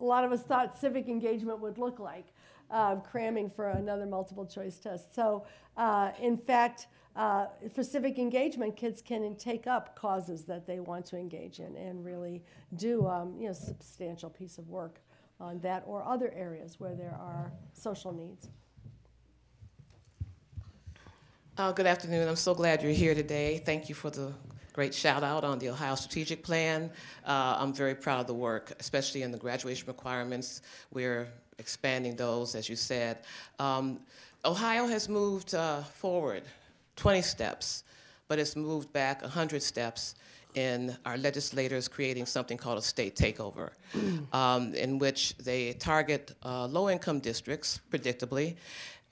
a 0.00 0.04
lot 0.04 0.24
of 0.24 0.32
us 0.32 0.42
thought 0.42 0.78
civic 0.78 1.08
engagement 1.08 1.60
would 1.60 1.78
look 1.78 1.98
like, 1.98 2.26
uh, 2.70 2.96
cramming 2.96 3.50
for 3.50 3.70
another 3.70 4.06
multiple 4.06 4.46
choice 4.46 4.78
test. 4.78 5.14
So, 5.14 5.44
uh, 5.76 6.12
in 6.20 6.36
fact, 6.36 6.88
uh, 7.16 7.46
for 7.72 7.84
civic 7.84 8.18
engagement, 8.18 8.76
kids 8.76 9.00
can 9.00 9.36
take 9.36 9.66
up 9.66 9.94
causes 9.94 10.44
that 10.44 10.66
they 10.66 10.80
want 10.80 11.06
to 11.06 11.16
engage 11.16 11.60
in 11.60 11.76
and 11.76 12.04
really 12.04 12.42
do 12.76 13.06
um, 13.06 13.36
you 13.38 13.46
know, 13.46 13.52
substantial 13.52 14.28
piece 14.28 14.58
of 14.58 14.68
work 14.68 15.00
on 15.40 15.60
that 15.60 15.84
or 15.86 16.02
other 16.04 16.32
areas 16.34 16.80
where 16.80 16.94
there 16.94 17.16
are 17.20 17.52
social 17.72 18.12
needs. 18.12 18.48
Uh, 21.56 21.70
good 21.70 21.86
afternoon. 21.86 22.26
I'm 22.26 22.34
so 22.34 22.52
glad 22.52 22.82
you're 22.82 22.90
here 22.90 23.14
today. 23.14 23.62
Thank 23.64 23.88
you 23.88 23.94
for 23.94 24.10
the 24.10 24.32
great 24.74 24.92
shout 24.92 25.22
out 25.22 25.44
on 25.44 25.60
the 25.60 25.68
Ohio 25.68 25.94
Strategic 25.94 26.42
Plan. 26.42 26.90
Uh, 27.24 27.56
I'm 27.60 27.72
very 27.72 27.94
proud 27.94 28.20
of 28.20 28.26
the 28.26 28.34
work, 28.34 28.72
especially 28.80 29.22
in 29.22 29.30
the 29.30 29.38
graduation 29.38 29.86
requirements. 29.86 30.62
We're 30.92 31.28
expanding 31.58 32.16
those, 32.16 32.56
as 32.56 32.68
you 32.68 32.74
said. 32.74 33.18
Um, 33.60 34.00
Ohio 34.44 34.88
has 34.88 35.08
moved 35.08 35.54
uh, 35.54 35.82
forward 35.82 36.42
20 36.96 37.22
steps, 37.22 37.84
but 38.26 38.40
it's 38.40 38.56
moved 38.56 38.92
back 38.92 39.22
100 39.22 39.62
steps 39.62 40.16
in 40.56 40.96
our 41.06 41.18
legislators 41.18 41.86
creating 41.86 42.26
something 42.26 42.58
called 42.58 42.78
a 42.78 42.82
state 42.82 43.14
takeover, 43.14 43.70
um, 44.32 44.74
in 44.74 44.98
which 44.98 45.36
they 45.38 45.72
target 45.74 46.34
uh, 46.44 46.66
low 46.66 46.90
income 46.90 47.20
districts, 47.20 47.80
predictably, 47.92 48.56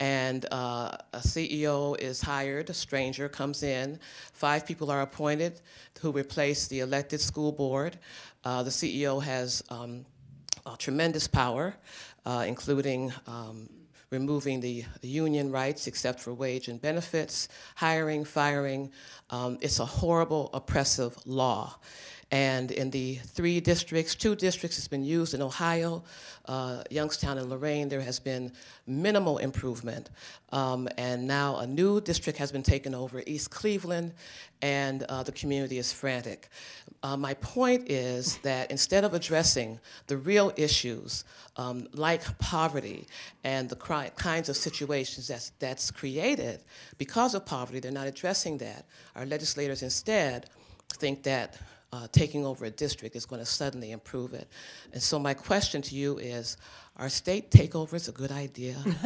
and 0.02 0.46
uh, 0.50 0.96
a 1.12 1.18
CEO 1.18 1.96
is 2.00 2.20
hired, 2.20 2.68
a 2.70 2.74
stranger 2.74 3.28
comes 3.28 3.62
in, 3.62 4.00
five 4.32 4.66
people 4.66 4.90
are 4.90 5.02
appointed 5.02 5.60
who 6.00 6.10
replace 6.10 6.66
the 6.66 6.80
elected 6.80 7.20
school 7.20 7.52
board. 7.52 7.96
Uh, 8.44 8.64
the 8.64 8.70
CEO 8.70 9.22
has 9.22 9.62
um, 9.68 10.04
tremendous 10.78 11.28
power, 11.28 11.76
uh, 12.26 12.44
including 12.48 13.12
um, 13.28 13.68
removing 14.10 14.58
the, 14.58 14.84
the, 15.02 15.08
union 15.08 15.52
rights 15.52 15.86
except 15.86 16.18
for 16.18 16.34
wage 16.34 16.66
and 16.66 16.82
benefits, 16.82 17.46
hiring, 17.76 18.24
firing. 18.24 18.90
Um, 19.30 19.56
it's 19.60 19.78
a 19.78 19.86
horrible, 19.86 20.50
oppressive 20.52 21.16
law. 21.26 21.76
And 22.32 22.70
in 22.70 22.88
the 22.88 23.16
three 23.16 23.60
districts, 23.60 24.14
two 24.14 24.34
districts 24.34 24.78
has 24.78 24.88
been 24.88 25.04
used 25.04 25.34
in 25.34 25.42
Ohio, 25.42 26.02
uh, 26.46 26.82
Youngstown 26.88 27.36
and 27.36 27.50
Lorain, 27.50 27.90
there 27.90 28.00
has 28.00 28.18
been 28.18 28.52
minimal 28.86 29.36
improvement. 29.36 30.08
Um, 30.50 30.88
and 30.96 31.26
now 31.26 31.58
a 31.58 31.66
new 31.66 32.00
district 32.00 32.38
has 32.38 32.50
been 32.50 32.62
taken 32.62 32.94
over, 32.94 33.22
East 33.26 33.50
Cleveland, 33.50 34.14
and 34.62 35.02
uh, 35.04 35.22
the 35.22 35.32
community 35.32 35.76
is 35.76 35.92
frantic. 35.92 36.48
Uh, 37.02 37.18
my 37.18 37.34
point 37.34 37.90
is 37.90 38.38
that 38.38 38.70
instead 38.70 39.04
of 39.04 39.12
addressing 39.12 39.78
the 40.06 40.16
real 40.16 40.54
issues 40.56 41.24
um, 41.58 41.86
like 41.92 42.38
poverty 42.38 43.06
and 43.44 43.68
the 43.68 43.76
kinds 43.76 44.48
of 44.48 44.56
situations 44.56 45.28
that's, 45.28 45.50
that's 45.58 45.90
created 45.90 46.60
because 46.96 47.34
of 47.34 47.44
poverty, 47.44 47.78
they're 47.78 47.92
not 47.92 48.06
addressing 48.06 48.56
that. 48.56 48.86
Our 49.16 49.26
legislators 49.26 49.82
instead 49.82 50.48
think 50.94 51.24
that 51.24 51.58
uh, 51.92 52.06
taking 52.10 52.46
over 52.46 52.64
a 52.64 52.70
district 52.70 53.14
is 53.16 53.26
going 53.26 53.40
to 53.40 53.46
suddenly 53.46 53.92
improve 53.92 54.32
it. 54.32 54.48
And 54.92 55.02
so 55.02 55.18
my 55.18 55.34
question 55.34 55.82
to 55.82 55.94
you 55.94 56.18
is, 56.18 56.56
are 56.96 57.10
state 57.10 57.50
takeovers 57.50 58.08
a 58.08 58.12
good 58.12 58.32
idea? 58.32 58.74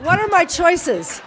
what 0.00 0.18
are 0.18 0.28
my 0.28 0.44
choices? 0.44 1.20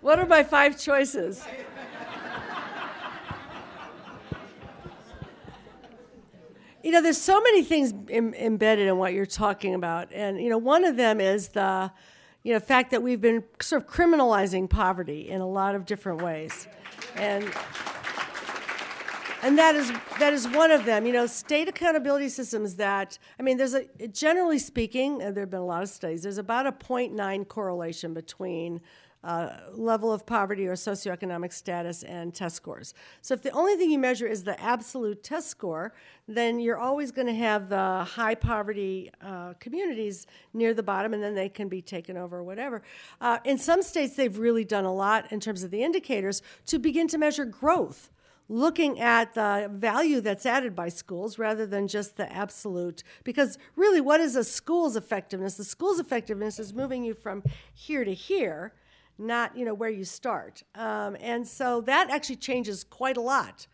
What 0.00 0.18
are 0.18 0.26
my 0.26 0.42
five 0.42 0.80
choices? 0.80 1.44
you 6.82 6.92
know, 6.92 7.02
there's 7.02 7.20
so 7.20 7.40
many 7.40 7.64
things 7.64 7.92
Im- 8.08 8.32
embedded 8.34 8.86
in 8.86 8.96
what 8.96 9.12
you're 9.12 9.26
talking 9.26 9.74
about, 9.74 10.12
and 10.12 10.40
you 10.40 10.48
know, 10.48 10.56
one 10.56 10.84
of 10.84 10.96
them 10.96 11.20
is 11.20 11.48
the 11.48 11.90
you 12.46 12.52
know, 12.52 12.60
fact 12.60 12.92
that 12.92 13.02
we've 13.02 13.20
been 13.20 13.42
sort 13.60 13.82
of 13.82 13.88
criminalizing 13.88 14.70
poverty 14.70 15.28
in 15.28 15.40
a 15.40 15.48
lot 15.48 15.74
of 15.74 15.84
different 15.84 16.22
ways. 16.22 16.68
And 17.16 17.42
and 19.42 19.58
that 19.58 19.74
is 19.74 19.90
that 20.20 20.32
is 20.32 20.46
one 20.46 20.70
of 20.70 20.84
them. 20.84 21.06
You 21.06 21.12
know, 21.12 21.26
state 21.26 21.66
accountability 21.66 22.28
systems. 22.28 22.76
That 22.76 23.18
I 23.40 23.42
mean, 23.42 23.56
there's 23.56 23.74
a 23.74 23.86
generally 24.06 24.60
speaking, 24.60 25.18
there 25.18 25.40
have 25.40 25.50
been 25.50 25.58
a 25.58 25.66
lot 25.66 25.82
of 25.82 25.88
studies. 25.88 26.22
There's 26.22 26.38
about 26.38 26.68
a 26.68 26.72
0.9 26.72 27.48
correlation 27.48 28.14
between 28.14 28.80
uh, 29.26 29.48
level 29.72 30.12
of 30.12 30.24
poverty 30.24 30.68
or 30.68 30.74
socioeconomic 30.74 31.52
status 31.52 32.04
and 32.04 32.32
test 32.32 32.54
scores. 32.54 32.94
So 33.22 33.34
if 33.34 33.42
the 33.42 33.50
only 33.50 33.74
thing 33.74 33.90
you 33.90 33.98
measure 33.98 34.26
is 34.26 34.44
the 34.44 34.58
absolute 34.60 35.24
test 35.24 35.48
score, 35.48 35.92
then 36.28 36.60
you're 36.60 36.78
always 36.78 37.10
going 37.10 37.26
to 37.26 37.34
have 37.34 37.68
the 37.68 38.04
high 38.04 38.36
poverty 38.36 39.10
uh, 39.20 39.54
communities 39.58 40.28
near 40.54 40.74
the 40.74 40.82
bottom, 40.84 41.12
and 41.12 41.20
then 41.20 41.34
they 41.34 41.48
can 41.48 41.68
be 41.68 41.82
taken 41.82 42.16
over 42.16 42.38
or 42.38 42.44
whatever. 42.44 42.82
Uh, 43.20 43.38
in 43.44 43.58
some 43.58 43.82
states, 43.82 44.14
they've 44.14 44.38
really 44.38 44.64
done 44.64 44.84
a 44.84 44.94
lot 44.94 45.32
in 45.32 45.40
terms 45.40 45.64
of 45.64 45.72
the 45.72 45.82
indicators 45.82 46.40
to 46.66 46.78
begin 46.78 47.08
to 47.08 47.18
measure 47.18 47.44
growth 47.44 48.10
looking 48.48 49.00
at 49.00 49.34
the 49.34 49.68
value 49.72 50.20
that's 50.20 50.46
added 50.46 50.76
by 50.76 50.88
schools 50.88 51.36
rather 51.36 51.66
than 51.66 51.88
just 51.88 52.16
the 52.16 52.32
absolute. 52.32 53.02
Because 53.24 53.58
really, 53.74 54.00
what 54.00 54.20
is 54.20 54.36
a 54.36 54.44
school's 54.44 54.94
effectiveness? 54.94 55.56
The 55.56 55.64
school's 55.64 55.98
effectiveness 55.98 56.60
is 56.60 56.72
moving 56.72 57.02
you 57.02 57.12
from 57.12 57.42
here 57.74 58.04
to 58.04 58.14
here 58.14 58.72
not 59.18 59.56
you 59.56 59.64
know 59.64 59.74
where 59.74 59.90
you 59.90 60.04
start. 60.04 60.62
Um, 60.74 61.16
and 61.20 61.46
so 61.46 61.80
that 61.82 62.10
actually 62.10 62.36
changes 62.36 62.84
quite 62.84 63.16
a 63.16 63.20
lot 63.20 63.66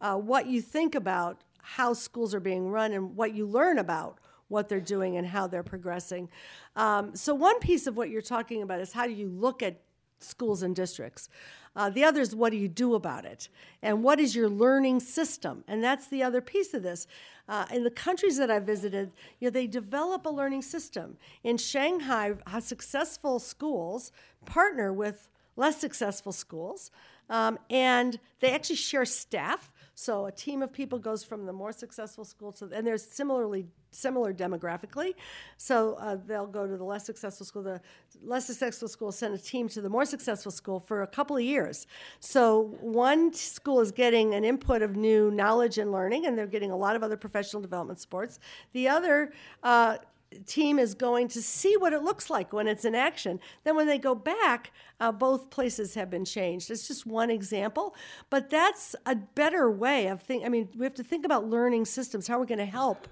uh, 0.00 0.16
what 0.16 0.46
you 0.46 0.60
think 0.60 0.94
about 0.94 1.42
how 1.62 1.94
schools 1.94 2.34
are 2.34 2.40
being 2.40 2.68
run 2.68 2.92
and 2.92 3.16
what 3.16 3.34
you 3.34 3.46
learn 3.46 3.78
about 3.78 4.18
what 4.48 4.68
they're 4.68 4.80
doing 4.80 5.16
and 5.16 5.26
how 5.26 5.46
they're 5.46 5.62
progressing. 5.62 6.28
Um, 6.76 7.16
so 7.16 7.34
one 7.34 7.58
piece 7.58 7.86
of 7.86 7.96
what 7.96 8.10
you're 8.10 8.20
talking 8.20 8.62
about 8.62 8.80
is 8.80 8.92
how 8.92 9.06
do 9.06 9.12
you 9.12 9.28
look 9.28 9.62
at 9.62 9.80
schools 10.20 10.62
and 10.62 10.74
districts. 10.74 11.28
Uh, 11.76 11.90
the 11.90 12.04
other 12.04 12.20
is 12.20 12.34
what 12.34 12.50
do 12.50 12.56
you 12.56 12.68
do 12.68 12.94
about 12.94 13.24
it? 13.24 13.48
And 13.82 14.02
what 14.02 14.20
is 14.20 14.36
your 14.36 14.48
learning 14.48 15.00
system? 15.00 15.64
And 15.66 15.82
that's 15.82 16.06
the 16.06 16.22
other 16.22 16.40
piece 16.40 16.72
of 16.72 16.82
this. 16.82 17.06
Uh, 17.48 17.66
in 17.72 17.82
the 17.82 17.90
countries 17.90 18.36
that 18.38 18.50
I 18.50 18.58
visited, 18.58 19.12
you 19.40 19.46
know, 19.46 19.50
they 19.50 19.66
develop 19.66 20.24
a 20.24 20.30
learning 20.30 20.62
system. 20.62 21.18
In 21.42 21.56
Shanghai, 21.58 22.34
successful 22.60 23.38
schools 23.38 24.12
partner 24.46 24.92
with 24.92 25.28
less 25.56 25.78
successful 25.78 26.32
schools, 26.32 26.90
um, 27.28 27.58
and 27.70 28.18
they 28.40 28.52
actually 28.52 28.76
share 28.76 29.04
staff 29.04 29.72
so 29.94 30.26
a 30.26 30.32
team 30.32 30.62
of 30.62 30.72
people 30.72 30.98
goes 30.98 31.22
from 31.22 31.46
the 31.46 31.52
more 31.52 31.72
successful 31.72 32.24
school 32.24 32.52
to, 32.52 32.68
and 32.72 32.86
they're 32.86 32.98
similarly 32.98 33.66
similar 33.90 34.34
demographically. 34.34 35.14
So 35.56 35.94
uh, 35.94 36.16
they'll 36.26 36.46
go 36.46 36.66
to 36.66 36.76
the 36.76 36.84
less 36.84 37.06
successful 37.06 37.46
school. 37.46 37.62
The 37.62 37.80
less 38.22 38.46
successful 38.46 38.88
school 38.88 39.12
send 39.12 39.34
a 39.34 39.38
team 39.38 39.68
to 39.68 39.80
the 39.80 39.88
more 39.88 40.04
successful 40.04 40.50
school 40.50 40.80
for 40.80 41.02
a 41.02 41.06
couple 41.06 41.36
of 41.36 41.42
years. 41.42 41.86
So 42.20 42.76
one 42.80 43.32
school 43.32 43.80
is 43.80 43.92
getting 43.92 44.34
an 44.34 44.44
input 44.44 44.82
of 44.82 44.96
new 44.96 45.30
knowledge 45.30 45.78
and 45.78 45.92
learning, 45.92 46.26
and 46.26 46.36
they're 46.36 46.46
getting 46.46 46.72
a 46.72 46.76
lot 46.76 46.96
of 46.96 47.02
other 47.02 47.16
professional 47.16 47.62
development 47.62 48.00
sports. 48.00 48.40
The 48.72 48.88
other 48.88 49.32
uh, 49.62 49.98
team 50.46 50.78
is 50.78 50.94
going 50.94 51.28
to 51.28 51.42
see 51.42 51.76
what 51.76 51.92
it 51.92 52.02
looks 52.02 52.30
like 52.30 52.52
when 52.52 52.66
it's 52.66 52.84
in 52.84 52.94
action. 52.94 53.40
Then, 53.64 53.76
when 53.76 53.86
they 53.86 53.98
go 53.98 54.14
back, 54.14 54.72
uh, 55.00 55.12
both 55.12 55.50
places 55.50 55.94
have 55.94 56.10
been 56.10 56.24
changed. 56.24 56.70
It's 56.70 56.88
just 56.88 57.06
one 57.06 57.30
example, 57.30 57.94
but 58.30 58.50
that's 58.50 58.94
a 59.06 59.16
better 59.16 59.70
way 59.70 60.06
of 60.06 60.22
thinking. 60.22 60.46
I 60.46 60.48
mean, 60.48 60.68
we 60.76 60.84
have 60.84 60.94
to 60.94 61.04
think 61.04 61.24
about 61.24 61.46
learning 61.46 61.84
systems. 61.86 62.26
How 62.26 62.36
are 62.36 62.40
we 62.40 62.46
going 62.46 62.58
to 62.58 62.64
help 62.66 63.08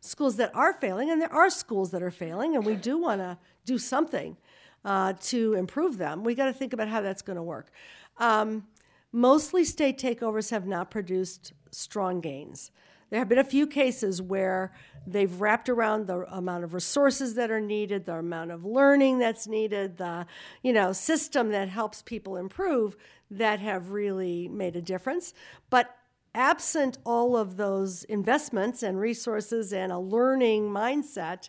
schools 0.00 0.36
that 0.36 0.54
are 0.54 0.72
failing? 0.72 1.10
And 1.10 1.20
there 1.20 1.32
are 1.32 1.50
schools 1.50 1.90
that 1.90 2.02
are 2.02 2.10
failing, 2.10 2.56
and 2.56 2.64
we 2.64 2.74
do 2.74 2.98
want 2.98 3.20
to 3.20 3.38
do 3.64 3.78
something 3.78 4.36
uh, 4.84 5.12
to 5.20 5.54
improve 5.54 5.98
them. 5.98 6.24
We 6.24 6.34
got 6.34 6.46
to 6.46 6.52
think 6.52 6.72
about 6.72 6.88
how 6.88 7.00
that's 7.00 7.22
going 7.22 7.36
to 7.36 7.42
work. 7.42 7.70
Um, 8.18 8.66
mostly, 9.12 9.64
state 9.64 9.98
takeovers 9.98 10.50
have 10.50 10.66
not 10.66 10.90
produced 10.90 11.52
strong 11.70 12.20
gains. 12.20 12.70
There 13.10 13.18
have 13.18 13.28
been 13.28 13.38
a 13.38 13.44
few 13.44 13.66
cases 13.66 14.20
where 14.20 14.72
they've 15.06 15.40
wrapped 15.40 15.68
around 15.68 16.06
the 16.06 16.24
amount 16.34 16.64
of 16.64 16.74
resources 16.74 17.34
that 17.34 17.50
are 17.50 17.60
needed, 17.60 18.04
the 18.04 18.16
amount 18.16 18.50
of 18.50 18.64
learning 18.64 19.18
that's 19.18 19.46
needed, 19.46 19.96
the 19.96 20.26
you 20.62 20.72
know 20.72 20.92
system 20.92 21.50
that 21.50 21.68
helps 21.68 22.02
people 22.02 22.36
improve 22.36 22.96
that 23.30 23.60
have 23.60 23.90
really 23.90 24.48
made 24.48 24.76
a 24.76 24.82
difference. 24.82 25.32
But 25.70 25.94
absent 26.34 26.98
all 27.04 27.36
of 27.36 27.56
those 27.56 28.04
investments 28.04 28.82
and 28.82 29.00
resources 29.00 29.72
and 29.72 29.90
a 29.90 29.98
learning 29.98 30.70
mindset, 30.70 31.48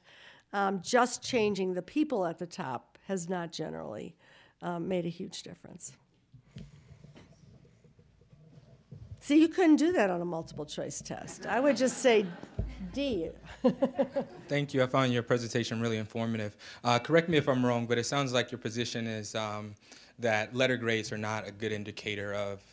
um, 0.54 0.82
just 0.82 1.22
changing 1.22 1.74
the 1.74 1.82
people 1.82 2.26
at 2.26 2.40
the 2.40 2.48
top 2.48 2.98
has 3.08 3.30
not 3.30 3.52
generally 3.52 4.16
um, 4.62 4.88
made 4.88 5.06
a 5.06 5.10
huge 5.10 5.44
difference. 5.44 5.94
See, 9.30 9.40
you 9.40 9.48
couldn't 9.48 9.76
do 9.76 9.92
that 9.92 10.10
on 10.10 10.22
a 10.22 10.26
multiple 10.26 10.66
choice 10.66 11.04
test. 11.04 11.46
I 11.46 11.60
would 11.60 11.78
just 11.78 12.00
say 12.00 12.26
D. 12.94 13.30
Thank 14.48 14.74
you. 14.74 14.82
I 14.82 14.88
found 14.88 15.14
your 15.14 15.22
presentation 15.22 15.80
really 15.80 15.98
informative. 15.98 16.58
Uh, 16.84 16.98
correct 16.98 17.30
me 17.30 17.38
if 17.38 17.48
I'm 17.48 17.64
wrong, 17.64 17.86
but 17.86 18.00
it 18.00 18.08
sounds 18.08 18.34
like 18.34 18.52
your 18.52 18.58
position 18.58 19.06
is 19.06 19.36
um, 19.36 19.76
that 20.18 20.56
letter 20.56 20.78
grades 20.78 21.12
are 21.12 21.18
not 21.20 21.48
a 21.48 21.52
good 21.52 21.72
indicator 21.72 22.34
of 22.34 22.64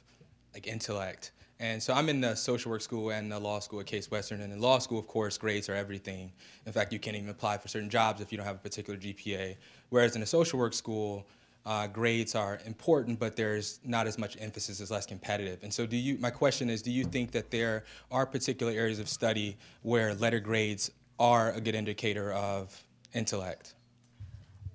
like 0.55 0.67
intellect. 0.67 1.33
And 1.61 1.83
so 1.83 1.93
I'm 1.93 2.09
in 2.09 2.23
the 2.23 2.35
social 2.35 2.71
work 2.71 2.81
school 2.81 3.11
and 3.11 3.31
the 3.31 3.39
law 3.39 3.59
school 3.59 3.81
at 3.81 3.87
Case 3.87 4.11
Western. 4.11 4.41
And 4.41 4.51
in 4.51 4.59
law 4.59 4.79
school, 4.79 4.99
of 4.99 5.07
course, 5.07 5.37
grades 5.37 5.69
are 5.69 5.75
everything. 5.75 6.33
In 6.65 6.73
fact, 6.73 6.91
you 6.91 6.99
can't 6.99 7.17
even 7.17 7.29
apply 7.29 7.59
for 7.59 7.69
certain 7.69 7.91
jobs 7.91 8.23
if 8.23 8.33
you 8.33 8.39
don't 8.39 8.47
have 8.47 8.57
a 8.57 8.61
particular 8.61 8.99
GPA. 8.99 9.57
Whereas 9.91 10.17
in 10.17 10.23
a 10.23 10.27
social 10.27 10.59
work 10.59 10.73
school, 10.73 11.27
uh, 11.67 11.89
grades 11.89 12.37
are 12.37 12.61
important, 12.65 13.19
but 13.19 13.35
there's 13.35 13.81
not 13.85 14.07
as 14.07 14.19
much 14.19 14.37
emphasis, 14.41 14.81
it's 14.81 14.93
less 14.93 15.05
competitive. 15.05 15.65
And 15.65 15.75
so, 15.75 15.85
do 15.85 15.97
you? 15.97 16.17
My 16.19 16.31
question 16.31 16.71
is, 16.71 16.81
do 16.81 16.93
you 16.93 17.05
think 17.05 17.33
that 17.33 17.51
there 17.51 17.85
are 18.13 18.25
particular 18.25 18.73
areas 18.73 19.01
of 19.01 19.09
study 19.09 19.59
where 19.83 20.15
letter 20.15 20.39
grades 20.39 20.93
are 21.19 21.53
a 21.53 21.61
good 21.61 21.75
indicator 21.75 22.33
of 22.33 22.81
intellect? 23.15 23.75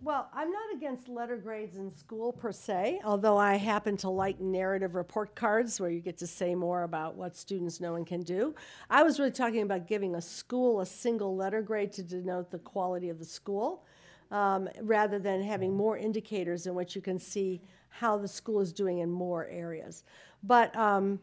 Well, 0.03 0.29
I'm 0.33 0.51
not 0.51 0.73
against 0.75 1.07
letter 1.07 1.37
grades 1.37 1.77
in 1.77 1.91
school 1.91 2.33
per 2.33 2.51
se, 2.51 3.01
although 3.05 3.37
I 3.37 3.55
happen 3.55 3.95
to 3.97 4.09
like 4.09 4.39
narrative 4.41 4.95
report 4.95 5.35
cards 5.35 5.79
where 5.79 5.91
you 5.91 5.99
get 5.99 6.17
to 6.17 6.27
say 6.27 6.55
more 6.55 6.83
about 6.83 7.15
what 7.15 7.37
students 7.37 7.79
know 7.79 7.95
and 7.95 8.05
can 8.05 8.23
do. 8.23 8.55
I 8.89 9.03
was 9.03 9.19
really 9.19 9.31
talking 9.31 9.61
about 9.61 9.87
giving 9.87 10.15
a 10.15 10.21
school 10.21 10.81
a 10.81 10.87
single 10.87 11.35
letter 11.35 11.61
grade 11.61 11.93
to 11.93 12.03
denote 12.03 12.49
the 12.49 12.57
quality 12.57 13.09
of 13.09 13.19
the 13.19 13.25
school 13.25 13.85
um, 14.31 14.69
rather 14.81 15.19
than 15.19 15.43
having 15.43 15.75
more 15.75 15.97
indicators 15.97 16.65
in 16.65 16.73
which 16.73 16.95
you 16.95 17.01
can 17.01 17.19
see 17.19 17.61
how 17.89 18.17
the 18.17 18.27
school 18.27 18.61
is 18.61 18.71
doing 18.71 18.99
in 18.99 19.11
more 19.11 19.47
areas. 19.47 20.03
But 20.43 20.75
um, 20.75 21.19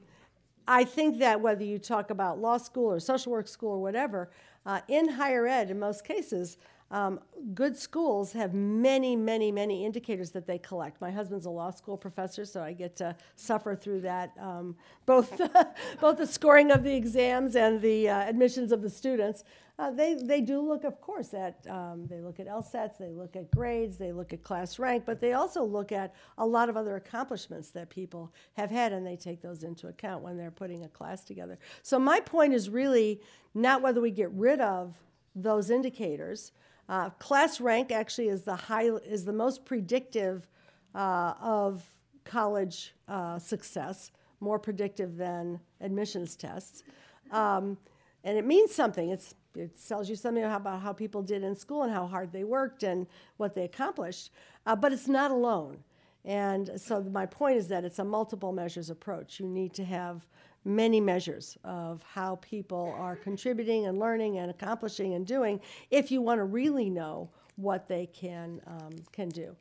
I 0.66 0.84
think 0.84 1.18
that 1.18 1.40
whether 1.40 1.64
you 1.64 1.78
talk 1.78 2.10
about 2.10 2.38
law 2.38 2.58
school 2.58 2.92
or 2.92 3.00
social 3.00 3.32
work 3.32 3.48
school 3.48 3.70
or 3.70 3.82
whatever, 3.82 4.30
uh, 4.66 4.80
in 4.88 5.08
higher 5.08 5.46
ed, 5.46 5.70
in 5.70 5.78
most 5.78 6.04
cases, 6.04 6.58
um, 6.90 7.20
good 7.54 7.76
schools 7.76 8.32
have 8.32 8.54
many, 8.54 9.14
many, 9.14 9.52
many 9.52 9.84
indicators 9.84 10.30
that 10.30 10.46
they 10.46 10.58
collect. 10.58 11.00
My 11.00 11.10
husband's 11.10 11.44
a 11.44 11.50
law 11.50 11.70
school 11.70 11.98
professor, 11.98 12.46
so 12.46 12.62
I 12.62 12.72
get 12.72 12.96
to 12.96 13.14
suffer 13.36 13.76
through 13.76 14.00
that, 14.02 14.32
um, 14.40 14.74
both, 15.04 15.38
both 16.00 16.16
the 16.16 16.26
scoring 16.26 16.70
of 16.70 16.82
the 16.82 16.94
exams 16.94 17.56
and 17.56 17.80
the 17.82 18.08
uh, 18.08 18.20
admissions 18.20 18.72
of 18.72 18.80
the 18.80 18.88
students. 18.88 19.44
Uh, 19.78 19.92
they, 19.92 20.14
they 20.14 20.40
do 20.40 20.60
look, 20.60 20.82
of 20.82 21.00
course, 21.00 21.34
at 21.34 21.64
um, 21.68 22.06
they 22.08 22.20
look 22.20 22.40
at 22.40 22.48
LSATs, 22.48 22.98
they 22.98 23.12
look 23.12 23.36
at 23.36 23.48
grades, 23.52 23.96
they 23.96 24.10
look 24.10 24.32
at 24.32 24.42
class 24.42 24.78
rank, 24.78 25.04
but 25.06 25.20
they 25.20 25.34
also 25.34 25.62
look 25.62 25.92
at 25.92 26.14
a 26.38 26.46
lot 26.46 26.68
of 26.68 26.76
other 26.76 26.96
accomplishments 26.96 27.68
that 27.70 27.88
people 27.88 28.32
have 28.54 28.70
had, 28.70 28.92
and 28.92 29.06
they 29.06 29.14
take 29.14 29.40
those 29.40 29.62
into 29.62 29.86
account 29.86 30.24
when 30.24 30.36
they're 30.36 30.50
putting 30.50 30.84
a 30.84 30.88
class 30.88 31.22
together. 31.22 31.58
So 31.82 31.98
my 31.98 32.18
point 32.18 32.54
is 32.54 32.70
really 32.70 33.20
not 33.54 33.80
whether 33.80 34.00
we 34.00 34.10
get 34.10 34.32
rid 34.32 34.60
of 34.60 34.96
those 35.36 35.70
indicators. 35.70 36.50
Uh, 36.88 37.10
class 37.10 37.60
rank 37.60 37.92
actually 37.92 38.28
is 38.28 38.42
the 38.42 38.56
high 38.56 38.88
is 38.88 39.24
the 39.24 39.32
most 39.32 39.64
predictive 39.64 40.48
uh, 40.94 41.34
of 41.40 41.84
college 42.24 42.94
uh, 43.08 43.38
success, 43.38 44.10
more 44.40 44.58
predictive 44.58 45.16
than 45.16 45.60
admissions 45.80 46.34
tests, 46.34 46.82
um, 47.30 47.76
and 48.24 48.38
it 48.38 48.46
means 48.46 48.74
something. 48.74 49.10
It's 49.10 49.34
it 49.54 49.72
tells 49.86 50.08
you 50.08 50.16
something 50.16 50.44
about 50.44 50.80
how 50.80 50.92
people 50.92 51.22
did 51.22 51.42
in 51.42 51.56
school 51.56 51.82
and 51.82 51.92
how 51.92 52.06
hard 52.06 52.32
they 52.32 52.44
worked 52.44 52.82
and 52.84 53.06
what 53.36 53.54
they 53.54 53.64
accomplished, 53.64 54.30
uh, 54.66 54.76
but 54.76 54.92
it's 54.92 55.08
not 55.08 55.30
alone. 55.30 55.78
And 56.24 56.70
so 56.76 57.02
my 57.02 57.26
point 57.26 57.56
is 57.56 57.68
that 57.68 57.84
it's 57.84 57.98
a 57.98 58.04
multiple 58.04 58.52
measures 58.52 58.90
approach. 58.90 59.40
You 59.40 59.46
need 59.46 59.72
to 59.74 59.84
have 59.84 60.26
many 60.64 61.00
measures 61.00 61.56
of 61.64 62.02
how 62.02 62.36
people 62.36 62.94
are 62.98 63.16
contributing 63.16 63.86
and 63.86 63.98
learning 63.98 64.38
and 64.38 64.50
accomplishing 64.50 65.14
and 65.14 65.26
doing 65.26 65.60
if 65.90 66.10
you 66.10 66.20
want 66.20 66.38
to 66.38 66.44
really 66.44 66.90
know 66.90 67.30
what 67.56 67.88
they 67.88 68.06
can 68.06 68.60
um, 68.66 68.90
can 69.12 69.28
do. 69.28 69.56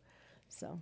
So. 0.49 0.79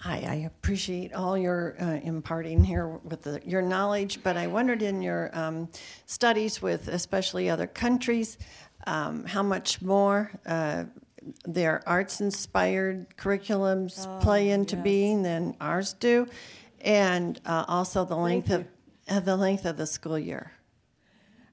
Hi, 0.00 0.24
I 0.28 0.34
appreciate 0.46 1.14
all 1.14 1.38
your 1.38 1.74
uh, 1.80 1.98
imparting 2.02 2.62
here 2.62 2.88
with 2.88 3.22
the, 3.22 3.40
your 3.44 3.62
knowledge, 3.62 4.22
but 4.22 4.36
I 4.36 4.46
wondered 4.46 4.82
in 4.82 5.00
your 5.02 5.30
um, 5.32 5.68
studies 6.04 6.60
with 6.60 6.88
especially 6.88 7.48
other 7.48 7.66
countries, 7.66 8.38
um, 8.86 9.24
how 9.24 9.42
much 9.42 9.80
more 9.82 10.30
uh, 10.46 10.84
their 11.44 11.82
arts 11.88 12.20
inspired 12.20 13.16
curriculums 13.16 14.06
oh, 14.06 14.20
play 14.22 14.50
into 14.50 14.76
yes. 14.76 14.84
being 14.84 15.22
than 15.22 15.56
ours 15.60 15.94
do. 15.94 16.28
And 16.86 17.40
uh, 17.44 17.64
also 17.68 18.04
the 18.04 18.16
length 18.16 18.50
of 18.50 18.64
uh, 19.08 19.20
the 19.20 19.36
length 19.36 19.66
of 19.66 19.76
the 19.76 19.86
school 19.86 20.18
year. 20.18 20.52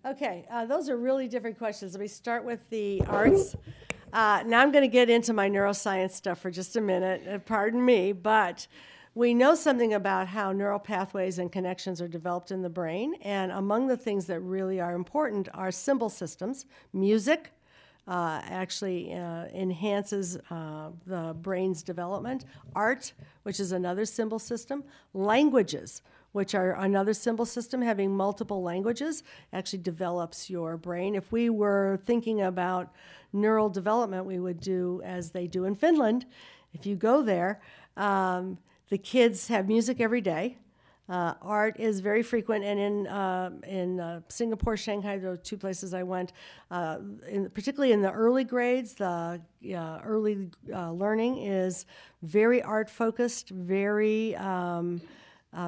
Okay, 0.06 0.46
uh, 0.52 0.66
those 0.66 0.90
are 0.90 0.98
really 0.98 1.28
different 1.28 1.58
questions. 1.58 1.94
Let 1.94 2.02
me 2.02 2.08
start 2.08 2.46
with 2.46 2.60
the 2.70 3.02
arts. 3.08 3.56
Uh, 4.12 4.44
now 4.46 4.62
I'm 4.62 4.72
going 4.72 4.84
to 4.84 4.88
get 4.88 5.10
into 5.10 5.34
my 5.34 5.50
neuroscience 5.50 6.12
stuff 6.12 6.40
for 6.40 6.52
just 6.52 6.76
a 6.76 6.82
minute. 6.82 7.28
Uh, 7.28 7.40
pardon 7.40 7.84
me, 7.84 8.12
but 8.12 8.68
we 9.16 9.34
know 9.34 9.56
something 9.56 9.94
about 9.94 10.28
how 10.28 10.52
neural 10.52 10.78
pathways 10.78 11.40
and 11.40 11.52
connections 11.52 12.02
are 12.02 12.08
developed 12.08 12.52
in 12.52 12.62
the 12.62 12.70
brain, 12.70 13.16
and 13.22 13.52
among 13.52 13.88
the 13.88 13.98
things 13.98 14.26
that 14.28 14.40
really 14.42 14.80
are 14.80 14.94
important 14.94 15.50
are 15.54 15.72
symbol 15.72 16.10
systems. 16.10 16.66
Music 16.94 17.53
uh, 18.08 18.42
actually 18.44 19.14
uh, 19.14 19.46
enhances 19.54 20.38
uh, 20.50 20.90
the 21.06 21.36
brain's 21.42 21.84
development. 21.84 22.46
Art, 22.76 23.14
which 23.44 23.60
is 23.60 23.72
another 23.72 24.06
symbol 24.06 24.40
system. 24.40 24.84
Languages, 25.14 26.02
which 26.34 26.54
are 26.56 26.74
another 26.74 27.14
symbol 27.14 27.46
system, 27.46 27.82
having 27.82 28.16
multiple 28.16 28.62
languages 28.62 29.24
actually 29.54 29.80
develops 29.80 30.50
your 30.50 30.78
brain. 30.78 31.16
If 31.16 31.32
we 31.32 31.50
were 31.50 32.00
thinking 32.06 32.42
about 32.42 32.94
neural 33.32 33.70
development, 33.70 34.26
we 34.26 34.40
would 34.40 34.60
do 34.60 35.02
as 35.06 35.32
they 35.32 35.48
do 35.48 35.66
in 35.66 35.76
Finland. 35.76 36.26
If 36.74 36.86
you 36.86 36.96
go 36.96 37.22
there, 37.22 37.62
um, 37.96 38.58
the 38.90 38.98
kids 38.98 39.48
have 39.48 39.68
music 39.68 40.02
every 40.02 40.22
day. 40.22 40.58
Uh, 41.10 41.34
art 41.42 41.78
is 41.80 42.00
very 42.00 42.24
frequent, 42.24 42.64
and 42.64 42.80
in 42.80 43.08
uh, 43.08 43.50
in 43.68 44.00
uh, 44.00 44.22
Singapore, 44.30 44.78
Shanghai, 44.78 45.18
the 45.18 45.36
two 45.36 45.58
places 45.58 45.94
I 45.94 46.04
went, 46.04 46.32
uh, 46.72 47.00
in, 47.28 47.50
particularly 47.50 47.92
in 47.92 48.02
the 48.02 48.12
early 48.12 48.46
grades, 48.46 48.94
the 48.94 49.42
uh, 49.76 50.00
early 50.06 50.50
uh, 50.74 50.92
learning 50.94 51.40
is 51.40 51.86
very 52.22 52.62
art 52.62 52.90
focused, 52.90 53.50
very 53.50 54.34
um, 54.38 55.02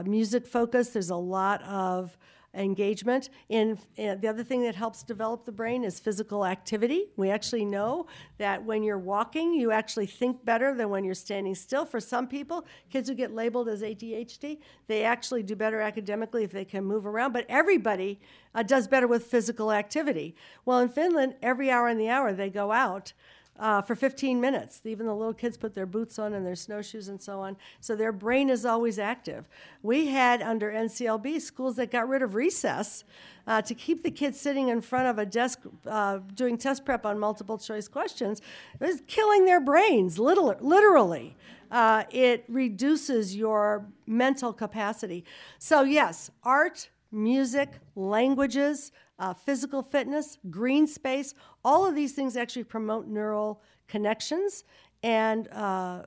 music 0.06 0.48
focused. 0.48 0.94
There's 0.94 1.10
a 1.10 1.18
lot 1.18 1.62
of 1.64 2.18
engagement. 2.56 3.30
In, 3.50 3.78
in, 3.96 4.20
the 4.22 4.28
other 4.28 4.44
thing 4.44 4.64
that 4.64 4.76
helps 4.76 5.04
develop 5.04 5.46
the 5.46 5.52
brain 5.52 5.84
is 5.84 6.00
physical 6.00 6.46
activity. 6.46 7.06
We 7.18 7.30
actually 7.30 7.66
know 7.66 8.08
that 8.38 8.64
when 8.64 8.84
you're 8.84 8.98
walking, 8.98 9.54
you 9.54 9.72
actually 9.72 10.08
think 10.08 10.44
better 10.46 10.74
than 10.74 10.90
when 10.90 11.04
you're 11.04 11.14
standing 11.14 11.56
still. 11.56 11.86
For 11.86 12.00
some 12.00 12.28
people, 12.28 12.66
kids 12.90 13.10
who 13.10 13.16
get 13.16 13.34
labeled 13.34 13.68
as 13.70 13.82
ADHD, 13.82 14.60
they 14.88 15.04
actually 15.04 15.44
do 15.44 15.56
better 15.56 15.82
academically 15.82 16.44
if 16.44 16.52
they 16.52 16.66
can 16.66 16.84
move 16.84 17.06
around. 17.06 17.34
But 17.34 17.46
everybody 17.50 18.20
uh, 18.54 18.64
does 18.64 18.88
better 18.88 19.08
with 19.08 19.26
physical 19.26 19.72
activity. 19.72 20.36
Well, 20.66 20.80
in 20.80 20.90
Finland, 20.90 21.36
every 21.42 21.70
hour 21.70 21.88
in 21.88 21.98
the 21.98 22.10
hour 22.10 22.34
they 22.34 22.50
go 22.50 22.72
out 22.72 23.14
uh, 23.60 23.82
for 23.82 23.96
15 23.96 24.40
minutes. 24.42 24.82
Even 24.84 25.06
the 25.06 25.16
little 25.16 25.34
kids 25.34 25.58
put 25.58 25.74
their 25.74 25.86
boots 25.86 26.20
on 26.20 26.34
and 26.34 26.46
their 26.46 26.56
snowshoes 26.56 27.08
and 27.08 27.22
so 27.22 27.40
on. 27.40 27.56
So 27.80 27.96
their 27.96 28.12
brain 28.12 28.50
is 28.50 28.66
always 28.66 29.00
active. 29.00 29.48
We 29.82 30.08
had 30.08 30.42
under 30.42 30.72
NCLB 30.72 31.42
schools 31.42 31.76
that 31.78 31.92
got 31.92 32.08
rid 32.10 32.22
of 32.22 32.36
recess 32.36 33.04
uh, 33.48 33.62
to 33.62 33.74
keep 33.74 34.04
the 34.04 34.12
kids 34.12 34.40
sitting 34.40 34.70
in 34.70 34.82
front 34.82 35.08
of 35.08 35.20
a 35.20 35.26
desk 35.26 35.62
uh, 35.86 36.20
doing 36.34 36.58
test 36.58 36.86
prep 36.86 37.06
on 37.06 37.20
multiple 37.20 37.58
choice 37.58 37.88
questions. 37.88 38.42
It 38.80 38.86
was 38.86 39.02
killing 39.08 39.46
their 39.46 39.62
brains, 39.62 40.20
little, 40.20 40.56
literally. 40.60 41.36
Uh, 41.72 42.04
it 42.12 42.46
reduces 42.48 43.36
your 43.36 43.86
mental 44.06 44.54
capacity. 44.54 45.26
So, 45.60 45.82
yes, 45.82 46.30
art, 46.44 46.90
music, 47.12 47.70
languages, 47.96 48.92
uh, 49.20 49.34
physical 49.34 49.82
fitness, 49.82 50.38
green 50.50 50.88
space, 50.88 51.34
all 51.64 51.86
of 51.86 51.96
these 51.96 52.14
things 52.14 52.36
actually 52.36 52.64
promote 52.64 53.08
neural 53.08 53.62
connections 53.88 54.64
and 55.04 55.48
uh, 55.50 56.04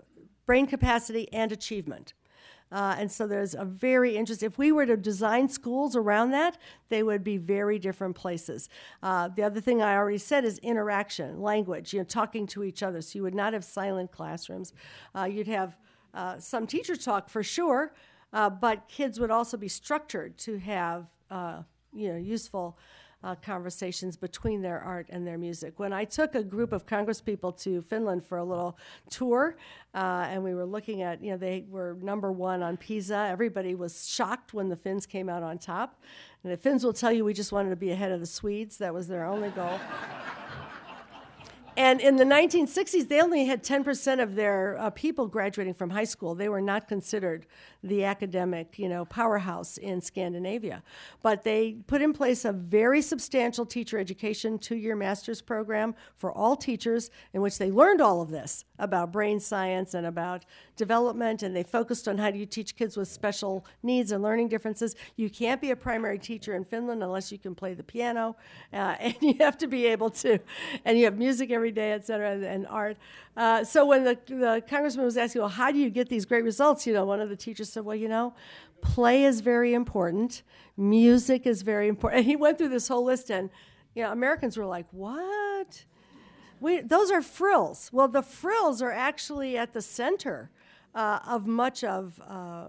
brain 0.46 0.66
capacity 0.66 1.32
and 1.32 1.52
achievement. 1.52 2.14
Uh, 2.70 2.96
and 2.98 3.10
so 3.10 3.26
there's 3.26 3.54
a 3.54 3.64
very 3.64 4.16
interesting, 4.16 4.46
if 4.46 4.58
we 4.58 4.72
were 4.72 4.84
to 4.84 4.96
design 4.96 5.48
schools 5.48 5.96
around 5.96 6.32
that, 6.32 6.58
they 6.90 7.02
would 7.02 7.24
be 7.24 7.38
very 7.38 7.78
different 7.78 8.14
places. 8.14 8.68
Uh, 9.02 9.28
the 9.28 9.42
other 9.42 9.60
thing 9.60 9.80
I 9.80 9.96
already 9.96 10.18
said 10.18 10.44
is 10.44 10.58
interaction, 10.58 11.40
language, 11.40 11.94
you 11.94 12.00
know, 12.00 12.04
talking 12.04 12.46
to 12.48 12.64
each 12.64 12.82
other. 12.82 13.00
So 13.00 13.16
you 13.16 13.22
would 13.22 13.34
not 13.34 13.54
have 13.54 13.64
silent 13.64 14.12
classrooms. 14.12 14.74
Uh, 15.16 15.24
you'd 15.24 15.48
have 15.48 15.78
uh, 16.12 16.38
some 16.38 16.66
teacher 16.66 16.96
talk 16.96 17.30
for 17.30 17.42
sure, 17.42 17.94
uh, 18.32 18.50
but 18.50 18.86
kids 18.88 19.18
would 19.18 19.30
also 19.30 19.56
be 19.56 19.68
structured 19.68 20.36
to 20.38 20.58
have, 20.58 21.06
uh, 21.30 21.62
you 21.92 22.08
know, 22.12 22.18
useful 22.18 22.78
uh, 23.24 23.34
conversations 23.36 24.16
between 24.16 24.62
their 24.62 24.80
art 24.80 25.06
and 25.10 25.26
their 25.26 25.38
music. 25.38 25.78
When 25.78 25.92
I 25.92 26.04
took 26.04 26.34
a 26.34 26.42
group 26.42 26.72
of 26.72 26.86
congresspeople 26.86 27.60
to 27.62 27.82
Finland 27.82 28.24
for 28.24 28.38
a 28.38 28.44
little 28.44 28.78
tour, 29.10 29.56
uh, 29.94 30.26
and 30.28 30.44
we 30.44 30.54
were 30.54 30.64
looking 30.64 31.02
at, 31.02 31.22
you 31.22 31.32
know, 31.32 31.36
they 31.36 31.64
were 31.68 31.96
number 32.00 32.30
one 32.30 32.62
on 32.62 32.76
PISA. 32.76 33.28
Everybody 33.30 33.74
was 33.74 34.08
shocked 34.08 34.54
when 34.54 34.68
the 34.68 34.76
Finns 34.76 35.04
came 35.06 35.28
out 35.28 35.42
on 35.42 35.58
top. 35.58 36.00
And 36.44 36.52
the 36.52 36.56
Finns 36.56 36.84
will 36.84 36.92
tell 36.92 37.12
you 37.12 37.24
we 37.24 37.34
just 37.34 37.50
wanted 37.50 37.70
to 37.70 37.76
be 37.76 37.90
ahead 37.90 38.12
of 38.12 38.20
the 38.20 38.26
Swedes. 38.26 38.78
That 38.78 38.94
was 38.94 39.08
their 39.08 39.24
only 39.24 39.50
goal. 39.50 39.80
And 41.78 42.00
in 42.00 42.16
the 42.16 42.24
1960s, 42.24 43.06
they 43.06 43.20
only 43.20 43.44
had 43.44 43.62
10% 43.62 44.20
of 44.20 44.34
their 44.34 44.76
uh, 44.80 44.90
people 44.90 45.28
graduating 45.28 45.74
from 45.74 45.90
high 45.90 46.02
school. 46.02 46.34
They 46.34 46.48
were 46.48 46.60
not 46.60 46.88
considered 46.88 47.46
the 47.84 48.02
academic, 48.02 48.80
you 48.80 48.88
know, 48.88 49.04
powerhouse 49.04 49.78
in 49.78 50.00
Scandinavia. 50.00 50.82
But 51.22 51.44
they 51.44 51.76
put 51.86 52.02
in 52.02 52.12
place 52.12 52.44
a 52.44 52.50
very 52.50 53.00
substantial 53.00 53.64
teacher 53.64 53.96
education 53.96 54.58
two-year 54.58 54.96
master's 54.96 55.40
program 55.40 55.94
for 56.16 56.32
all 56.32 56.56
teachers 56.56 57.12
in 57.32 57.42
which 57.42 57.58
they 57.58 57.70
learned 57.70 58.00
all 58.00 58.20
of 58.20 58.30
this 58.30 58.64
about 58.80 59.12
brain 59.12 59.38
science 59.40 59.94
and 59.94 60.06
about 60.06 60.44
development, 60.76 61.42
and 61.42 61.54
they 61.54 61.62
focused 61.62 62.08
on 62.08 62.18
how 62.18 62.30
do 62.30 62.38
you 62.38 62.46
teach 62.46 62.76
kids 62.76 62.96
with 62.96 63.08
special 63.08 63.66
needs 63.82 64.12
and 64.12 64.22
learning 64.22 64.48
differences. 64.48 64.94
You 65.16 65.28
can't 65.28 65.60
be 65.60 65.70
a 65.70 65.76
primary 65.76 66.18
teacher 66.18 66.54
in 66.54 66.64
Finland 66.64 67.02
unless 67.02 67.32
you 67.32 67.38
can 67.38 67.54
play 67.54 67.74
the 67.74 67.82
piano, 67.82 68.36
uh, 68.72 68.76
and 69.00 69.16
you 69.20 69.34
have 69.40 69.58
to 69.58 69.66
be 69.66 69.86
able 69.86 70.10
to, 70.10 70.38
and 70.84 70.98
you 70.98 71.04
have 71.04 71.18
music 71.18 71.50
every 71.50 71.67
day, 71.70 71.92
et 71.92 72.04
cetera, 72.06 72.32
and, 72.32 72.44
and 72.44 72.66
art. 72.66 72.96
Uh, 73.36 73.64
so 73.64 73.86
when 73.86 74.04
the, 74.04 74.18
the 74.26 74.62
congressman 74.68 75.04
was 75.04 75.16
asking, 75.16 75.40
well, 75.40 75.48
how 75.48 75.70
do 75.70 75.78
you 75.78 75.90
get 75.90 76.08
these 76.08 76.24
great 76.24 76.44
results? 76.44 76.86
You 76.86 76.94
know, 76.94 77.04
one 77.04 77.20
of 77.20 77.28
the 77.28 77.36
teachers 77.36 77.70
said, 77.72 77.84
well, 77.84 77.96
you 77.96 78.08
know, 78.08 78.34
play 78.80 79.24
is 79.24 79.40
very 79.40 79.74
important, 79.74 80.42
music 80.76 81.46
is 81.46 81.62
very 81.62 81.88
important. 81.88 82.20
And 82.20 82.26
he 82.26 82.36
went 82.36 82.58
through 82.58 82.70
this 82.70 82.88
whole 82.88 83.04
list, 83.04 83.30
and 83.30 83.50
you 83.94 84.02
know, 84.02 84.12
Americans 84.12 84.56
were 84.56 84.66
like, 84.66 84.86
what? 84.92 85.84
We, 86.60 86.80
those 86.80 87.10
are 87.10 87.22
frills. 87.22 87.90
Well, 87.92 88.08
the 88.08 88.22
frills 88.22 88.82
are 88.82 88.92
actually 88.92 89.56
at 89.56 89.72
the 89.72 89.82
center 89.82 90.50
uh, 90.94 91.20
of 91.26 91.46
much 91.46 91.84
of 91.84 92.20
uh, 92.26 92.66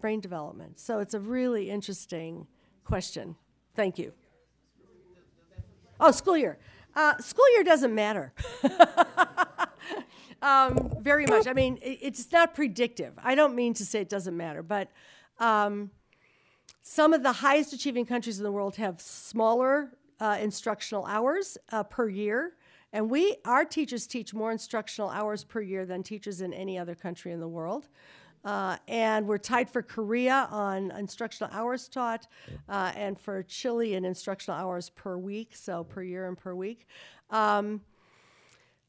brain 0.00 0.20
development. 0.20 0.78
So 0.78 1.00
it's 1.00 1.14
a 1.14 1.20
really 1.20 1.70
interesting 1.70 2.46
question. 2.84 3.36
Thank 3.74 3.98
you. 3.98 4.12
Oh, 5.98 6.10
school 6.10 6.36
year. 6.36 6.58
Uh, 6.94 7.16
school 7.18 7.44
year 7.54 7.64
doesn't 7.64 7.94
matter. 7.94 8.32
um, 10.42 10.92
very 11.00 11.26
much. 11.26 11.46
I 11.46 11.52
mean, 11.52 11.78
it, 11.82 11.98
it's 12.02 12.30
not 12.30 12.54
predictive. 12.54 13.14
I 13.22 13.34
don't 13.34 13.54
mean 13.54 13.74
to 13.74 13.84
say 13.84 14.00
it 14.00 14.08
doesn't 14.08 14.36
matter, 14.36 14.62
but 14.62 14.90
um, 15.38 15.90
some 16.82 17.12
of 17.12 17.22
the 17.22 17.32
highest 17.32 17.72
achieving 17.72 18.04
countries 18.04 18.38
in 18.38 18.44
the 18.44 18.52
world 18.52 18.76
have 18.76 19.00
smaller 19.00 19.92
uh, 20.20 20.36
instructional 20.40 21.06
hours 21.06 21.56
uh, 21.70 21.82
per 21.82 22.08
year. 22.08 22.52
And 22.92 23.10
we, 23.10 23.36
our 23.46 23.64
teachers 23.64 24.06
teach 24.06 24.34
more 24.34 24.52
instructional 24.52 25.08
hours 25.08 25.44
per 25.44 25.62
year 25.62 25.86
than 25.86 26.02
teachers 26.02 26.42
in 26.42 26.52
any 26.52 26.78
other 26.78 26.94
country 26.94 27.32
in 27.32 27.40
the 27.40 27.48
world. 27.48 27.88
Uh, 28.44 28.76
and 28.88 29.26
we're 29.26 29.38
tied 29.38 29.70
for 29.70 29.82
Korea 29.82 30.48
on 30.50 30.90
instructional 30.92 31.52
hours 31.52 31.88
taught, 31.88 32.26
uh, 32.68 32.92
and 32.96 33.18
for 33.18 33.42
Chile 33.44 33.94
in 33.94 34.04
instructional 34.04 34.58
hours 34.58 34.90
per 34.90 35.16
week, 35.16 35.54
so 35.54 35.84
per 35.84 36.02
year 36.02 36.26
and 36.26 36.36
per 36.36 36.54
week. 36.54 36.86
Um, 37.30 37.82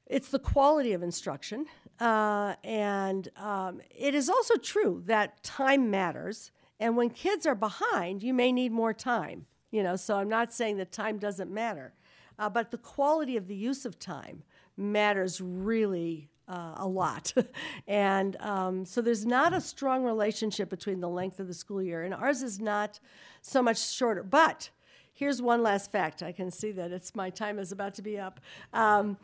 it's 0.07 0.29
the 0.29 0.39
quality 0.39 0.93
of 0.93 1.03
instruction, 1.03 1.65
uh, 1.99 2.55
and 2.63 3.29
um, 3.37 3.81
it 3.89 4.15
is 4.15 4.29
also 4.29 4.55
true 4.57 5.03
that 5.05 5.43
time 5.43 5.89
matters. 5.89 6.51
And 6.79 6.97
when 6.97 7.09
kids 7.09 7.45
are 7.45 7.55
behind, 7.55 8.23
you 8.23 8.33
may 8.33 8.51
need 8.51 8.71
more 8.71 8.93
time. 8.93 9.45
You 9.71 9.81
know, 9.81 9.95
so 9.95 10.17
I'm 10.17 10.29
not 10.29 10.53
saying 10.53 10.77
that 10.77 10.91
time 10.91 11.17
doesn't 11.17 11.51
matter, 11.51 11.93
uh, 12.37 12.49
but 12.49 12.69
the 12.71 12.77
quality 12.77 13.37
of 13.37 13.47
the 13.47 13.55
use 13.55 13.85
of 13.85 13.97
time 13.97 14.43
matters 14.75 15.39
really 15.39 16.29
uh, 16.47 16.73
a 16.77 16.87
lot. 16.87 17.33
and 17.87 18.35
um, 18.37 18.85
so 18.85 19.01
there's 19.01 19.25
not 19.25 19.53
a 19.53 19.61
strong 19.61 20.03
relationship 20.03 20.69
between 20.69 20.99
the 20.99 21.09
length 21.09 21.39
of 21.39 21.47
the 21.47 21.53
school 21.53 21.81
year, 21.81 22.03
and 22.03 22.13
ours 22.13 22.41
is 22.43 22.59
not 22.59 22.99
so 23.41 23.61
much 23.61 23.79
shorter. 23.79 24.23
But 24.23 24.69
here's 25.13 25.41
one 25.41 25.63
last 25.63 25.91
fact. 25.91 26.23
I 26.23 26.31
can 26.31 26.51
see 26.51 26.71
that 26.73 26.91
it's 26.91 27.15
my 27.15 27.29
time 27.29 27.59
is 27.59 27.71
about 27.71 27.93
to 27.95 28.01
be 28.01 28.19
up. 28.19 28.39
Um, 28.73 29.17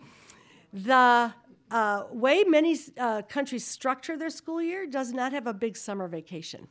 the 0.72 1.34
uh, 1.72 2.04
way 2.12 2.44
many 2.44 2.78
uh, 2.98 3.22
countries 3.24 3.66
structure 3.66 4.18
their 4.18 4.30
school 4.30 4.62
year 4.62 4.88
does 4.88 5.14
not 5.14 5.34
have 5.34 5.48
a 5.48 5.54
big 5.54 5.78
summer 5.78 6.08
vacation. 6.08 6.68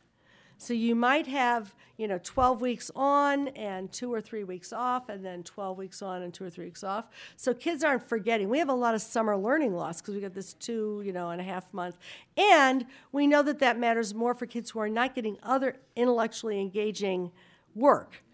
So 0.61 0.75
you 0.75 0.97
might 0.97 1.29
have, 1.29 1.73
you 1.97 2.09
know, 2.09 2.19
12 2.23 2.61
weeks 2.61 2.91
on 2.97 3.49
and 3.49 3.91
two 3.93 4.13
or 4.13 4.21
three 4.21 4.43
weeks 4.43 4.73
off, 4.73 5.09
and 5.09 5.25
then 5.25 5.45
12 5.45 5.79
weeks 5.79 6.03
on 6.03 6.23
and 6.23 6.35
two 6.35 6.45
or 6.45 6.51
three 6.51 6.65
weeks 6.65 6.83
off. 6.83 7.07
So 7.37 7.55
kids 7.55 7.85
aren't 7.85 8.07
forgetting. 8.09 8.49
We 8.49 8.59
have 8.59 8.69
a 8.69 8.75
lot 8.75 8.97
of 8.97 9.01
summer 9.01 9.37
learning 9.37 9.75
loss 9.75 10.01
because 10.01 10.17
we 10.17 10.21
got 10.21 10.35
this 10.35 10.55
two, 10.55 11.01
you 11.07 11.13
know, 11.13 11.31
and 11.31 11.41
a 11.41 11.45
half 11.45 11.73
month. 11.73 11.97
And 12.37 12.87
we 13.13 13.29
know 13.29 13.43
that 13.45 13.61
that 13.61 13.79
matters 13.79 14.15
more 14.15 14.35
for 14.35 14.47
kids 14.47 14.71
who 14.71 14.81
are 14.81 14.89
not 14.89 15.15
getting 15.15 15.39
other 15.45 15.77
intellectually 15.95 16.61
engaging 16.61 17.31
work. 17.77 18.25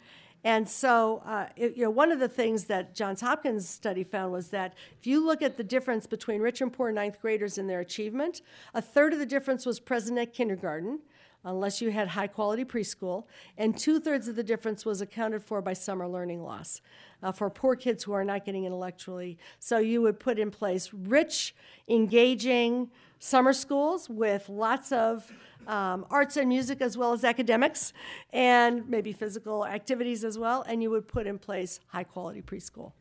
And 0.44 0.68
so, 0.68 1.22
uh, 1.24 1.46
it, 1.56 1.76
you 1.76 1.84
know, 1.84 1.90
one 1.90 2.12
of 2.12 2.20
the 2.20 2.28
things 2.28 2.64
that 2.64 2.94
Johns 2.94 3.22
Hopkins 3.22 3.66
study 3.66 4.04
found 4.04 4.30
was 4.30 4.48
that 4.48 4.74
if 4.98 5.06
you 5.06 5.24
look 5.24 5.40
at 5.40 5.56
the 5.56 5.64
difference 5.64 6.06
between 6.06 6.42
rich 6.42 6.60
and 6.60 6.70
poor 6.70 6.92
ninth 6.92 7.18
graders 7.20 7.56
in 7.56 7.66
their 7.66 7.80
achievement, 7.80 8.42
a 8.74 8.82
third 8.82 9.14
of 9.14 9.18
the 9.18 9.26
difference 9.26 9.64
was 9.64 9.80
present 9.80 10.18
at 10.18 10.34
kindergarten, 10.34 11.00
unless 11.44 11.80
you 11.80 11.90
had 11.90 12.08
high 12.08 12.26
quality 12.26 12.64
preschool, 12.64 13.24
and 13.58 13.76
two 13.78 14.00
thirds 14.00 14.28
of 14.28 14.36
the 14.36 14.42
difference 14.42 14.84
was 14.84 15.00
accounted 15.00 15.42
for 15.42 15.60
by 15.60 15.72
summer 15.72 16.08
learning 16.08 16.42
loss 16.42 16.80
uh, 17.22 17.32
for 17.32 17.50
poor 17.50 17.76
kids 17.76 18.04
who 18.04 18.12
are 18.12 18.24
not 18.24 18.44
getting 18.44 18.64
intellectually. 18.64 19.38
So 19.58 19.78
you 19.78 20.02
would 20.02 20.18
put 20.18 20.38
in 20.38 20.50
place 20.50 20.92
rich, 20.92 21.54
engaging 21.88 22.90
summer 23.18 23.52
schools 23.52 24.08
with 24.08 24.48
lots 24.48 24.92
of 24.92 25.30
um, 25.66 26.04
arts 26.10 26.36
and 26.36 26.48
music 26.48 26.80
as 26.80 26.96
well 26.96 27.12
as 27.12 27.24
academics, 27.24 27.92
and 28.32 28.88
maybe 28.88 29.12
physical 29.12 29.66
activities 29.66 30.24
as 30.24 30.38
well, 30.38 30.62
and 30.62 30.82
you 30.82 30.90
would 30.90 31.08
put 31.08 31.26
in 31.26 31.38
place 31.38 31.80
high 31.88 32.04
quality 32.04 32.42
preschool. 32.42 32.92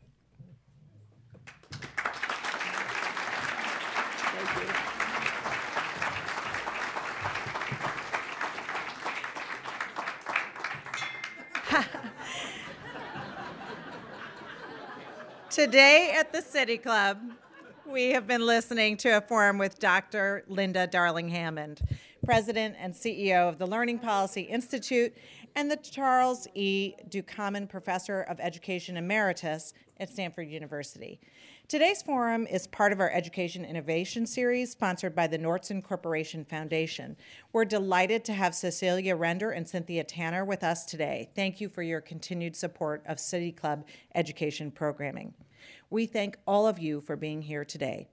Today 15.53 16.11
at 16.15 16.33
the 16.33 16.41
City 16.41 16.79
Club, 16.79 17.19
we 17.85 18.09
have 18.09 18.25
been 18.25 18.43
listening 18.43 18.97
to 18.97 19.17
a 19.17 19.21
forum 19.21 19.59
with 19.59 19.77
Dr. 19.77 20.43
Linda 20.47 20.87
Darling 20.87 21.29
Hammond, 21.29 21.79
President 22.25 22.75
and 22.79 22.91
CEO 22.91 23.47
of 23.47 23.59
the 23.59 23.67
Learning 23.67 23.99
Policy 23.99 24.41
Institute 24.41 25.15
and 25.55 25.69
the 25.69 25.77
Charles 25.77 26.47
E. 26.55 26.95
Ducommun 27.07 27.69
Professor 27.69 28.21
of 28.21 28.39
Education 28.39 28.97
Emeritus 28.97 29.75
at 29.99 30.09
Stanford 30.09 30.49
University. 30.49 31.19
Today's 31.69 32.03
forum 32.03 32.45
is 32.45 32.67
part 32.67 32.91
of 32.91 32.99
our 32.99 33.09
Education 33.09 33.63
Innovation 33.63 34.27
Series 34.27 34.71
sponsored 34.71 35.15
by 35.15 35.27
the 35.27 35.39
Nordson 35.39 35.81
Corporation 35.81 36.43
Foundation. 36.43 37.15
We're 37.53 37.65
delighted 37.65 38.25
to 38.25 38.33
have 38.33 38.53
Cecilia 38.53 39.15
Render 39.15 39.49
and 39.49 39.67
Cynthia 39.67 40.03
Tanner 40.03 40.43
with 40.43 40.61
us 40.61 40.85
today. 40.85 41.29
Thank 41.35 41.61
you 41.61 41.69
for 41.69 41.81
your 41.81 42.01
continued 42.01 42.55
support 42.57 43.01
of 43.07 43.17
City 43.17 43.51
Club 43.51 43.85
education 44.13 44.71
programming. 44.71 45.33
We 45.89 46.05
thank 46.05 46.37
all 46.45 46.67
of 46.67 46.79
you 46.79 46.99
for 46.99 47.15
being 47.15 47.41
here 47.41 47.63
today. 47.63 48.07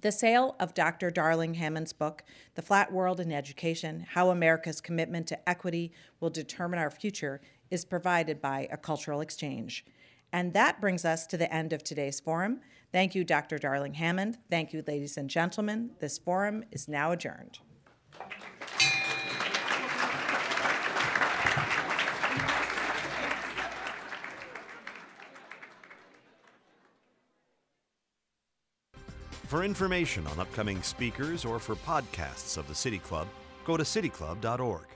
The 0.00 0.10
sale 0.10 0.56
of 0.58 0.74
Dr. 0.74 1.10
Darling 1.10 1.54
Hammond's 1.54 1.92
book, 1.92 2.24
The 2.54 2.62
Flat 2.62 2.90
World 2.90 3.20
and 3.20 3.32
Education 3.32 4.06
How 4.10 4.30
America's 4.30 4.80
Commitment 4.80 5.26
to 5.28 5.48
Equity 5.48 5.92
Will 6.20 6.30
Determine 6.30 6.78
Our 6.78 6.90
Future, 6.90 7.42
is 7.70 7.84
provided 7.84 8.40
by 8.40 8.66
a 8.72 8.76
cultural 8.76 9.20
exchange. 9.20 9.84
And 10.32 10.52
that 10.52 10.80
brings 10.80 11.04
us 11.04 11.26
to 11.28 11.36
the 11.36 11.52
end 11.52 11.72
of 11.72 11.82
today's 11.82 12.20
forum. 12.20 12.60
Thank 12.92 13.14
you, 13.14 13.24
Dr. 13.24 13.58
Darling 13.58 13.94
Hammond. 13.94 14.38
Thank 14.50 14.72
you, 14.72 14.82
ladies 14.86 15.16
and 15.16 15.28
gentlemen. 15.28 15.90
This 16.00 16.18
forum 16.18 16.64
is 16.70 16.88
now 16.88 17.12
adjourned. 17.12 17.58
For 29.46 29.62
information 29.62 30.26
on 30.26 30.40
upcoming 30.40 30.82
speakers 30.82 31.44
or 31.44 31.60
for 31.60 31.76
podcasts 31.76 32.58
of 32.58 32.66
the 32.66 32.74
City 32.74 32.98
Club, 32.98 33.28
go 33.64 33.76
to 33.76 33.84
cityclub.org. 33.84 34.95